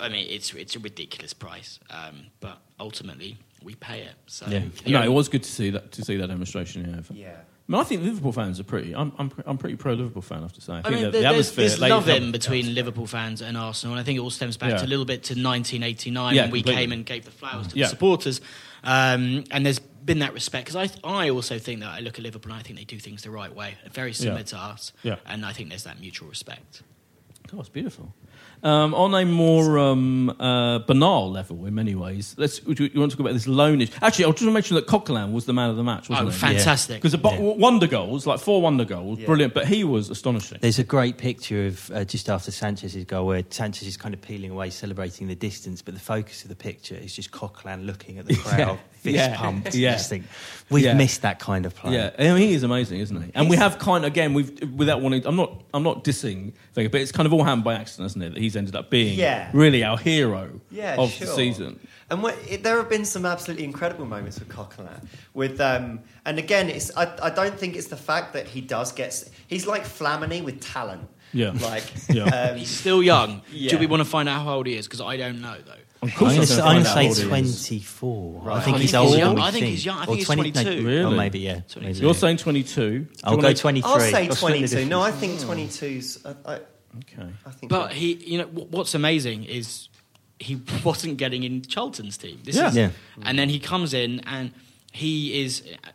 I 0.00 0.08
mean, 0.08 0.26
it's 0.30 0.54
it's 0.54 0.74
a 0.74 0.78
ridiculous 0.78 1.32
price, 1.34 1.78
um, 1.90 2.26
but 2.40 2.58
ultimately 2.80 3.36
we 3.62 3.74
pay 3.74 4.00
it. 4.00 4.14
So 4.26 4.46
Yeah. 4.48 4.62
No, 4.86 5.02
it 5.02 5.12
was 5.12 5.28
good 5.28 5.42
to 5.42 5.50
see 5.50 5.70
that 5.70 5.92
to 5.92 6.02
see 6.02 6.16
that 6.16 6.28
demonstration. 6.28 7.04
Yeah. 7.10 7.16
Yeah. 7.16 7.28
I, 7.68 7.72
mean, 7.72 7.80
I 7.80 7.84
think 7.84 8.02
Liverpool 8.02 8.32
fans 8.32 8.58
are 8.58 8.64
pretty. 8.64 8.94
I'm 8.94 9.12
I'm, 9.18 9.28
pre- 9.28 9.44
I'm 9.46 9.56
pretty 9.58 9.76
pro 9.76 9.92
Liverpool 9.92 10.22
fan. 10.22 10.38
I 10.38 10.42
have 10.42 10.52
to 10.54 10.60
say. 10.60 10.72
I, 10.72 10.78
I 10.78 10.82
think 10.82 10.94
mean, 10.94 11.02
the, 11.04 11.10
the 11.10 11.12
there's, 11.20 11.24
atmosphere. 11.26 11.68
there's 11.68 11.78
ladies 11.80 11.90
love 11.92 12.08
love- 12.08 12.16
in 12.22 12.32
between 12.32 12.74
Liverpool 12.74 13.06
fans 13.06 13.40
and 13.42 13.56
Arsenal, 13.56 13.94
and 13.94 14.00
I 14.00 14.02
think 14.04 14.16
it 14.16 14.20
all 14.20 14.30
stems 14.30 14.56
back 14.56 14.70
Yeah. 14.70 14.78
to 14.78 14.86
a 14.86 14.88
little 14.88 15.04
bit 15.04 15.22
to 15.24 15.34
1989 15.34 16.34
Yeah, 16.34 16.42
when 16.42 16.50
we 16.50 16.60
completely. 16.60 16.82
came 16.82 16.92
and 16.92 17.06
gave 17.06 17.24
the 17.26 17.30
flowers 17.30 17.68
to 17.68 17.76
Yeah. 17.78 17.84
the 17.84 17.90
supporters. 17.90 18.40
Um, 18.84 19.44
and 19.50 19.64
there's 19.64 19.78
been 19.78 20.18
that 20.20 20.34
respect 20.34 20.66
because 20.66 20.90
I, 21.04 21.08
I 21.08 21.30
also 21.30 21.58
think 21.58 21.80
that 21.80 21.90
I 21.90 22.00
look 22.00 22.18
at 22.18 22.22
Liverpool 22.24 22.50
and 22.52 22.58
I 22.60 22.62
think 22.64 22.78
they 22.78 22.84
do 22.84 22.98
things 22.98 23.22
the 23.22 23.30
right 23.30 23.54
way, 23.54 23.76
very 23.92 24.12
similar 24.12 24.38
Yeah. 24.40 24.44
to 24.44 24.56
us. 24.56 24.92
Yeah. 25.02 25.16
And 25.26 25.46
I 25.46 25.52
think 25.52 25.68
there's 25.68 25.84
that 25.84 26.00
mutual 26.00 26.28
respect. 26.28 26.82
Oh, 27.52 27.60
it's 27.60 27.68
beautiful. 27.68 28.12
Um, 28.64 28.94
on 28.94 29.12
a 29.12 29.24
more 29.24 29.76
um, 29.80 30.30
uh, 30.38 30.78
banal 30.78 31.28
level, 31.32 31.66
in 31.66 31.74
many 31.74 31.96
ways, 31.96 32.36
let's. 32.38 32.62
You, 32.64 32.76
you 32.94 33.00
want 33.00 33.10
to 33.10 33.16
talk 33.16 33.18
about 33.26 33.32
this 33.32 33.48
loan 33.48 33.80
issue? 33.80 33.92
Actually, 34.00 34.26
I'll 34.26 34.32
just 34.34 34.48
mention 34.52 34.76
that 34.76 34.86
Coquelin 34.86 35.32
was 35.32 35.46
the 35.46 35.52
man 35.52 35.68
of 35.70 35.74
the 35.76 35.82
match, 35.82 36.08
wasn't 36.08 36.28
Oh, 36.28 36.30
he? 36.30 36.38
fantastic. 36.38 36.98
Because 36.98 37.10
the 37.10 37.18
bo- 37.18 37.40
wonder 37.54 37.88
goals, 37.88 38.24
like 38.24 38.38
four 38.38 38.62
wonder 38.62 38.84
goals, 38.84 39.18
brilliant. 39.18 39.52
But 39.52 39.66
he 39.66 39.82
was 39.82 40.10
astonishing. 40.10 40.58
There's 40.60 40.78
a 40.78 40.84
great 40.84 41.18
picture 41.18 41.66
of 41.66 41.90
uh, 41.90 42.04
just 42.04 42.28
after 42.30 42.52
Sanchez's 42.52 43.04
goal 43.04 43.26
where 43.26 43.42
Sanchez 43.50 43.88
is 43.88 43.96
kind 43.96 44.14
of 44.14 44.20
peeling 44.22 44.52
away, 44.52 44.70
celebrating 44.70 45.26
the 45.26 45.34
distance, 45.34 45.82
but 45.82 45.94
the 45.94 46.00
focus 46.00 46.44
of 46.44 46.48
the 46.48 46.54
picture 46.54 46.94
is 46.94 47.16
just 47.16 47.32
Coquelin 47.32 47.84
looking 47.84 48.18
at 48.18 48.26
the 48.26 48.36
crowd, 48.44 48.78
fist 48.92 49.16
Yeah. 49.16 49.36
pumped. 49.36 49.74
Yeah. 49.74 49.94
Just 49.94 50.08
think, 50.08 50.24
we've 50.70 50.84
Yeah. 50.84 50.94
missed 50.94 51.22
that 51.22 51.40
kind 51.40 51.66
of 51.66 51.74
play. 51.74 51.94
Yeah, 51.94 52.10
I 52.16 52.22
mean, 52.34 52.36
he 52.36 52.54
is 52.54 52.62
amazing, 52.62 53.00
isn't 53.00 53.20
he? 53.20 53.32
And 53.34 53.50
we 53.50 53.56
have 53.56 53.80
kind 53.80 54.04
of 54.04 54.12
again, 54.12 54.34
we've 54.34 54.72
without 54.72 55.00
wanting. 55.00 55.26
I'm 55.26 55.34
not. 55.34 55.64
I'm 55.74 55.82
not 55.82 56.04
dissing 56.04 56.52
but 56.74 56.94
it's 56.94 57.12
kind 57.12 57.26
of 57.26 57.32
all 57.32 57.42
happened 57.44 57.64
by 57.64 57.74
accident, 57.74 58.06
isn't 58.12 58.21
it? 58.21 58.21
That 58.22 58.36
he's 58.36 58.56
ended 58.56 58.74
up 58.74 58.90
being 58.90 59.18
Yeah. 59.18 59.50
really 59.52 59.84
our 59.84 59.98
hero 59.98 60.60
yeah, 60.70 60.96
of 60.96 61.10
sure. 61.10 61.26
the 61.26 61.32
season. 61.34 61.78
And 62.10 62.22
what, 62.22 62.36
it, 62.48 62.62
there 62.62 62.76
have 62.76 62.88
been 62.88 63.04
some 63.04 63.24
absolutely 63.24 63.64
incredible 63.64 64.04
moments 64.06 64.38
with 64.38 64.48
Coquelin. 64.48 65.06
With 65.34 65.60
um, 65.60 66.00
and 66.26 66.38
again, 66.38 66.68
it's 66.68 66.94
I, 66.96 67.10
I 67.22 67.30
don't 67.30 67.58
think 67.58 67.76
it's 67.76 67.88
the 67.88 67.96
fact 67.96 68.32
that 68.34 68.46
he 68.48 68.60
does 68.60 68.92
get. 68.92 69.28
He's 69.46 69.66
like 69.66 69.84
Flamini 69.84 70.42
with 70.44 70.60
talent. 70.60 71.08
Yeah. 71.32 71.52
Like 71.62 71.84
Yeah. 72.10 72.24
Um, 72.24 72.56
He's 72.58 72.70
still 72.70 73.02
young. 73.02 73.42
Yeah. 73.50 73.70
Do 73.70 73.78
we 73.78 73.86
want 73.86 74.00
to 74.02 74.08
find 74.08 74.28
out 74.28 74.44
how 74.44 74.56
old 74.56 74.66
he 74.66 74.76
is? 74.76 74.86
Because 74.86 75.00
I 75.00 75.16
don't 75.16 75.40
know, 75.40 75.56
though. 75.64 75.72
Of 76.02 76.12
I'm 76.12 76.18
going 76.18 76.18
to 76.18 76.24
I'm 76.24 76.34
gonna 76.34 76.46
say 76.46 76.60
find 76.60 76.78
out 76.86 76.86
how 76.94 77.02
old 77.02 77.16
he 77.16 77.22
is. 77.22 77.28
24. 77.28 78.50
I 78.50 78.60
think 78.60 78.76
I 78.76 78.80
he's 78.80 78.94
older 78.94 79.08
he's 79.08 79.12
than 79.14 79.20
young. 79.20 79.34
we 79.36 79.40
I 79.40 79.50
think 79.50 79.62
think. 79.62 79.70
he's 79.70 79.84
young. 79.86 79.98
I 79.98 80.04
think 80.04 80.18
he's 80.18 80.26
20 80.26 80.42
no, 80.42 80.62
22. 80.62 80.86
Really? 80.86 81.02
Or 81.04 81.10
maybe, 81.16 81.38
yeah. 81.38 81.60
22. 81.68 82.02
You're 82.02 82.14
saying 82.14 82.36
22. 82.38 82.98
Do 82.98 83.08
I'll 83.24 83.36
you 83.36 83.40
go 83.42 83.52
23. 83.52 83.90
I'll 83.90 84.00
say 84.00 84.26
I'll 84.28 84.34
split 84.34 84.60
the 84.60 84.68
22. 84.68 84.90
No, 84.90 85.00
I 85.00 85.12
think 85.12 85.38
22's. 85.38 86.26
I, 86.26 86.34
I, 86.54 86.60
Okay. 86.98 87.28
I 87.46 87.50
think. 87.50 87.70
But 87.70 87.92
he, 87.92 88.14
you 88.14 88.38
know, 88.38 88.44
wh- 88.46 88.70
what's 88.72 88.94
amazing 88.94 89.44
is 89.44 89.88
he 90.38 90.60
wasn't 90.84 91.16
getting 91.16 91.42
in 91.44 91.62
Charlton's 91.62 92.16
team. 92.18 92.40
This 92.44 92.56
Yeah. 92.56 92.68
is, 92.68 92.76
Yeah. 92.76 92.90
And 93.22 93.38
then 93.38 93.48
he 93.48 93.58
comes 93.58 93.94
in 93.94 94.20
and 94.26 94.52
he 94.92 95.42
is 95.42 95.62
uh, 95.84 95.88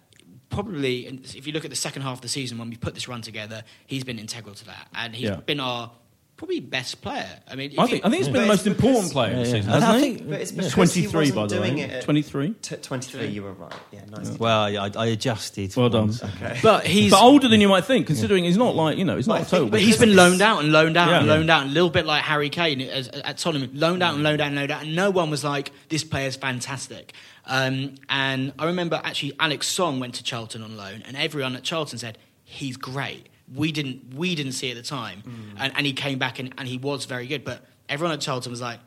probably, 0.49 1.05
if 1.07 1.45
you 1.45 1.53
look 1.53 1.65
at 1.65 1.69
the 1.69 1.75
second 1.75 2.01
half 2.01 2.17
of 2.17 2.21
the 2.21 2.29
season 2.29 2.57
when 2.57 2.69
we 2.69 2.75
put 2.77 2.93
this 2.95 3.07
run 3.07 3.21
together, 3.21 3.63
he's 3.85 4.03
been 4.03 4.17
integral 4.19 4.55
to 4.55 4.65
that, 4.65 4.87
and 4.95 5.15
he's 5.15 5.29
Yeah. 5.29 5.35
been 5.37 5.59
our 5.59 5.91
probably 6.37 6.59
best 6.59 7.01
player. 7.01 7.27
I 7.49 7.55
mean, 7.55 7.73
I 7.77 7.81
you- 7.83 7.87
think 7.89 8.05
I 8.05 8.09
think 8.09 8.17
he's 8.19 8.27
But 8.27 8.33
been 8.33 8.47
the 8.47 8.53
it's 8.53 8.65
most 8.65 8.67
important 8.67 9.11
player 9.11 9.35
this 9.35 9.49
Yeah, 9.49 9.55
yeah. 9.55 9.61
season. 9.61 9.73
I 9.73 9.79
hasn't 9.85 10.03
he? 10.05 10.13
think- 10.15 10.29
But 10.29 10.41
it's 10.41 10.51
because 10.51 10.71
23 10.73 11.25
he 11.25 11.31
by 11.31 11.47
the 11.47 11.59
way. 11.61 11.67
doing 11.69 11.77
it 11.79 12.03
23. 12.03 12.53
T- 12.61 12.75
23, 12.75 13.25
you 13.27 13.43
were 13.43 13.53
right. 13.53 13.73
Yeah, 13.91 14.01
nice. 14.09 14.29
Well, 14.37 14.61
I, 14.61 14.91
I 14.95 15.05
adjusted. 15.07 15.75
Well 15.75 15.89
done. 15.89 16.11
Okay. 16.11 16.59
but 16.61 16.85
he's 16.85 17.11
But 17.11 17.21
older 17.23 17.47
than 17.47 17.59
you 17.59 17.67
might 17.67 17.85
think, 17.85 18.05
considering 18.07 18.43
he's 18.43 18.55
not 18.57 18.75
like 18.75 18.97
you 18.97 19.03
know, 19.05 19.15
he's 19.15 19.25
But 19.27 19.33
I 19.33 19.37
not 19.39 19.47
a 19.47 19.49
total. 19.49 19.69
But 19.69 19.81
he's 19.81 19.97
been 19.97 20.15
loaned 20.15 20.41
out 20.41 20.59
and 20.63 20.71
loaned 20.71 20.95
out 20.95 21.11
and 21.11 21.27
loaned 21.27 21.49
out, 21.49 21.63
a 21.65 21.69
little 21.69 21.89
bit 21.89 22.05
like 22.05 22.21
Harry 22.23 22.49
Kane 22.49 22.81
as, 22.81 23.07
at 23.07 23.37
Tottenham, 23.39 23.71
loaned 23.73 24.03
out 24.03 24.13
and 24.13 24.23
loaned 24.23 24.39
out 24.39 24.47
and 24.47 24.55
loaned 24.55 24.71
out, 24.71 24.83
and 24.83 24.95
no 24.95 25.09
one 25.09 25.29
was 25.31 25.43
like, 25.43 25.71
"This 25.89 26.03
player's 26.03 26.35
fantastic." 26.35 27.13
Um, 27.47 27.95
and 28.09 28.53
I 28.59 28.65
remember 28.65 29.01
actually 29.03 29.33
Alex 29.39 29.67
Song 29.67 29.99
went 29.99 30.13
to 30.15 30.23
Charlton 30.23 30.61
on 30.61 30.77
loan, 30.77 31.03
and 31.07 31.17
everyone 31.17 31.55
at 31.55 31.63
Charlton 31.63 31.97
said 31.97 32.17
he's 32.43 32.77
great. 32.77 33.27
We 33.53 33.71
didn't 33.71 34.13
we 34.13 34.35
didn't 34.35 34.53
see 34.53 34.69
at 34.71 34.75
the 34.77 34.83
time, 34.83 35.23
and, 35.57 35.71
and 35.75 35.85
he 35.85 35.93
came 35.93 36.17
back 36.19 36.39
and, 36.39 36.53
and 36.57 36.67
he 36.67 36.77
was 36.77 37.05
very 37.05 37.27
good. 37.27 37.43
But 37.45 37.65
everyone 37.89 38.13
at 38.13 38.21
Charlton 38.21 38.51
was 38.51 38.61
like. 38.61 38.79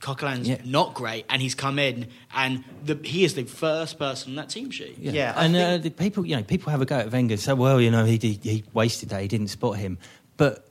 Coquelin's 0.00 0.48
Yeah. 0.48 0.58
not 0.64 0.94
great, 0.94 1.24
and 1.28 1.42
he's 1.42 1.56
come 1.56 1.76
in, 1.80 2.06
and 2.32 2.62
the, 2.84 3.00
he 3.02 3.24
is 3.24 3.34
the 3.34 3.42
first 3.42 3.98
person 3.98 4.30
on 4.30 4.36
that 4.36 4.48
team 4.48 4.70
sheet. 4.70 4.96
Yeah, 4.96 5.10
Yeah, 5.10 5.32
I 5.36 5.44
and 5.44 5.56
uh, 5.56 5.78
the 5.78 5.90
people, 5.90 6.24
you 6.24 6.36
know, 6.36 6.44
people 6.44 6.70
have 6.70 6.80
a 6.80 6.84
go 6.86 6.98
at 6.98 7.10
Wenger. 7.10 7.32
and 7.32 7.40
say, 7.42 7.52
well, 7.52 7.80
you 7.80 7.90
know, 7.90 8.04
he, 8.04 8.16
he 8.16 8.38
he 8.40 8.64
wasted 8.72 9.08
that. 9.08 9.22
He 9.22 9.26
didn't 9.26 9.48
spot 9.48 9.76
him. 9.76 9.98
But 10.36 10.68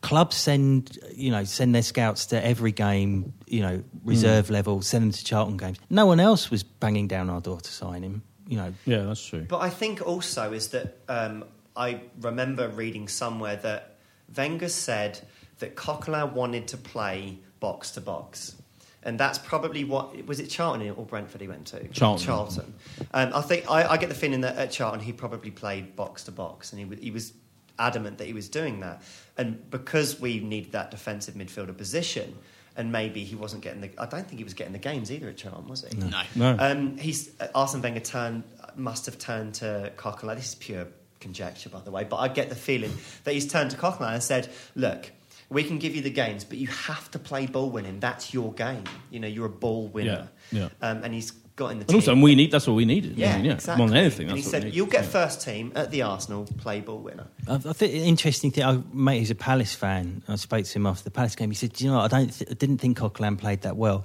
clubs 0.00 0.36
send 0.36 0.96
you 1.12 1.32
know 1.32 1.42
send 1.42 1.74
their 1.74 1.82
scouts 1.82 2.26
to 2.26 2.44
every 2.46 2.70
game, 2.70 3.32
you 3.48 3.62
know, 3.62 3.82
reserve 4.04 4.48
level, 4.48 4.80
send 4.82 5.02
them 5.06 5.10
to 5.10 5.24
Charlton 5.24 5.56
games. 5.56 5.78
No 5.90 6.06
one 6.06 6.20
else 6.20 6.48
was 6.48 6.62
banging 6.62 7.08
down 7.08 7.30
our 7.30 7.40
door 7.40 7.60
to 7.60 7.72
sign 7.72 8.04
him. 8.04 8.22
You 8.46 8.58
know, 8.58 8.74
Yeah, 8.86 9.02
that's 9.02 9.26
true. 9.26 9.44
But 9.48 9.58
I 9.58 9.70
think 9.70 10.06
also 10.06 10.52
is 10.52 10.68
that 10.68 10.98
um, 11.08 11.44
I 11.78 12.00
remember 12.20 12.68
reading 12.68 13.08
somewhere 13.08 13.56
that 13.56 13.94
Wenger 14.36 14.68
said 14.68 15.20
that 15.60 15.76
Coquelin 15.76 16.32
wanted 16.32 16.68
to 16.68 16.76
play 16.76 17.38
box 17.60 17.92
to 17.92 18.00
box. 18.00 18.56
And 19.04 19.18
that's 19.18 19.38
probably 19.38 19.84
what 19.84 20.26
was 20.26 20.40
it 20.40 20.48
Charlton 20.50 20.90
or 20.90 21.06
Brentford 21.06 21.40
he 21.40 21.48
went 21.48 21.68
to? 21.68 21.86
Charlton. 21.88 22.26
Charlton. 22.26 22.74
Um, 23.14 23.30
I 23.32 23.40
think 23.42 23.70
I, 23.70 23.92
I 23.92 23.96
get 23.96 24.08
the 24.08 24.14
feeling 24.14 24.40
that 24.42 24.56
at 24.56 24.72
Charlton 24.72 25.00
he 25.00 25.12
probably 25.12 25.52
played 25.52 25.94
box 25.94 26.24
to 26.24 26.32
box, 26.32 26.72
and 26.72 26.80
he 26.80 26.84
was, 26.84 26.98
he 26.98 27.10
was 27.12 27.32
adamant 27.78 28.18
that 28.18 28.26
he 28.26 28.32
was 28.32 28.48
doing 28.48 28.80
that. 28.80 29.02
And 29.38 29.70
because 29.70 30.20
we 30.20 30.40
needed 30.40 30.72
that 30.72 30.90
defensive 30.90 31.36
midfielder 31.36 31.76
position, 31.76 32.36
and 32.76 32.90
maybe 32.92 33.22
he 33.24 33.36
wasn't 33.36 33.62
getting 33.62 33.80
the. 33.80 33.90
I 33.98 34.06
don't 34.06 34.26
think 34.26 34.38
he 34.38 34.44
was 34.44 34.54
getting 34.54 34.72
the 34.72 34.78
games 34.80 35.12
either 35.12 35.28
at 35.28 35.36
Charlton, 35.36 35.68
was 35.68 35.84
he? 35.88 35.96
No. 35.96 36.22
No. 36.34 36.56
Um, 36.58 36.96
he's 36.96 37.30
uh, 37.40 37.46
Arsene 37.54 37.80
Wenger 37.80 38.00
turned 38.00 38.42
must 38.76 39.06
have 39.06 39.18
turned 39.18 39.54
to 39.54 39.92
Coquelin. 39.96 40.36
This 40.36 40.48
is 40.48 40.54
pure 40.56 40.86
conjecture, 41.20 41.68
by 41.68 41.80
the 41.80 41.90
way, 41.90 42.04
but 42.04 42.16
I 42.16 42.28
get 42.28 42.48
the 42.48 42.54
feeling 42.56 42.92
that 43.24 43.34
he's 43.34 43.46
turned 43.50 43.70
to 43.72 43.76
Coquelin 43.76 44.12
and 44.14 44.22
said, 44.22 44.48
"Look, 44.74 45.10
we 45.50 45.64
can 45.64 45.78
give 45.78 45.94
you 45.96 46.02
the 46.02 46.10
games, 46.10 46.44
but 46.44 46.58
you 46.58 46.66
have 46.68 47.10
to 47.12 47.18
play 47.18 47.46
ball 47.46 47.70
winning. 47.70 48.00
That's 48.00 48.32
your 48.34 48.52
game. 48.52 48.84
You 49.10 49.20
know, 49.20 49.28
you're 49.28 49.46
a 49.46 49.50
ball 49.50 49.88
winner." 49.88 50.28
Yeah, 50.52 50.68
Um, 50.80 51.02
and 51.04 51.12
he's 51.14 51.30
got 51.56 51.72
in 51.72 51.78
the 51.78 51.82
And 51.82 51.88
team. 51.88 51.96
also, 51.96 52.12
and 52.12 52.22
we 52.22 52.34
need 52.36 52.50
that's 52.52 52.66
what 52.68 52.74
we 52.74 52.84
needed. 52.84 53.18
yeah, 53.18 53.32
I 53.32 53.36
mean, 53.36 53.44
yeah. 53.46 53.52
exactly. 53.54 53.78
More 53.82 53.88
than 53.88 53.96
anything, 53.98 54.28
and 54.28 54.36
he 54.36 54.42
said, 54.42 54.72
"You'll 54.74 54.86
get 54.86 55.04
first 55.04 55.42
team 55.42 55.72
at 55.74 55.90
the 55.90 56.02
Arsenal, 56.02 56.44
play 56.58 56.80
ball 56.80 56.98
winner." 57.00 57.26
I, 57.48 57.54
I 57.54 57.72
think 57.72 57.94
an 57.94 58.00
interesting 58.02 58.50
thing. 58.50 58.64
I 58.64 58.80
mate, 58.92 59.18
he's 59.18 59.30
a 59.30 59.34
Palace 59.34 59.74
fan. 59.74 60.22
I 60.28 60.36
spoke 60.36 60.64
to 60.64 60.72
him 60.78 60.86
after 60.86 61.04
the 61.04 61.10
Palace 61.10 61.34
game. 61.34 61.50
He 61.50 61.56
said, 61.56 61.72
"Do 61.72 61.84
"You 61.84 61.90
know, 61.90 61.96
what? 61.98 62.12
I 62.12 62.18
don't, 62.18 62.32
th- 62.32 62.50
I 62.50 62.54
didn't 62.54 62.78
think 62.78 62.98
Coquelin 62.98 63.36
played 63.38 63.62
that 63.62 63.76
well 63.76 64.04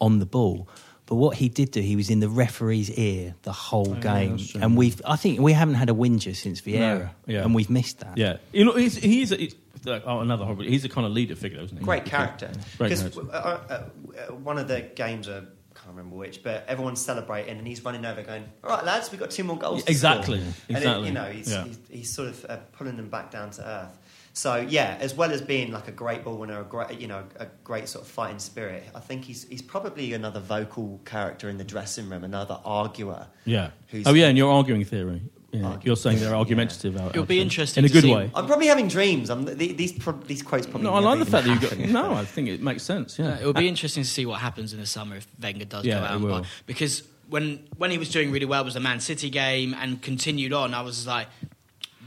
on 0.00 0.18
the 0.18 0.26
ball." 0.26 0.68
But 1.08 1.14
what 1.14 1.36
he 1.38 1.48
did 1.48 1.70
do, 1.70 1.80
he 1.80 1.96
was 1.96 2.10
in 2.10 2.20
the 2.20 2.28
referee's 2.28 2.90
ear 2.90 3.34
the 3.42 3.50
whole 3.52 3.94
game, 3.94 4.32
that's 4.36 4.50
true. 4.50 4.60
and 4.60 4.76
we've. 4.76 5.00
I 5.06 5.16
think 5.16 5.40
we 5.40 5.54
haven't 5.54 5.76
had 5.76 5.88
a 5.88 5.94
whinger 5.94 6.34
since 6.34 6.60
Vieira, 6.60 7.10
yeah. 7.26 7.42
and 7.44 7.54
we've 7.54 7.70
missed 7.70 8.00
that. 8.00 8.18
Yeah, 8.18 8.36
you 8.52 8.66
know, 8.66 8.72
he's, 8.72 8.96
he's, 8.96 9.32
a, 9.32 9.36
he's 9.36 9.54
like, 9.86 10.02
oh, 10.04 10.20
another 10.20 10.44
horrible. 10.44 10.64
He's 10.64 10.84
a 10.84 10.88
kind 10.90 11.06
of 11.06 11.12
leader 11.14 11.34
figure, 11.34 11.60
isn't 11.62 11.78
he? 11.78 11.82
Great 11.82 12.04
character. 12.04 12.50
Great 12.76 12.90
Because 12.90 13.00
character. 13.00 13.22
uh, 13.32 13.34
uh, 13.34 13.88
uh, 14.28 14.32
one 14.34 14.58
of 14.58 14.68
the 14.68 14.82
games, 14.82 15.28
uh, 15.28 15.44
I 15.46 15.78
can't 15.78 15.96
remember 15.96 16.16
which, 16.16 16.42
but 16.42 16.66
everyone's 16.68 17.00
celebrating 17.00 17.56
and 17.56 17.66
he's 17.66 17.82
running 17.82 18.04
over 18.04 18.20
going, 18.22 18.44
all 18.62 18.68
right, 18.70 18.84
lads, 18.84 19.10
we've 19.10 19.18
got 19.20 19.30
two 19.30 19.44
more 19.44 19.56
goals 19.56 19.84
to 19.84 19.90
Exactly, 19.90 20.38
score." 20.40 20.46
And 20.68 20.76
it- 20.76 20.76
exactly, 20.82 21.06
you 21.06 21.12
know, 21.14 21.24
he's, 21.24 21.50
yeah. 21.50 21.64
he's, 21.64 21.78
he's 21.88 22.12
sort 22.12 22.28
of 22.28 22.44
uh, 22.50 22.56
pulling 22.72 22.96
them 22.98 23.08
back 23.08 23.30
down 23.30 23.50
to 23.52 23.66
earth. 23.66 23.98
So, 24.32 24.56
yeah, 24.56 24.96
as 25.00 25.14
well 25.14 25.32
as 25.32 25.40
being 25.42 25.72
like 25.72 25.88
a 25.88 25.92
great 25.92 26.22
ball 26.24 26.36
winner, 26.36 26.60
a 26.60 26.64
great, 26.64 27.00
you 27.00 27.08
know, 27.08 27.24
a 27.36 27.46
great 27.64 27.88
sort 27.88 28.04
of 28.04 28.10
fighting 28.10 28.38
spirit, 28.38 28.84
I 28.94 29.00
think 29.00 29.24
he's, 29.24 29.44
he's 29.48 29.62
probably 29.62 30.12
another 30.12 30.38
vocal 30.40 31.00
character 31.04 31.48
in 31.48 31.58
the 31.58 31.64
dressing 31.64 32.08
room, 32.08 32.22
another 32.24 32.58
arguer. 32.64 33.26
Yeah. 33.44 33.70
Who's- 33.88 34.06
oh, 34.06 34.14
yeah, 34.14 34.26
and 34.28 34.38
your 34.38 34.52
arguing 34.52 34.84
theory. 34.84 35.22
Yeah. 35.50 35.60
Arguing 35.64 35.82
You're 35.86 35.96
saying 35.96 36.16
they're 36.18 36.26
theory, 36.28 36.38
argumentative. 36.38 36.96
out- 37.00 37.10
It'll 37.10 37.22
be 37.24 37.36
actually. 37.36 37.40
interesting 37.40 37.84
in 37.84 37.90
a 37.90 37.92
good 37.92 38.02
see- 38.04 38.14
way. 38.14 38.30
I'm 38.34 38.46
probably 38.46 38.66
having 38.66 38.86
dreams. 38.86 39.30
I'm, 39.30 39.44
these, 39.56 39.92
pro- 39.92 40.12
these 40.20 40.42
quotes 40.42 40.66
probably 40.66 40.84
No, 40.88 40.94
I 40.94 41.00
like 41.00 41.18
the 41.18 41.24
fact 41.26 41.46
that 41.46 41.60
you 41.62 41.68
got. 41.86 41.90
No, 41.90 42.12
I 42.14 42.24
think 42.24 42.48
it 42.48 42.62
makes 42.62 42.82
sense. 42.82 43.18
Yeah, 43.18 43.32
Uh, 43.32 43.40
it'll 43.40 43.52
be 43.54 43.66
interesting 43.66 44.02
to 44.04 44.08
see 44.08 44.26
what 44.26 44.40
happens 44.40 44.72
in 44.72 44.78
the 44.78 44.86
summer 44.86 45.16
if 45.16 45.26
Wenger 45.42 45.64
does 45.64 45.84
Yeah, 45.84 45.94
go 45.94 46.04
it 46.04 46.06
out 46.08 46.12
and 46.16 46.24
will. 46.24 46.44
Because 46.66 47.02
when 47.30 47.66
when 47.76 47.90
he 47.90 47.98
was 47.98 48.08
doing 48.10 48.30
really 48.30 48.46
well 48.46 48.64
was 48.64 48.74
the 48.74 48.80
Man 48.80 49.00
City 49.00 49.30
game 49.30 49.74
and 49.74 50.00
continued 50.02 50.52
on, 50.52 50.74
I 50.74 50.82
was 50.82 51.06
like, 51.06 51.28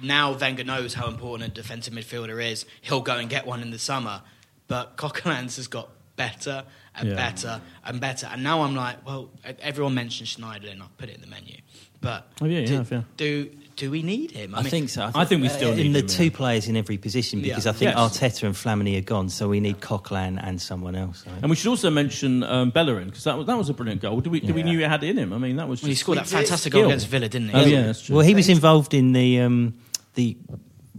now 0.01 0.33
Wenger 0.33 0.63
knows 0.63 0.93
how 0.93 1.07
important 1.07 1.51
a 1.51 1.53
defensive 1.53 1.93
midfielder 1.93 2.43
is. 2.51 2.65
He'll 2.81 3.01
go 3.01 3.17
and 3.17 3.29
get 3.29 3.45
one 3.45 3.61
in 3.61 3.71
the 3.71 3.79
summer. 3.79 4.21
But 4.67 4.95
Coquelin's 4.97 5.57
has 5.57 5.67
got 5.67 5.89
better 6.15 6.63
and 6.95 7.09
Yeah. 7.09 7.15
better 7.15 7.61
and 7.85 7.99
better. 7.99 8.27
And 8.27 8.43
now 8.43 8.61
I'm 8.61 8.75
like, 8.75 9.05
well, 9.05 9.29
everyone 9.59 9.93
mentioned 9.95 10.29
Schneiderlin. 10.29 10.81
I'll 10.81 10.91
put 10.97 11.09
it 11.09 11.15
in 11.15 11.21
the 11.21 11.27
menu. 11.27 11.57
But 11.99 12.27
Oh, 12.41 12.45
yeah, 12.45 12.65
do, 12.65 12.73
have, 12.75 12.91
yeah. 12.91 13.01
do 13.17 13.49
do 13.77 13.89
we 13.89 14.03
need 14.03 14.31
him? 14.31 14.53
I, 14.53 14.63
think 14.63 14.89
so. 14.89 15.09
I 15.15 15.25
think 15.25 15.41
we 15.41 15.49
still 15.49 15.71
uh, 15.71 15.75
need 15.75 15.87
in 15.87 15.93
the 15.93 16.01
two 16.03 16.25
yeah. 16.25 16.29
players 16.35 16.67
in 16.67 16.75
every 16.77 16.97
position 16.97 17.41
because 17.41 17.65
Yeah. 17.65 17.71
I 17.71 17.73
think 17.73 17.95
Yes. 17.95 18.19
Arteta 18.19 18.43
and 18.43 18.53
Flamini 18.55 18.97
are 18.97 19.01
gone, 19.01 19.29
so 19.29 19.49
we 19.49 19.59
need 19.59 19.79
Coquelin 19.79 20.37
and 20.41 20.61
someone 20.61 20.95
else. 20.95 21.23
I. 21.25 21.31
And 21.41 21.49
we 21.49 21.55
should 21.55 21.69
also 21.69 21.89
mention 21.89 22.43
um, 22.43 22.69
Bellerin 22.69 23.07
because 23.07 23.23
that 23.23 23.37
was 23.37 23.47
that 23.47 23.57
was 23.57 23.69
a 23.69 23.73
brilliant 23.73 24.01
goal. 24.01 24.19
Did 24.21 24.31
we 24.31 24.39
did 24.39 24.53
we 24.55 24.63
knew 24.63 24.79
it 24.79 24.87
had 24.89 25.03
it 25.03 25.09
in 25.11 25.17
him? 25.17 25.33
I 25.33 25.37
mean, 25.37 25.55
that 25.55 25.67
was. 25.67 25.81
Well, 25.81 25.89
he 25.89 25.95
scored 25.95 26.17
that 26.19 26.27
fantastic 26.27 26.73
goal 26.73 26.85
against 26.85 27.07
Villa, 27.07 27.27
didn't 27.29 27.49
he? 27.49 27.55
Oh 27.55 27.65
yeah, 27.65 27.81
that's 27.83 28.03
true. 28.03 28.15
Well, 28.17 28.25
he 28.25 28.35
was 28.35 28.49
involved 28.49 28.93
in 28.93 29.13
the 29.13 29.39
um, 29.41 29.73
the 30.15 30.38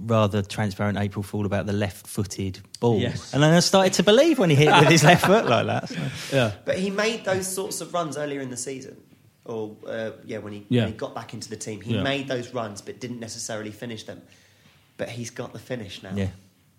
rather 0.05 0.43
transparent 0.43 0.99
April 0.99 1.23
Fool 1.23 1.47
about 1.47 1.67
the 1.67 1.73
left-footed 1.73 2.61
ball, 2.81 2.99
Yes. 2.99 3.33
and 3.35 3.43
then 3.43 3.53
I 3.55 3.61
started 3.61 3.93
to 3.95 4.03
believe 4.03 4.39
when 4.39 4.51
he 4.51 4.57
hit 4.57 4.69
with 4.81 4.89
his 4.89 5.05
left 5.05 5.25
foot 5.27 5.47
like 5.47 5.67
that. 5.67 5.89
so. 5.89 5.97
yeah. 6.37 6.53
But 6.65 6.79
he 6.79 6.91
made 6.91 7.25
those 7.25 7.47
sorts 7.47 7.81
of 7.81 7.93
runs 7.95 8.17
earlier 8.17 8.41
in 8.41 8.51
the 8.51 8.57
season. 8.57 8.97
Or, 9.45 9.77
uh, 9.87 10.11
yeah, 10.25 10.39
when 10.39 10.53
he, 10.53 10.67
Yeah. 10.69 10.83
when 10.83 10.93
he 10.93 10.97
got 10.99 11.15
back 11.15 11.35
into 11.35 11.49
the 11.51 11.57
team. 11.57 11.81
He 11.81 11.95
Yeah. 11.95 12.03
made 12.03 12.27
those 12.29 12.55
runs 12.55 12.81
but 12.81 13.01
didn't 13.01 13.21
necessarily 13.21 13.71
finish 13.71 14.05
them. 14.05 14.23
But 14.97 15.09
he's 15.09 15.31
got 15.31 15.53
the 15.53 15.59
finish 15.59 16.03
now. 16.03 16.13
Yeah, 16.15 16.29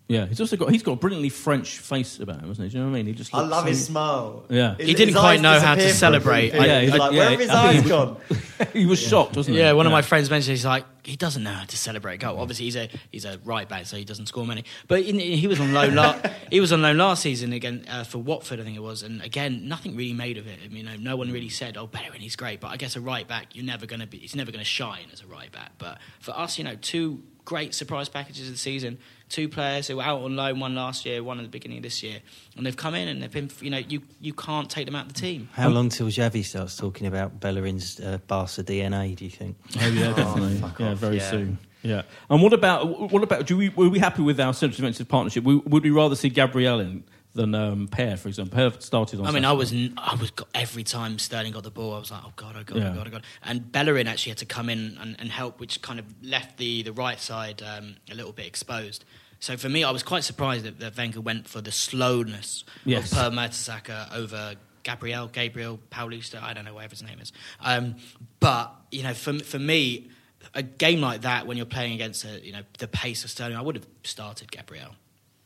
Yeah, 0.08 0.26
he's 0.26 0.40
also 0.40 0.56
got 0.56 0.70
he's 0.70 0.82
got 0.82 0.92
a 0.92 0.96
brilliantly 0.96 1.28
French 1.30 1.78
face 1.78 2.18
about 2.20 2.40
him, 2.42 2.48
hasn't 2.48 2.64
he? 2.66 2.70
Do 2.72 2.78
you 2.78 2.84
know 2.84 2.90
what 2.90 2.96
I 2.96 3.02
mean? 3.02 3.06
He 3.06 3.12
just 3.12 3.34
I 3.34 3.38
looks 3.40 3.50
love 3.50 3.62
so- 3.64 3.68
his 3.68 3.84
smile. 3.86 4.44
Yeah. 4.50 4.74
His- 4.76 4.86
He 4.88 4.94
didn't 4.94 5.14
his 5.14 5.20
quite 5.20 5.40
know 5.40 5.58
how 5.60 5.74
to 5.74 5.80
disappear 5.80 5.88
for 5.88 5.94
a 5.94 5.98
celebrate. 5.98 6.50
brief 6.50 6.62
Yeah, 6.66 6.80
he's 6.80 6.90
He's 6.90 6.98
like- 6.98 7.00
like, 7.00 7.10
where 7.12 7.24
yeah, 7.24 7.30
have 7.30 7.40
his 7.40 7.50
I 7.50 7.66
eyes 7.68 7.82
he- 7.82 7.88
gone? 7.88 8.16
he 8.74 8.86
was 8.86 8.98
shocked, 9.00 9.36
wasn't 9.36 9.56
he? 9.56 9.62
Yeah, 9.62 9.72
one 9.72 9.86
of 9.86 9.92
my 9.92 10.02
friends 10.02 10.28
mentioned 10.30 10.56
he's 10.56 10.64
like 10.66 10.84
he 11.04 11.16
doesn't 11.16 11.42
know 11.42 11.52
how 11.52 11.64
to 11.64 11.76
celebrate 11.76 12.14
a 12.14 12.18
goal. 12.18 12.38
Obviously, 12.40 12.64
he's 12.64 12.76
a 12.76 12.88
he's 13.10 13.24
a 13.24 13.38
right 13.44 13.68
back, 13.68 13.86
so 13.86 13.96
he 13.96 14.04
doesn't 14.04 14.26
score 14.26 14.46
many. 14.46 14.64
But 14.88 15.02
in, 15.02 15.18
he 15.18 15.46
was 15.46 15.60
on 15.60 15.72
loan. 15.72 15.94
La- 15.94 16.18
he 16.50 16.60
was 16.60 16.72
on 16.72 16.82
loan 16.82 16.96
last 16.96 17.22
season 17.22 17.52
again 17.52 17.84
uh, 17.88 18.04
for 18.04 18.18
Watford, 18.18 18.60
I 18.60 18.64
think 18.64 18.76
it 18.76 18.82
was. 18.82 19.02
And 19.02 19.22
again, 19.22 19.68
nothing 19.68 19.96
really 19.96 20.12
made 20.12 20.38
of 20.38 20.46
it. 20.46 20.58
I 20.64 20.68
mean, 20.68 20.78
you 20.78 20.82
know, 20.84 20.96
no 20.96 21.16
one 21.16 21.30
really 21.30 21.48
said, 21.48 21.76
"Oh, 21.76 21.86
Bellerin, 21.86 22.20
he's 22.20 22.36
great." 22.36 22.60
But 22.60 22.68
I 22.68 22.76
guess 22.76 22.96
a 22.96 23.00
right 23.00 23.26
back, 23.26 23.54
you're 23.54 23.64
never 23.64 23.86
going 23.86 24.00
to 24.00 24.06
be. 24.06 24.18
He's 24.18 24.36
never 24.36 24.50
going 24.50 24.64
to 24.64 24.68
shine 24.68 25.06
as 25.12 25.20
a 25.20 25.26
right 25.26 25.52
back. 25.52 25.72
But 25.78 25.98
for 26.20 26.32
us, 26.32 26.58
you 26.58 26.64
know, 26.64 26.76
two 26.76 27.22
great 27.44 27.74
surprise 27.74 28.08
packages 28.08 28.48
of 28.48 28.54
the 28.54 28.58
season. 28.58 28.98
Two 29.28 29.48
players 29.48 29.88
who 29.88 29.96
were 29.96 30.02
out 30.02 30.22
on 30.22 30.36
loan, 30.36 30.60
one 30.60 30.74
last 30.74 31.04
year, 31.04 31.22
one 31.22 31.38
at 31.38 31.42
the 31.42 31.48
beginning 31.48 31.78
of 31.78 31.82
this 31.82 32.02
year, 32.02 32.18
and 32.56 32.64
they've 32.64 32.76
come 32.76 32.94
in 32.94 33.08
and 33.08 33.22
they've 33.22 33.32
been. 33.32 33.50
You 33.60 33.70
know, 33.70 33.78
you 33.78 34.02
you 34.20 34.32
can't 34.32 34.70
take 34.70 34.86
them 34.86 34.94
out 34.94 35.06
of 35.06 35.14
the 35.14 35.20
team. 35.20 35.48
how 35.52 35.68
long 35.68 35.88
till 35.88 36.06
Xavi 36.06 36.44
starts 36.44 36.76
talking 36.76 37.06
about 37.06 37.40
Bellerin's 37.40 38.00
uh, 38.00 38.18
Barca 38.26 38.62
DNA? 38.62 39.16
Do 39.16 39.24
you 39.24 39.30
think? 39.30 39.56
Oh 39.80 39.88
yeah, 39.88 40.12
definitely. 40.12 40.58
fuck 40.58 40.78
yeah, 40.78 40.92
off, 40.92 40.98
very 40.98 41.16
yeah. 41.16 41.30
soon. 41.30 41.58
Yeah. 41.82 42.02
And 42.30 42.42
what 42.42 42.52
about 42.52 43.12
what 43.12 43.22
about? 43.22 43.46
Do 43.46 43.56
we 43.56 43.70
were 43.70 43.88
we 43.88 43.98
happy 43.98 44.22
with 44.22 44.40
our 44.40 44.54
central 44.54 44.76
defensive 44.76 45.08
partnership? 45.08 45.44
We, 45.44 45.56
would 45.56 45.82
we 45.82 45.90
rather 45.90 46.16
see 46.16 46.28
Gabriel 46.28 46.80
in 46.80 47.04
than 47.34 47.54
um, 47.54 47.88
Per, 47.88 48.16
for 48.16 48.28
example? 48.28 48.56
Per 48.56 48.80
started 48.80 49.20
on. 49.20 49.26
I 49.26 49.30
mean, 49.32 49.44
I 49.44 49.52
was 49.52 49.72
I 49.72 50.14
was 50.20 50.30
got, 50.30 50.48
every 50.54 50.84
time 50.84 51.18
Sterling 51.18 51.52
got 51.52 51.62
the 51.64 51.70
ball, 51.70 51.94
I 51.94 51.98
was 51.98 52.10
like, 52.10 52.22
oh 52.24 52.32
god, 52.36 52.56
oh 52.58 52.62
god, 52.64 52.78
Yeah. 52.78 52.90
oh 52.92 52.94
god, 52.94 53.06
oh 53.08 53.10
god. 53.10 53.22
And 53.42 53.70
Bellerin 53.72 54.06
actually 54.06 54.30
had 54.30 54.38
to 54.38 54.46
come 54.46 54.68
in 54.68 54.96
and, 55.00 55.16
and 55.18 55.30
help, 55.30 55.60
which 55.60 55.82
kind 55.82 55.98
of 55.98 56.06
left 56.22 56.56
the 56.58 56.82
the 56.82 56.92
right 56.92 57.20
side 57.20 57.62
um, 57.62 57.96
a 58.10 58.14
little 58.14 58.32
bit 58.32 58.46
exposed. 58.46 59.04
So 59.40 59.56
for 59.58 59.68
me, 59.68 59.84
I 59.84 59.90
was 59.90 60.02
quite 60.02 60.24
surprised 60.24 60.64
that, 60.64 60.78
that 60.78 60.96
Wenger 60.96 61.20
went 61.20 61.46
for 61.48 61.60
the 61.60 61.72
slowness 61.72 62.64
Yes. 62.86 63.12
of 63.12 63.18
Per 63.18 63.30
Mertesacker 63.30 64.14
over 64.14 64.54
Gabriel, 64.84 65.26
Gabriel 65.28 65.78
Paulista. 65.90 66.42
I 66.42 66.54
don't 66.54 66.64
know 66.64 66.72
whatever 66.74 66.92
his 66.92 67.02
name 67.02 67.18
is. 67.20 67.32
Um, 67.60 67.96
but 68.40 68.72
you 68.90 69.02
know, 69.02 69.12
for 69.14 69.38
for 69.40 69.58
me, 69.58 70.10
a 70.54 70.62
game 70.62 71.00
like 71.00 71.22
that 71.22 71.46
when 71.46 71.56
you're 71.56 71.66
playing 71.66 71.94
against 71.94 72.24
a, 72.24 72.40
you 72.44 72.52
know 72.52 72.62
the 72.78 72.86
pace 72.88 73.24
of 73.24 73.30
Sterling, 73.30 73.56
I 73.56 73.62
would 73.62 73.74
have 73.76 73.86
started 74.04 74.50
Gabriel. 74.52 74.94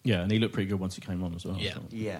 Yeah, 0.08 0.22
and 0.22 0.30
he 0.32 0.38
looked 0.38 0.54
pretty 0.54 0.68
good 0.70 0.80
once 0.80 0.94
he 0.94 1.00
came 1.02 1.22
on 1.22 1.34
as 1.34 1.44
well. 1.44 1.56
Yeah. 1.58 1.76
Yeah. 1.90 2.18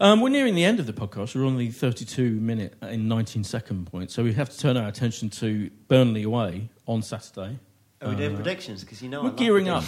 Um, 0.00 0.20
we're 0.20 0.28
nearing 0.28 0.54
the 0.54 0.64
end 0.64 0.78
of 0.80 0.86
the 0.86 0.92
podcast. 0.92 1.34
We're 1.34 1.46
on 1.46 1.56
the 1.56 1.70
32 1.70 2.30
minute 2.32 2.74
and 2.82 3.08
19 3.08 3.44
second 3.44 3.86
point, 3.86 4.10
so 4.10 4.22
we 4.24 4.32
have 4.34 4.50
to 4.50 4.58
turn 4.58 4.76
our 4.76 4.88
attention 4.88 5.30
to 5.30 5.70
Burnley 5.88 6.24
away 6.24 6.68
on 6.86 7.00
Saturday. 7.00 7.58
Are 8.02 8.10
we 8.10 8.16
doing 8.16 8.32
Uh, 8.32 8.36
predictions? 8.36 8.82
Because 8.82 9.00
you 9.00 9.08
know 9.08 9.20
We're 9.22 9.28
love 9.28 9.36
gearing 9.38 9.68
up. 9.68 9.84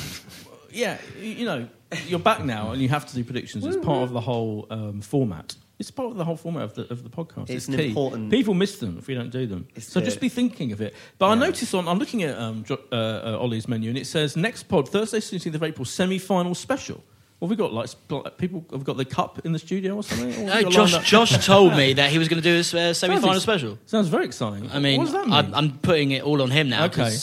Yeah, 0.72 0.96
you 1.20 1.44
know, 1.44 1.68
you're 2.06 2.18
back 2.18 2.44
now, 2.44 2.70
and 2.72 2.80
you 2.80 2.88
have 2.88 3.04
to 3.06 3.14
do 3.14 3.22
predictions. 3.24 3.64
It's 3.66 3.76
part 3.84 4.02
of 4.04 4.12
the 4.12 4.20
whole 4.20 4.66
um, 4.70 5.00
format. 5.00 5.56
It's 5.78 5.90
part 5.90 6.10
of 6.10 6.16
the 6.16 6.24
whole 6.24 6.36
format 6.36 6.62
of 6.62 6.74
the, 6.74 6.90
of 6.90 7.02
the 7.02 7.10
podcast. 7.10 7.50
It's 7.50 7.50
It's, 7.50 7.68
an 7.68 7.76
key. 7.76 7.88
important- 7.88 8.30
People 8.30 8.54
miss 8.54 8.78
them 8.78 8.96
if 8.98 9.08
we 9.08 9.14
don't 9.14 9.30
do 9.30 9.46
them. 9.46 9.66
It's 9.74 9.88
So 9.92 10.00
the- 10.00 10.06
just 10.06 10.20
be 10.20 10.30
thinking 10.30 10.72
of 10.72 10.80
it. 10.80 10.94
But 11.18 11.26
I 11.26 11.34
Yeah. 11.34 11.40
notice 11.46 11.74
on 11.74 11.86
I'm 11.88 11.98
looking 11.98 12.22
at 12.22 12.38
um, 12.38 12.64
uh, 12.70 12.94
uh, 12.94 13.38
Ollie's 13.40 13.68
menu, 13.68 13.90
and 13.90 13.98
it 13.98 14.06
says 14.06 14.36
next 14.36 14.62
pod 14.68 14.88
Thursday, 14.88 15.18
16th 15.20 15.54
of 15.54 15.62
April, 15.62 15.84
semi-final 15.84 16.54
special. 16.54 17.02
What 17.38 17.48
have 17.48 17.50
we 17.50 17.56
got? 17.56 17.72
Like 17.74 18.38
people 18.38 18.64
have 18.70 18.84
got 18.84 18.96
the 18.96 19.04
cup 19.04 19.44
in 19.44 19.52
the 19.52 19.58
studio 19.58 19.96
or 19.96 20.02
something. 20.02 20.34
Or 20.34 20.46
No, 20.46 20.52
have 20.52 20.64
we 20.64 20.74
got 20.74 20.88
Josh? 20.88 21.10
Josh 21.10 21.46
told 21.46 21.76
me 21.76 21.92
that 21.92 22.10
he 22.10 22.18
was 22.18 22.28
going 22.28 22.42
to 22.42 22.48
do 22.48 22.56
a 22.56 22.90
uh, 22.90 22.94
semi-final 22.94 23.34
ex- 23.34 23.42
special. 23.42 23.78
Sounds 23.84 24.08
very 24.08 24.24
exciting. 24.24 24.70
I 24.72 24.78
mean, 24.78 24.98
what 24.98 25.04
does 25.04 25.12
that 25.12 25.26
mean? 25.26 25.34
I'm, 25.34 25.54
I'm 25.54 25.78
putting 25.78 26.12
it 26.12 26.22
all 26.22 26.40
on 26.40 26.50
him 26.50 26.70
now. 26.70 26.86
Okay. 26.86 27.14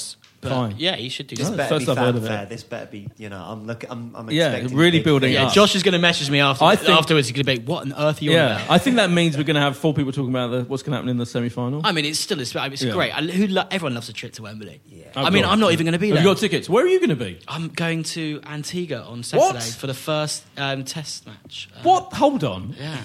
'Cause 0.43 0.51
But 0.51 0.55
Fine. 0.55 0.75
yeah, 0.77 0.95
he 0.95 1.09
should 1.09 1.27
do 1.27 1.35
This 1.35 1.49
No, 1.49 1.57
better 1.57 1.69
first 1.75 1.85
be 1.85 1.91
I've 1.91 1.97
heard 1.97 2.15
of 2.15 2.25
it. 2.25 2.49
This 2.49 2.63
better 2.63 2.85
be, 2.85 3.09
you 3.17 3.29
know, 3.29 3.37
I'm 3.41 3.65
looking, 3.65 3.89
I'm, 3.89 4.15
I'm 4.15 4.29
Yeah, 4.29 4.51
expecting 4.51 4.77
really 4.77 4.97
big 4.99 5.03
building 5.05 5.27
things. 5.29 5.39
Yeah, 5.39 5.47
up. 5.47 5.53
Josh 5.53 5.75
is 5.75 5.83
going 5.83 5.93
to 5.93 5.99
message 5.99 6.29
me 6.29 6.39
after, 6.39 6.63
I 6.65 6.75
think- 6.75 6.89
afterwards. 6.89 7.27
He's 7.29 7.35
going 7.41 7.57
to 7.57 7.61
be, 7.61 7.65
"What 7.67 7.83
on 7.83 7.93
earth 7.93 8.21
are 8.21 8.23
you 8.25 8.31
on 8.31 8.35
Yeah, 8.35 8.55
about?" 8.57 8.69
I 8.71 8.77
think 8.77 8.97
that 8.97 9.09
means 9.09 9.37
we're 9.37 9.43
going 9.43 9.55
to 9.55 9.61
have 9.61 9.77
four 9.77 9.93
people 9.93 10.11
talking 10.11 10.29
about 10.29 10.51
the, 10.51 10.63
what's 10.65 10.83
going 10.83 10.91
to 10.91 10.97
happen 10.97 11.09
in 11.09 11.17
the 11.17 11.25
semi-final. 11.25 11.81
I 11.83 11.91
mean, 11.91 12.05
it's 12.05 12.19
still 12.19 12.39
it's, 12.39 12.55
I 12.55 12.67
it's 12.67 12.83
Yeah. 12.83 12.91
great. 12.93 13.11
I, 13.17 13.21
who 13.21 13.47
lo- 13.47 13.65
everyone 13.71 13.95
loves 13.95 14.09
a 14.09 14.13
trip 14.13 14.33
to 14.33 14.43
Wembley. 14.43 14.81
Yeah. 14.89 15.05
Oh, 15.15 15.23
I 15.25 15.29
mean, 15.29 15.43
God. 15.43 15.51
I'm 15.53 15.59
not 15.59 15.71
even 15.71 15.85
going 15.85 15.93
to 15.93 15.99
be 15.99 16.07
Have 16.09 16.15
there. 16.17 16.23
you 16.23 16.29
got 16.29 16.37
tickets? 16.39 16.69
Where 16.69 16.83
are 16.83 16.87
you 16.87 16.99
going 16.99 17.09
to 17.09 17.15
be? 17.15 17.39
I'm 17.47 17.69
going 17.69 18.03
to 18.03 18.41
Antigua 18.45 19.01
on 19.03 19.23
Saturday 19.23 19.53
What? 19.53 19.63
for 19.63 19.87
the 19.87 19.93
first 19.93 20.43
um, 20.57 20.83
Test 20.83 21.25
match. 21.25 21.69
Uh, 21.75 21.79
What? 21.83 22.13
Hold 22.13 22.43
on. 22.43 22.75
Yeah. 22.79 22.97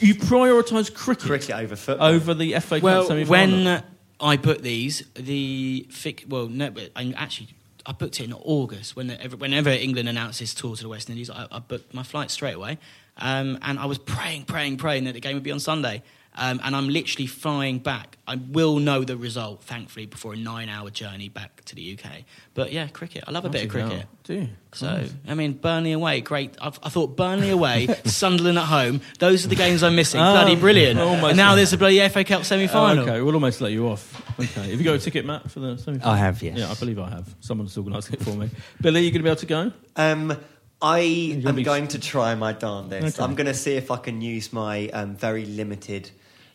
You 0.00 0.14
prioritise 0.14 0.92
cricket, 0.94 1.26
Cricket 1.26 1.50
over 1.54 1.76
football. 1.76 2.06
over 2.08 2.32
the 2.32 2.54
FA 2.60 2.76
Cup 2.76 2.82
Well, 2.82 3.06
semi-final. 3.06 3.64
when 3.64 3.82
I 4.20 4.36
booked 4.36 4.62
these, 4.62 5.04
the 5.14 5.86
fic, 5.90 6.28
well, 6.28 6.46
no, 6.46 6.70
but 6.70 6.90
I 6.94 7.14
actually 7.16 7.48
I 7.86 7.92
booked 7.92 8.20
it 8.20 8.24
in 8.24 8.32
August. 8.32 8.94
Whenever, 8.94 9.36
whenever 9.36 9.70
England 9.70 10.08
announces 10.08 10.54
tour 10.54 10.76
to 10.76 10.82
the 10.82 10.88
West 10.88 11.08
Indies, 11.08 11.30
I, 11.30 11.46
I 11.50 11.58
booked 11.60 11.94
my 11.94 12.02
flight 12.02 12.30
straight 12.30 12.54
away, 12.54 12.78
um, 13.16 13.58
and 13.62 13.78
I 13.78 13.86
was 13.86 13.98
praying, 13.98 14.44
praying, 14.44 14.76
praying 14.76 15.04
that 15.04 15.14
the 15.14 15.20
game 15.20 15.34
would 15.34 15.42
be 15.42 15.52
on 15.52 15.60
Sunday. 15.60 16.02
Um, 16.36 16.60
and 16.62 16.76
I'm 16.76 16.88
literally 16.88 17.26
flying 17.26 17.80
back. 17.80 18.16
I 18.26 18.36
will 18.36 18.78
know 18.78 19.02
the 19.02 19.16
result, 19.16 19.64
thankfully, 19.64 20.06
before 20.06 20.34
a 20.34 20.36
nine-hour 20.36 20.90
journey 20.90 21.28
back 21.28 21.64
to 21.64 21.74
the 21.74 21.98
UK. 21.98 22.22
But 22.54 22.72
yeah, 22.72 22.86
cricket. 22.86 23.24
I 23.26 23.32
love 23.32 23.44
a 23.44 23.48
bit 23.50 23.64
of 23.64 23.70
cricket. 23.70 23.92
hell. 23.92 24.02
Do 24.22 24.34
you? 24.34 24.48
So, 24.72 25.04
I 25.26 25.34
mean, 25.34 25.54
Burnley 25.54 25.90
away, 25.90 26.20
great. 26.20 26.54
I've, 26.60 26.78
I 26.84 26.88
thought 26.88 27.16
Burnley 27.16 27.50
away, 27.50 27.88
Sunderland 28.04 28.58
at 28.58 28.66
home. 28.66 29.00
Those 29.18 29.44
are 29.44 29.48
the 29.48 29.56
games 29.56 29.82
I'm 29.82 29.96
missing. 29.96 30.20
Oh, 30.20 30.32
bloody 30.32 30.54
brilliant. 30.54 31.00
almost. 31.00 31.30
And 31.30 31.36
now 31.36 31.56
there's 31.56 31.72
the 31.72 31.76
bloody 31.78 31.98
FA 32.08 32.22
Cup 32.22 32.40
Oh, 32.40 32.42
semi-final. 32.44 33.02
okay, 33.08 33.20
we'll 33.20 33.34
almost 33.34 33.60
let 33.60 33.72
you 33.72 33.88
off. 33.88 34.22
Okay, 34.38 34.70
have 34.70 34.78
you 34.80 34.84
got 34.84 34.94
a 34.94 34.98
ticket, 35.00 35.26
Matt, 35.26 35.50
for 35.50 35.58
the 35.58 35.76
semi-final? 35.78 36.14
I 36.14 36.16
have, 36.16 36.40
yes. 36.42 36.56
Yeah, 36.56 36.70
I 36.70 36.74
believe 36.74 37.00
I 37.00 37.10
have. 37.10 37.34
Someone's 37.40 37.76
organising 37.76 38.14
it 38.14 38.22
for 38.22 38.30
me. 38.36 38.48
Billy, 38.80 39.02
you 39.04 39.10
going 39.10 39.18
to 39.20 39.24
be 39.24 39.30
able 39.30 39.40
to 39.40 39.46
go? 39.46 39.72
Um, 39.96 40.36
I 40.80 41.32
gonna 41.42 41.48
am 41.50 41.54
be- 41.56 41.62
going 41.64 41.88
to 41.88 41.98
try 41.98 42.36
my 42.36 42.52
darndest. 42.52 43.18
Okay. 43.18 43.24
I'm 43.28 43.34
going 43.34 43.48
to 43.48 43.54
see 43.54 43.74
if 43.74 43.90
I 43.90 43.96
can 43.96 44.22
use 44.22 44.52
my 44.52 44.88
um, 44.90 45.16
very 45.16 45.44
limited 45.44 46.10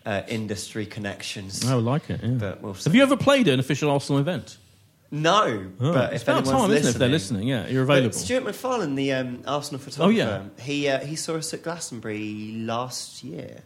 uh, 0.06 0.22
industry 0.28 0.86
connections. 0.86 1.66
I 1.66 1.76
would 1.76 1.84
like 1.84 2.10
it. 2.10 2.22
Yeah. 2.24 2.30
But 2.32 2.62
we'll 2.62 2.74
see. 2.76 2.89
have 2.89 2.95
you 2.95 3.03
ever 3.03 3.18
played 3.18 3.47
at 3.47 3.53
an 3.56 3.60
official 3.60 3.89
Arsenal 3.89 4.20
event? 4.20 4.58
No, 5.12 5.72
Oh, 5.80 5.93
but 5.93 6.14
it's 6.14 6.24
if 6.24 6.28
about 6.28 6.39
anyone's 6.39 6.49
time, 6.49 6.70
listening, 6.70 6.78
isn't 6.78 6.88
it? 6.88 6.89
If 6.89 6.97
they're 6.99 7.10
listening, 7.10 7.47
yeah, 7.47 7.68
you're 7.68 7.86
But 7.86 7.93
available. 7.97 8.18
Stuart 8.18 8.43
MacFarlane, 8.43 8.95
the 8.95 9.14
um, 9.14 9.43
Arsenal 9.47 9.80
Oh, 9.82 9.84
photographer, 9.84 10.49
yeah. 10.58 10.64
he 10.64 10.88
uh, 10.89 10.99
he 10.99 11.16
saw 11.16 11.36
us 11.36 11.53
at 11.53 11.64
Glastonbury 11.64 12.53
last 12.58 13.24
year, 13.24 13.60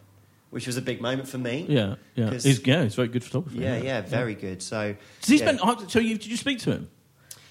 which 0.50 0.66
was 0.66 0.76
a 0.76 0.82
big 0.82 1.00
moment 1.00 1.28
for 1.28 1.38
me. 1.38 1.64
yeah, 1.68 1.94
yeah. 2.14 2.30
He's, 2.30 2.64
yeah, 2.66 2.82
he's 2.84 2.92
a 2.92 2.96
very 2.96 3.08
good 3.08 3.24
photographer. 3.24 3.56
yeah, 3.56 3.78
yeah, 3.78 4.00
very 4.02 4.34
good. 4.34 4.62
So, 4.62 4.94
Does 5.22 5.28
he 5.30 5.36
yeah. 5.38 5.44
spend? 5.46 5.60
oh, 5.62 5.84
So 5.88 5.98
you, 5.98 6.18
did 6.18 6.26
you 6.26 6.36
speak 6.36 6.58
to 6.60 6.72
him? 6.72 6.90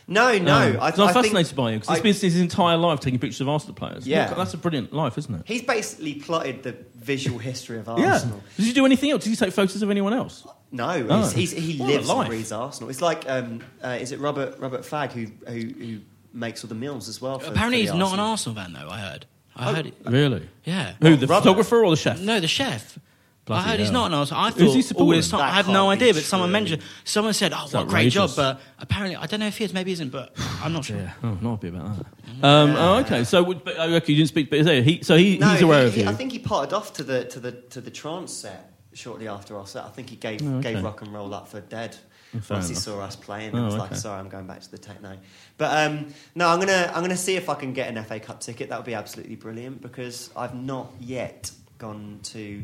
No, 0.09 0.37
no. 0.39 0.75
Oh. 0.79 0.81
I, 0.81 0.91
'Cause 0.91 0.99
I'm 0.99 1.07
I 1.09 1.13
think- 1.13 1.25
fascinated 1.27 1.55
by 1.55 1.71
him 1.71 1.79
because 1.79 1.89
he's 1.95 1.99
I- 1.99 2.01
been 2.01 2.13
his 2.31 2.39
entire 2.41 2.77
life 2.77 2.99
taking 2.99 3.19
pictures 3.19 3.41
of 3.41 3.49
Arsenal 3.49 3.75
players. 3.75 4.07
Yeah. 4.07 4.27
Look, 4.29 4.37
that's 4.37 4.53
a 4.53 4.57
brilliant 4.57 4.91
life, 4.91 5.17
isn't 5.17 5.33
it? 5.33 5.41
He's 5.45 5.61
basically 5.61 6.15
plotted 6.15 6.63
the 6.63 6.75
visual 6.95 7.37
history 7.39 7.77
of 7.79 7.87
Arsenal. 7.87 8.07
Yeah. 8.09 8.13
Arsenal. 8.15 8.41
Does 8.57 8.65
he 8.65 8.73
do 8.73 8.85
anything 8.85 9.11
else? 9.11 9.23
Does 9.23 9.31
he 9.39 9.45
take 9.45 9.53
photos 9.53 9.81
of 9.81 9.89
anyone 9.91 10.13
else? 10.13 10.45
No, 10.71 11.05
Oh. 11.09 11.21
he's, 11.29 11.51
he's, 11.51 11.51
he 11.51 11.77
What 11.79 11.89
lives 11.89 12.07
life. 12.09 12.17
and 12.19 12.27
breathes 12.29 12.51
Arsenal. 12.51 12.89
It's 12.89 13.01
like, 13.01 13.29
um, 13.29 13.61
uh, 13.83 13.97
is 14.01 14.11
it 14.11 14.19
Robert 14.19 14.59
Robert 14.59 14.81
Fagg 14.81 15.11
who, 15.13 15.27
who 15.47 15.67
who 15.85 15.99
makes 16.33 16.63
all 16.63 16.67
the 16.69 16.75
meals 16.75 17.07
as 17.09 17.21
well? 17.21 17.39
For, 17.39 17.51
Apparently, 17.51 17.77
for 17.79 17.81
he's 17.81 17.91
the 17.91 17.97
not 17.97 18.13
an 18.13 18.19
Arsenal? 18.19 18.57
Arsenal 18.59 18.79
fan, 18.79 18.87
though. 18.87 18.89
I 18.91 18.99
heard. 18.99 19.25
Oh. 19.55 19.61
I 19.69 19.73
heard. 19.73 19.85
It, 19.87 19.93
Really? 20.05 20.47
yeah. 20.63 20.93
Who, 21.01 21.15
the 21.15 21.27
Robert? 21.27 21.43
photographer 21.43 21.83
or 21.83 21.91
the 21.91 21.97
chef? 21.97 22.19
No, 22.19 22.39
the 22.39 22.47
chef. 22.47 22.97
Bloody 23.49 23.65
I 23.65 23.69
heard 23.71 23.79
he's 23.79 23.89
hell. 23.89 24.01
not 24.01 24.05
an 24.07 24.13
Arsenal. 24.13 24.41
I 24.43 24.51
Who's 24.51 24.57
he 24.59 24.65
thought 24.65 24.75
all 24.75 24.81
supporting? 24.83 25.19
this 25.19 25.29
time. 25.29 25.39
That 25.39 25.45
I 25.45 25.55
have 25.55 25.65
can't 25.65 25.73
no 25.73 25.85
be 25.89 25.91
idea, 25.95 26.13
but 26.13 26.23
someone 26.23 26.47
true. 26.49 26.53
mentioned. 26.53 26.81
Someone 27.03 27.33
said, 27.33 27.51
"Oh, 27.53 27.67
what 27.71 27.83
a 27.83 27.85
great 27.85 28.11
job!" 28.13 28.29
outrageous. 28.29 28.35
But 28.35 28.61
apparently, 28.79 29.15
I 29.17 29.25
don't 29.25 29.39
know 29.41 29.47
if 29.47 29.57
he 29.57 29.63
is. 29.65 29.73
Maybe 29.73 29.89
he 29.89 29.93
isn't. 29.93 30.09
But 30.11 30.33
I'm 30.63 30.71
not 30.71 30.85
sure. 30.85 30.97
Yeah. 30.97 31.13
Oh, 31.23 31.37
not 31.41 31.51
happy 31.55 31.67
about 31.69 31.97
that. 31.97 32.05
Um, 32.47 32.75
oh, 32.77 32.95
okay. 32.99 33.23
So, 33.25 33.43
would- 33.43 33.63
but, 33.65 33.75
oh, 33.77 33.93
okay, 33.95 34.13
you 34.13 34.17
didn't 34.19 34.29
speak. 34.29 34.49
But 34.49 34.59
is 34.59 34.85
he, 34.85 35.01
so 35.03 35.17
he, 35.17 35.37
No, 35.39 35.49
he's 35.49 35.61
aware 35.61 35.81
he- 35.81 35.87
of 35.87 35.93
he- 35.95 36.01
you. 36.03 36.07
I 36.09 36.13
think 36.13 36.31
he 36.31 36.39
parted 36.39 36.73
off 36.73 36.93
to 36.93 37.03
the 37.03 37.25
to 37.25 37.39
the 37.39 37.51
to 37.51 37.81
the 37.81 37.91
trance 37.91 38.31
set 38.31 38.71
shortly 38.93 39.27
after 39.27 39.57
our 39.57 39.67
set. 39.67 39.83
I 39.83 39.89
think 39.89 40.09
he 40.09 40.15
gave 40.15 40.41
Oh, 40.43 40.57
okay. 40.59 40.73
gave 40.73 40.83
rock 40.83 41.01
and 41.01 41.11
roll 41.13 41.33
up 41.33 41.47
for 41.47 41.59
dead. 41.59 41.95
fair 42.41 42.57
Once 42.57 42.67
he 42.67 42.73
enough. 42.73 42.83
saw 42.83 42.99
us 43.01 43.15
playing, 43.15 43.55
Oh, 43.55 43.57
and 43.57 43.65
was 43.65 43.75
like, 43.75 43.91
okay. 43.91 43.99
"Sorry, 43.99 44.19
I'm 44.19 44.29
going 44.29 44.45
back 44.45 44.61
to 44.61 44.69
the 44.69 44.77
techno." 44.77 45.17
But 45.57 45.75
um, 45.91 46.13
no, 46.35 46.47
I'm 46.49 46.59
gonna 46.59 46.91
I'm 46.93 47.01
gonna 47.01 47.17
see 47.17 47.35
if 47.35 47.49
I 47.49 47.55
can 47.55 47.73
get 47.73 47.87
an 47.89 48.03
FA 48.05 48.19
Cup 48.19 48.39
ticket. 48.41 48.69
That 48.69 48.77
would 48.77 48.85
be 48.85 48.93
absolutely 48.93 49.35
brilliant 49.35 49.81
because 49.81 50.29
I've 50.35 50.53
not 50.53 50.91
yet 50.99 51.49
gone 51.79 52.19
to 52.23 52.63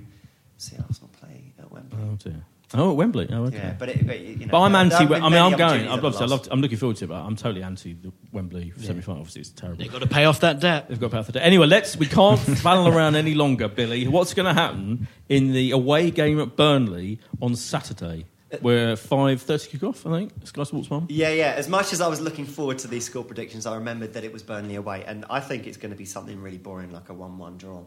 see 0.58 0.76
Arsenal 0.88 1.10
play 1.20 1.53
at 1.60 1.72
Wembley. 1.72 1.99
Oh 2.01 2.16
dear. 2.16 2.45
Oh, 2.74 2.89
at 2.91 2.95
Wembley. 2.97 3.28
Oh, 3.32 3.43
okay. 3.45 3.58
Yeah, 3.58 3.76
but, 3.78 3.89
it, 3.89 4.08
but 4.08 4.20
you 4.20 4.38
know, 4.38 4.47
But 4.51 4.62
I'm 4.62 4.72
there- 4.72 4.82
anti. 4.82 4.95
I 4.97 5.30
mean, 5.30 5.34
I'm 5.39 5.51
going. 5.56 5.82
I'm, 5.88 5.99
over 5.99 6.01
the 6.01 6.08
obviously, 6.08 6.18
I 6.18 6.28
last- 6.30 6.32
love, 6.32 6.47
I'm 6.51 6.62
looking 6.62 6.78
forward 6.80 6.97
to 6.97 7.06
it, 7.06 7.08
but 7.10 7.22
I'm 7.22 7.36
totally 7.36 7.62
anti 7.64 7.93
the 7.93 8.12
Wembley 8.32 8.74
semi-final. 8.78 9.20
Obviously, 9.22 9.41
it's 9.41 9.51
terrible. 9.51 9.78
They've 9.84 9.91
got 9.91 10.01
to 10.01 10.08
pay 10.08 10.26
off 10.26 10.39
that 10.39 10.60
debt. 10.60 10.89
They've 10.89 10.99
got 10.99 11.08
to 11.08 11.12
pay 11.12 11.20
off 11.20 11.28
the 11.28 11.34
Debt. 11.34 11.43
Anyway, 11.43 11.68
let's. 11.68 11.95
We 11.95 12.08
can't 12.08 12.39
battle 12.64 12.88
around 12.88 13.16
any 13.16 13.36
longer, 13.36 13.68
Billy. 13.68 14.08
What's 14.08 14.34
going 14.34 14.47
to 14.47 14.60
happen 14.60 15.08
in 15.30 15.53
the 15.53 15.72
away 15.72 16.10
game 16.10 16.39
at 16.41 16.56
Burnley 16.56 17.20
on 17.39 17.56
Saturday? 17.56 18.26
Uh, 18.51 18.58
We're 18.64 18.95
five 18.95 19.43
thirty 19.43 19.70
kick 19.70 19.84
off, 19.84 20.06
I 20.08 20.18
think. 20.18 20.34
It's 20.41 20.49
Sky 20.49 20.64
Sports 20.64 20.89
one. 20.89 21.06
Yeah, 21.10 21.30
yeah. 21.30 21.53
As 21.56 21.70
much 21.70 21.93
as 21.93 22.01
I 22.01 22.08
was 22.08 22.20
looking 22.20 22.45
forward 22.45 22.80
to 22.80 22.88
these 22.88 23.06
score 23.06 23.24
predictions, 23.24 23.68
I 23.68 23.76
remembered 23.76 24.14
that 24.14 24.24
it 24.24 24.34
was 24.34 24.41
Burnley 24.41 24.76
away, 24.76 25.03
and 25.06 25.24
I 25.30 25.39
think 25.39 25.68
it's 25.68 25.78
going 25.78 25.91
to 25.91 25.97
be 25.97 26.06
something 26.06 26.41
really 26.41 26.58
boring, 26.58 26.91
like 26.91 27.10
a 27.10 27.14
one-one 27.14 27.58
draw. 27.58 27.84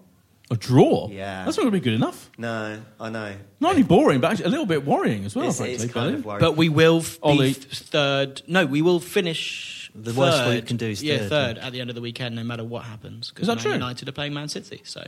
A 0.51 0.57
draw. 0.57 1.09
Yeah. 1.11 1.45
that's 1.45 1.57
not 1.59 1.65
going 1.65 1.73
to 1.75 1.79
be 1.79 1.85
good 1.85 1.95
enough. 1.95 2.31
No, 2.39 2.81
I 2.99 3.11
know. 3.11 3.35
Not 3.61 3.71
only 3.73 3.83
boring, 3.83 4.21
but 4.21 4.31
actually 4.31 4.47
a 4.47 4.49
little 4.49 4.65
bit 4.67 4.87
worrying 4.87 5.25
as 5.27 5.37
well. 5.37 5.49
it's, 5.49 5.59
frankly, 5.59 5.75
it's 5.75 5.93
kind 5.93 6.07
Billy. 6.07 6.15
of 6.21 6.25
worrying. 6.25 6.41
But 6.41 6.57
we 6.57 6.69
will 6.71 6.99
f- 7.01 7.21
be 7.23 7.51
f- 7.51 7.57
third. 7.57 8.43
No, 8.47 8.65
we 8.65 8.81
will 8.81 8.99
finish. 9.01 9.91
The 9.95 10.15
worst 10.15 10.39
third. 10.39 10.55
we 10.55 10.63
can 10.63 10.77
do 10.77 10.87
is 10.87 11.03
yeah, 11.03 11.19
third, 11.19 11.29
third 11.29 11.59
at 11.59 11.73
the 11.73 11.81
end 11.81 11.91
of 11.91 11.97
the 11.97 12.03
weekend, 12.03 12.37
no 12.37 12.45
matter 12.45 12.65
what 12.65 12.85
happens. 12.85 13.33
Is 13.39 13.47
that 13.47 13.57
Man 13.57 13.63
true? 13.63 13.73
United 13.73 14.09
are 14.09 14.13
playing 14.13 14.33
Man 14.33 14.49
City, 14.49 14.81
so 14.85 15.05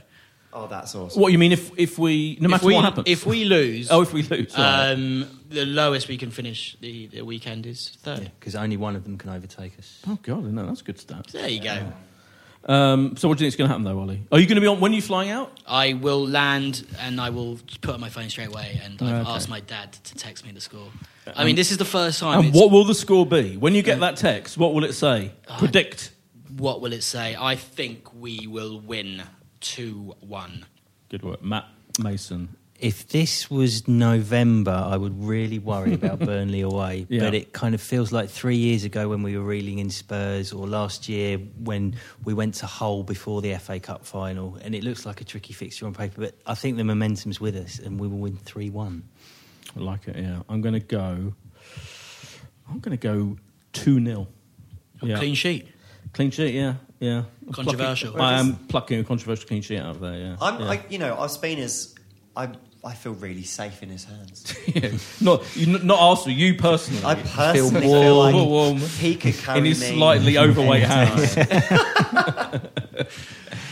oh, 0.53 0.67
that's 0.67 0.93
awesome. 0.93 1.21
What 1.21 1.31
you 1.31 1.37
mean 1.39 1.53
if 1.53 1.71
if 1.77 1.97
we 1.97 2.37
no 2.41 2.49
matter 2.49 2.63
if 2.63 2.67
we, 2.67 2.73
what 2.75 2.83
happens? 2.83 3.07
If 3.07 3.25
we 3.25 3.45
lose, 3.45 3.87
oh, 3.91 4.01
if 4.01 4.11
we 4.13 4.23
lose, 4.23 4.55
right. 4.57 4.91
um, 4.91 5.25
the 5.49 5.65
lowest 5.65 6.07
we 6.07 6.17
can 6.17 6.29
finish 6.29 6.75
the, 6.81 7.07
the 7.07 7.21
weekend 7.21 7.65
is 7.65 7.97
third. 8.01 8.31
Because 8.39 8.55
only 8.55 8.77
one 8.77 8.95
of 8.95 9.05
them 9.05 9.17
can 9.17 9.29
overtake 9.29 9.77
us. 9.79 10.01
oh 10.07 10.19
god, 10.21 10.43
no, 10.43 10.65
that's 10.67 10.81
good 10.81 10.99
stuff. 10.99 11.27
There 11.27 11.47
you 11.47 11.63
go. 11.63 11.93
Um, 12.65 13.15
so 13.17 13.27
what 13.27 13.37
do 13.37 13.43
you 13.43 13.49
think 13.49 13.53
is 13.53 13.57
going 13.57 13.67
to 13.69 13.73
happen 13.73 13.83
though, 13.83 13.99
Ollie? 13.99 14.23
Are 14.31 14.39
you 14.39 14.45
going 14.45 14.55
to 14.55 14.61
be 14.61 14.67
on 14.67 14.79
when 14.79 14.91
are 14.91 14.95
you 14.95 15.01
flying 15.01 15.29
out? 15.31 15.59
I 15.67 15.93
will 15.93 16.27
land 16.27 16.85
and 16.99 17.19
I 17.19 17.29
will 17.31 17.59
put 17.81 17.95
on 17.95 17.99
my 17.99 18.09
phone 18.09 18.29
straight 18.29 18.49
away, 18.49 18.79
and 18.83 19.01
I've 19.01 19.21
Okay. 19.27 19.31
asked 19.31 19.49
my 19.49 19.61
dad 19.61 19.93
to 19.93 20.15
text 20.15 20.45
me 20.45 20.51
the 20.51 20.61
score. 20.61 20.87
I 21.35 21.43
mean, 21.43 21.55
this 21.55 21.71
is 21.71 21.77
the 21.77 21.85
first 21.85 22.19
time. 22.19 22.39
And 22.45 22.53
what 22.53 22.71
will 22.71 22.83
the 22.83 22.93
score 22.95 23.25
be 23.25 23.57
when 23.57 23.73
you 23.73 23.81
get 23.81 23.99
that 24.01 24.17
text? 24.17 24.57
What 24.57 24.73
will 24.73 24.83
it 24.83 24.93
say? 24.93 25.31
Predict. 25.57 26.11
what 26.57 26.81
will 26.81 26.93
it 26.93 27.01
say? 27.03 27.35
I 27.39 27.55
think 27.55 28.13
we 28.13 28.45
will 28.47 28.79
win 28.79 29.23
two 29.61 30.15
one. 30.19 30.65
Good 31.09 31.23
work, 31.23 31.41
Matt 31.43 31.65
Mason. 31.99 32.55
If 32.81 33.09
this 33.09 33.49
was 33.49 33.87
November, 33.87 34.71
I 34.71 34.97
would 34.97 35.23
really 35.23 35.59
worry 35.59 35.93
about 35.93 36.19
Burnley 36.27 36.61
away. 36.61 37.05
Yeah. 37.09 37.21
But 37.21 37.35
it 37.35 37.53
kind 37.53 37.75
of 37.75 37.81
feels 37.81 38.11
like 38.11 38.29
three 38.29 38.57
years 38.57 38.83
ago 38.83 39.07
when 39.07 39.21
we 39.21 39.37
were 39.37 39.43
reeling 39.43 39.79
in 39.79 39.89
Spurs, 39.91 40.51
or 40.51 40.67
last 40.67 41.07
year 41.07 41.37
when 41.37 41.95
we 42.23 42.33
went 42.33 42.55
to 42.55 42.65
Hull 42.65 43.03
before 43.03 43.41
the 43.41 43.55
FA 43.55 43.79
Cup 43.79 44.05
final. 44.05 44.57
And 44.63 44.73
it 44.73 44.83
looks 44.83 45.05
like 45.05 45.21
a 45.21 45.23
tricky 45.23 45.53
fixture 45.53 45.85
on 45.85 45.93
paper, 45.93 46.21
but 46.21 46.35
I 46.45 46.55
think 46.55 46.77
the 46.77 46.83
momentum's 46.83 47.39
with 47.39 47.55
us, 47.55 47.79
and 47.79 47.99
we 47.99 48.07
will 48.07 48.17
win 48.17 48.37
3 48.37 48.69
1. 48.69 49.03
I 49.75 49.79
like 49.79 50.07
it. 50.07 50.17
Yeah, 50.17 50.41
I'm 50.49 50.61
going 50.61 50.73
to 50.73 50.79
go. 50.79 51.33
I'm 52.69 52.79
going 52.79 52.97
to 52.97 53.07
go 53.07 53.37
two 53.73 54.03
0 54.03 54.27
Yeah, 55.01 55.17
Clean 55.17 55.35
sheet. 55.35 55.67
Clean 56.13 56.31
sheet. 56.31 56.53
Yeah, 56.53 56.75
yeah. 56.99 57.23
Controversial. 57.51 58.13
Plucking, 58.13 58.35
I 58.35 58.39
am 58.39 58.55
plucking 58.67 58.99
a 58.99 59.03
controversial 59.03 59.47
clean 59.47 59.61
sheet 59.61 59.79
out 59.79 59.95
of 59.95 59.99
there. 60.01 60.17
Yeah. 60.17 60.35
I'm, 60.41 60.59
yeah. 60.59 60.69
I, 60.69 60.85
you 60.89 60.97
know, 60.97 61.15
Ospina 61.15 61.59
is. 61.59 61.95
I, 62.35 62.49
I 62.83 62.93
feel 62.93 63.13
really 63.13 63.43
safe 63.43 63.83
in 63.83 63.89
his 63.89 64.05
hands. 64.05 64.55
Yeah. 64.73 64.91
Not 65.19 65.43
you, 65.55 65.77
not 65.79 65.99
Arsenal. 65.99 66.35
You 66.37 66.55
personally. 66.55 67.03
I 67.05 67.15
personally 67.15 67.85
warm. 67.87 68.03
feel 68.03 68.17
like 68.17 68.35
Warm. 68.35 68.77
he 68.77 69.15
could 69.15 69.35
carry 69.35 69.59
in 69.59 69.65
his 69.65 69.81
me 69.81 69.95
slightly 69.97 70.37
overweight 70.37 70.83
anytime. 70.83 71.17
hands. 71.17 71.35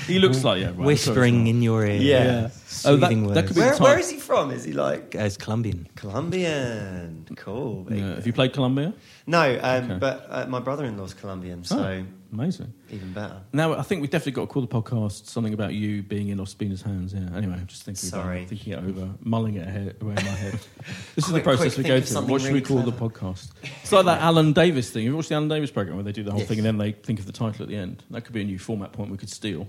he 0.08 0.20
looks 0.20 0.44
like 0.44 0.62
yeah. 0.62 0.68
Right, 0.68 0.78
Whispering 0.78 1.48
in 1.48 1.62
your 1.62 1.86
ear. 1.86 2.02
Yeah. 2.02 2.50
Oh, 2.86 2.96
that- 2.98 3.08
Soothing 3.10 3.28
that 3.34 3.48
could 3.48 3.56
be- 3.56 3.62
Where, 3.62 3.74
time. 3.74 3.84
where 3.84 4.00
is 4.00 4.10
he 4.10 4.18
from? 4.18 4.52
Is 4.52 4.64
he 4.64 4.74
like 4.74 5.16
As 5.16 5.38
Colombian. 5.38 5.88
Colombian? 5.96 7.28
Cool. 7.36 7.88
Yeah. 7.90 8.16
Have 8.16 8.28
you 8.28 8.34
played 8.34 8.54
Colombia? 8.54 8.94
No, 9.28 9.60
um, 9.62 9.84
Okay. 9.92 9.98
but 10.00 10.28
uh, 10.30 10.46
my 10.48 10.60
brother-in-law's 10.60 11.14
Colombian, 11.14 11.64
so 11.64 11.78
Oh, 11.80 12.04
amazing. 12.32 12.74
even 12.92 13.14
better. 13.14 13.42
Now 13.54 13.74
I 13.74 13.82
think 13.82 14.02
we've 14.02 14.10
definitely 14.10 14.34
got 14.34 14.42
to 14.42 14.48
call 14.48 14.62
the 14.62 14.68
podcast 14.68 15.26
something 15.28 15.54
about 15.54 15.74
you 15.74 16.04
being 16.04 16.30
in 16.30 16.40
Ospina's 16.40 16.82
hands. 16.82 17.14
Yeah. 17.14 17.22
Anyway, 17.36 17.54
I'm 17.54 17.68
just 17.68 17.84
thinking. 17.84 18.10
Sorry. 18.10 18.38
About, 18.40 18.44
it, 18.44 18.50
thinking 18.50 18.74
it 18.74 18.80
over, 18.84 19.10
mulling 19.22 19.56
it 19.56 19.68
ahead, 19.68 19.96
away 20.02 20.12
in 20.18 20.26
my 20.26 20.32
head. 20.32 20.60
This 21.16 21.28
is 21.28 21.34
the 21.34 21.42
process 21.42 21.78
we 21.78 21.84
go 21.84 22.00
through. 22.00 22.22
What 22.28 22.42
should 22.42 22.54
we 22.54 22.62
call 22.62 22.80
the 22.82 22.92
podcast? 22.92 23.52
It's 23.82 23.92
like 23.92 24.06
that 24.06 24.22
Alan 24.30 24.54
Davies 24.54 24.90
thing. 24.90 25.04
You 25.04 25.16
watched 25.16 25.30
the 25.30 25.36
Alan 25.36 25.50
Davies 25.50 25.72
program 25.72 25.98
where 25.98 26.04
they 26.04 26.12
do 26.12 26.24
the 26.24 26.32
whole 26.32 26.40
Yes. 26.40 26.48
thing 26.48 26.60
and 26.60 26.66
then 26.66 26.78
they 26.78 26.92
think 26.94 27.20
of 27.20 27.26
the 27.26 27.32
title 27.34 27.64
at 27.64 27.70
the 27.70 27.76
end. 27.76 28.04
That 28.12 28.22
could 28.22 28.34
be 28.34 28.42
a 28.42 28.46
new 28.46 28.58
format 28.60 28.94
point 28.94 29.12
we 29.12 29.18
could 29.18 29.30
steal 29.30 29.68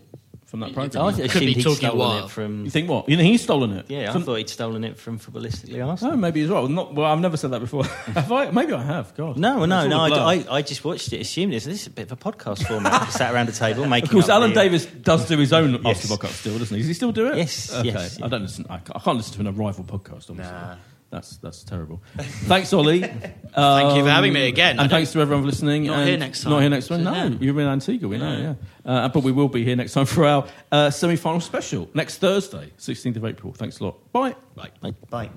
from 0.50 0.60
that 0.60 0.70
I 0.70 0.72
program. 0.72 1.14
Could 1.14 1.24
assumed 1.26 1.46
be 1.46 1.62
talking 1.62 1.88
stolen 1.88 2.24
it 2.24 2.30
from. 2.30 2.64
You 2.64 2.70
think 2.70 2.88
what? 2.88 3.08
You 3.08 3.16
think 3.16 3.30
he's 3.30 3.42
stolen 3.42 3.70
it? 3.70 3.86
Yeah, 3.88 4.10
I 4.10 4.12
From- 4.12 4.24
thought 4.24 4.34
he'd 4.34 4.48
stolen 4.48 4.82
it 4.82 4.98
from 4.98 5.20
footballistically 5.20 5.78
oh, 5.78 5.90
Arsenal. 5.90 6.14
Oh, 6.14 6.16
maybe 6.16 6.40
as 6.40 6.50
well. 6.50 6.66
Not 6.66 6.92
well. 6.92 7.06
I've 7.06 7.20
never 7.20 7.36
said 7.36 7.52
that 7.52 7.60
before. 7.60 7.84
have 8.14 8.32
I? 8.32 8.50
Maybe 8.50 8.72
I 8.72 8.82
have. 8.82 9.14
God. 9.14 9.36
No, 9.36 9.64
no, 9.64 9.86
no. 9.86 10.00
I. 10.00 10.08
I, 10.34 10.44
I 10.56 10.62
just 10.62 10.84
watched 10.84 11.12
it, 11.12 11.20
assumed 11.20 11.52
this. 11.52 11.66
This 11.66 11.82
is 11.82 11.86
a 11.86 11.90
bit 11.90 12.10
of 12.10 12.12
a 12.12 12.16
podcast 12.16 12.66
format. 12.66 13.12
Sat 13.12 13.32
around 13.32 13.48
a 13.48 13.52
table 13.52 13.86
making. 13.86 14.08
Of 14.08 14.12
course, 14.12 14.28
Alan 14.28 14.52
the- 14.52 14.58
uh, 14.58 14.64
Davies 14.64 14.86
does 14.86 15.28
do 15.28 15.38
his 15.38 15.52
own 15.52 15.80
Yes. 15.84 16.04
after 16.04 16.08
podcast 16.16 16.32
still, 16.40 16.58
doesn't 16.58 16.74
he? 16.74 16.82
Does 16.82 16.88
he 16.88 16.94
still 16.94 17.12
do 17.12 17.28
it? 17.28 17.36
Yes, 17.36 17.72
Okay. 17.72 17.88
yes, 17.90 18.20
I 18.20 18.26
don't 18.26 18.42
listen. 18.42 18.66
I, 18.68 18.78
ca- 18.78 18.94
I 18.96 18.98
can't 18.98 19.18
listen 19.18 19.44
to 19.44 19.48
a 19.48 19.52
rival 19.52 19.84
podcast. 19.84 20.30
Obviously. 20.30 20.42
Nah. 20.52 20.76
That's 21.10 21.38
that's 21.38 21.64
terrible. 21.64 22.02
Thanks, 22.18 22.72
Ollie. 22.72 23.00
Thank 23.54 23.96
you 23.96 24.02
for 24.04 24.10
having 24.10 24.32
me 24.32 24.46
again. 24.46 24.78
And 24.78 24.88
thanks 24.88 25.10
to 25.12 25.20
everyone 25.20 25.42
for 25.42 25.46
listening. 25.48 25.84
Not 25.86 25.98
and 26.00 26.08
here 26.08 26.18
next 26.18 26.42
time. 26.42 26.50
Not 26.50 26.56
time. 26.56 26.62
here 26.62 26.70
next 26.70 26.88
time. 26.88 27.02
No, 27.04 27.12
Yeah. 27.12 27.28
you're 27.40 27.60
in 27.60 27.66
Antigua. 27.66 28.08
We 28.08 28.18
know. 28.18 28.56
Yeah, 28.84 28.90
uh, 28.90 29.08
but 29.08 29.24
we 29.24 29.32
will 29.32 29.48
be 29.48 29.64
here 29.64 29.74
next 29.74 29.92
time 29.94 30.06
for 30.06 30.24
our 30.24 30.46
uh, 30.70 30.90
semi-final 30.90 31.40
special 31.40 31.90
next 31.94 32.18
Thursday, 32.18 32.72
16th 32.78 33.16
of 33.16 33.24
April. 33.24 33.52
Thanks 33.52 33.80
a 33.80 33.84
lot. 33.84 34.12
Bye. 34.12 34.36
Bye. 34.54 34.70
Bye. 34.80 34.94
Bye. 35.10 35.30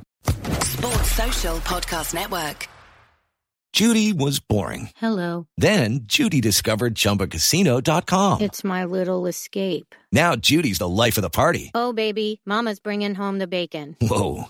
Sports 0.62 1.12
Social 1.12 1.58
Podcast 1.58 2.14
Network. 2.14 2.68
Judy 3.74 4.14
was 4.14 4.40
boring. 4.40 4.92
Hello. 4.98 5.48
Then 5.58 6.02
Judy 6.04 6.40
discovered 6.42 6.94
ChumbaCasino.com. 6.94 8.42
It's 8.42 8.64
my 8.64 8.86
little 8.86 9.26
escape. 9.26 9.96
Now 10.12 10.36
Judy's 10.36 10.78
the 10.78 10.88
life 10.88 11.18
of 11.18 11.24
the 11.24 11.32
party. 11.32 11.72
Oh, 11.74 11.92
baby, 11.94 12.40
Mama's 12.46 12.80
bringing 12.80 13.16
home 13.16 13.40
the 13.40 13.48
bacon. 13.48 13.98
Whoa, 14.00 14.50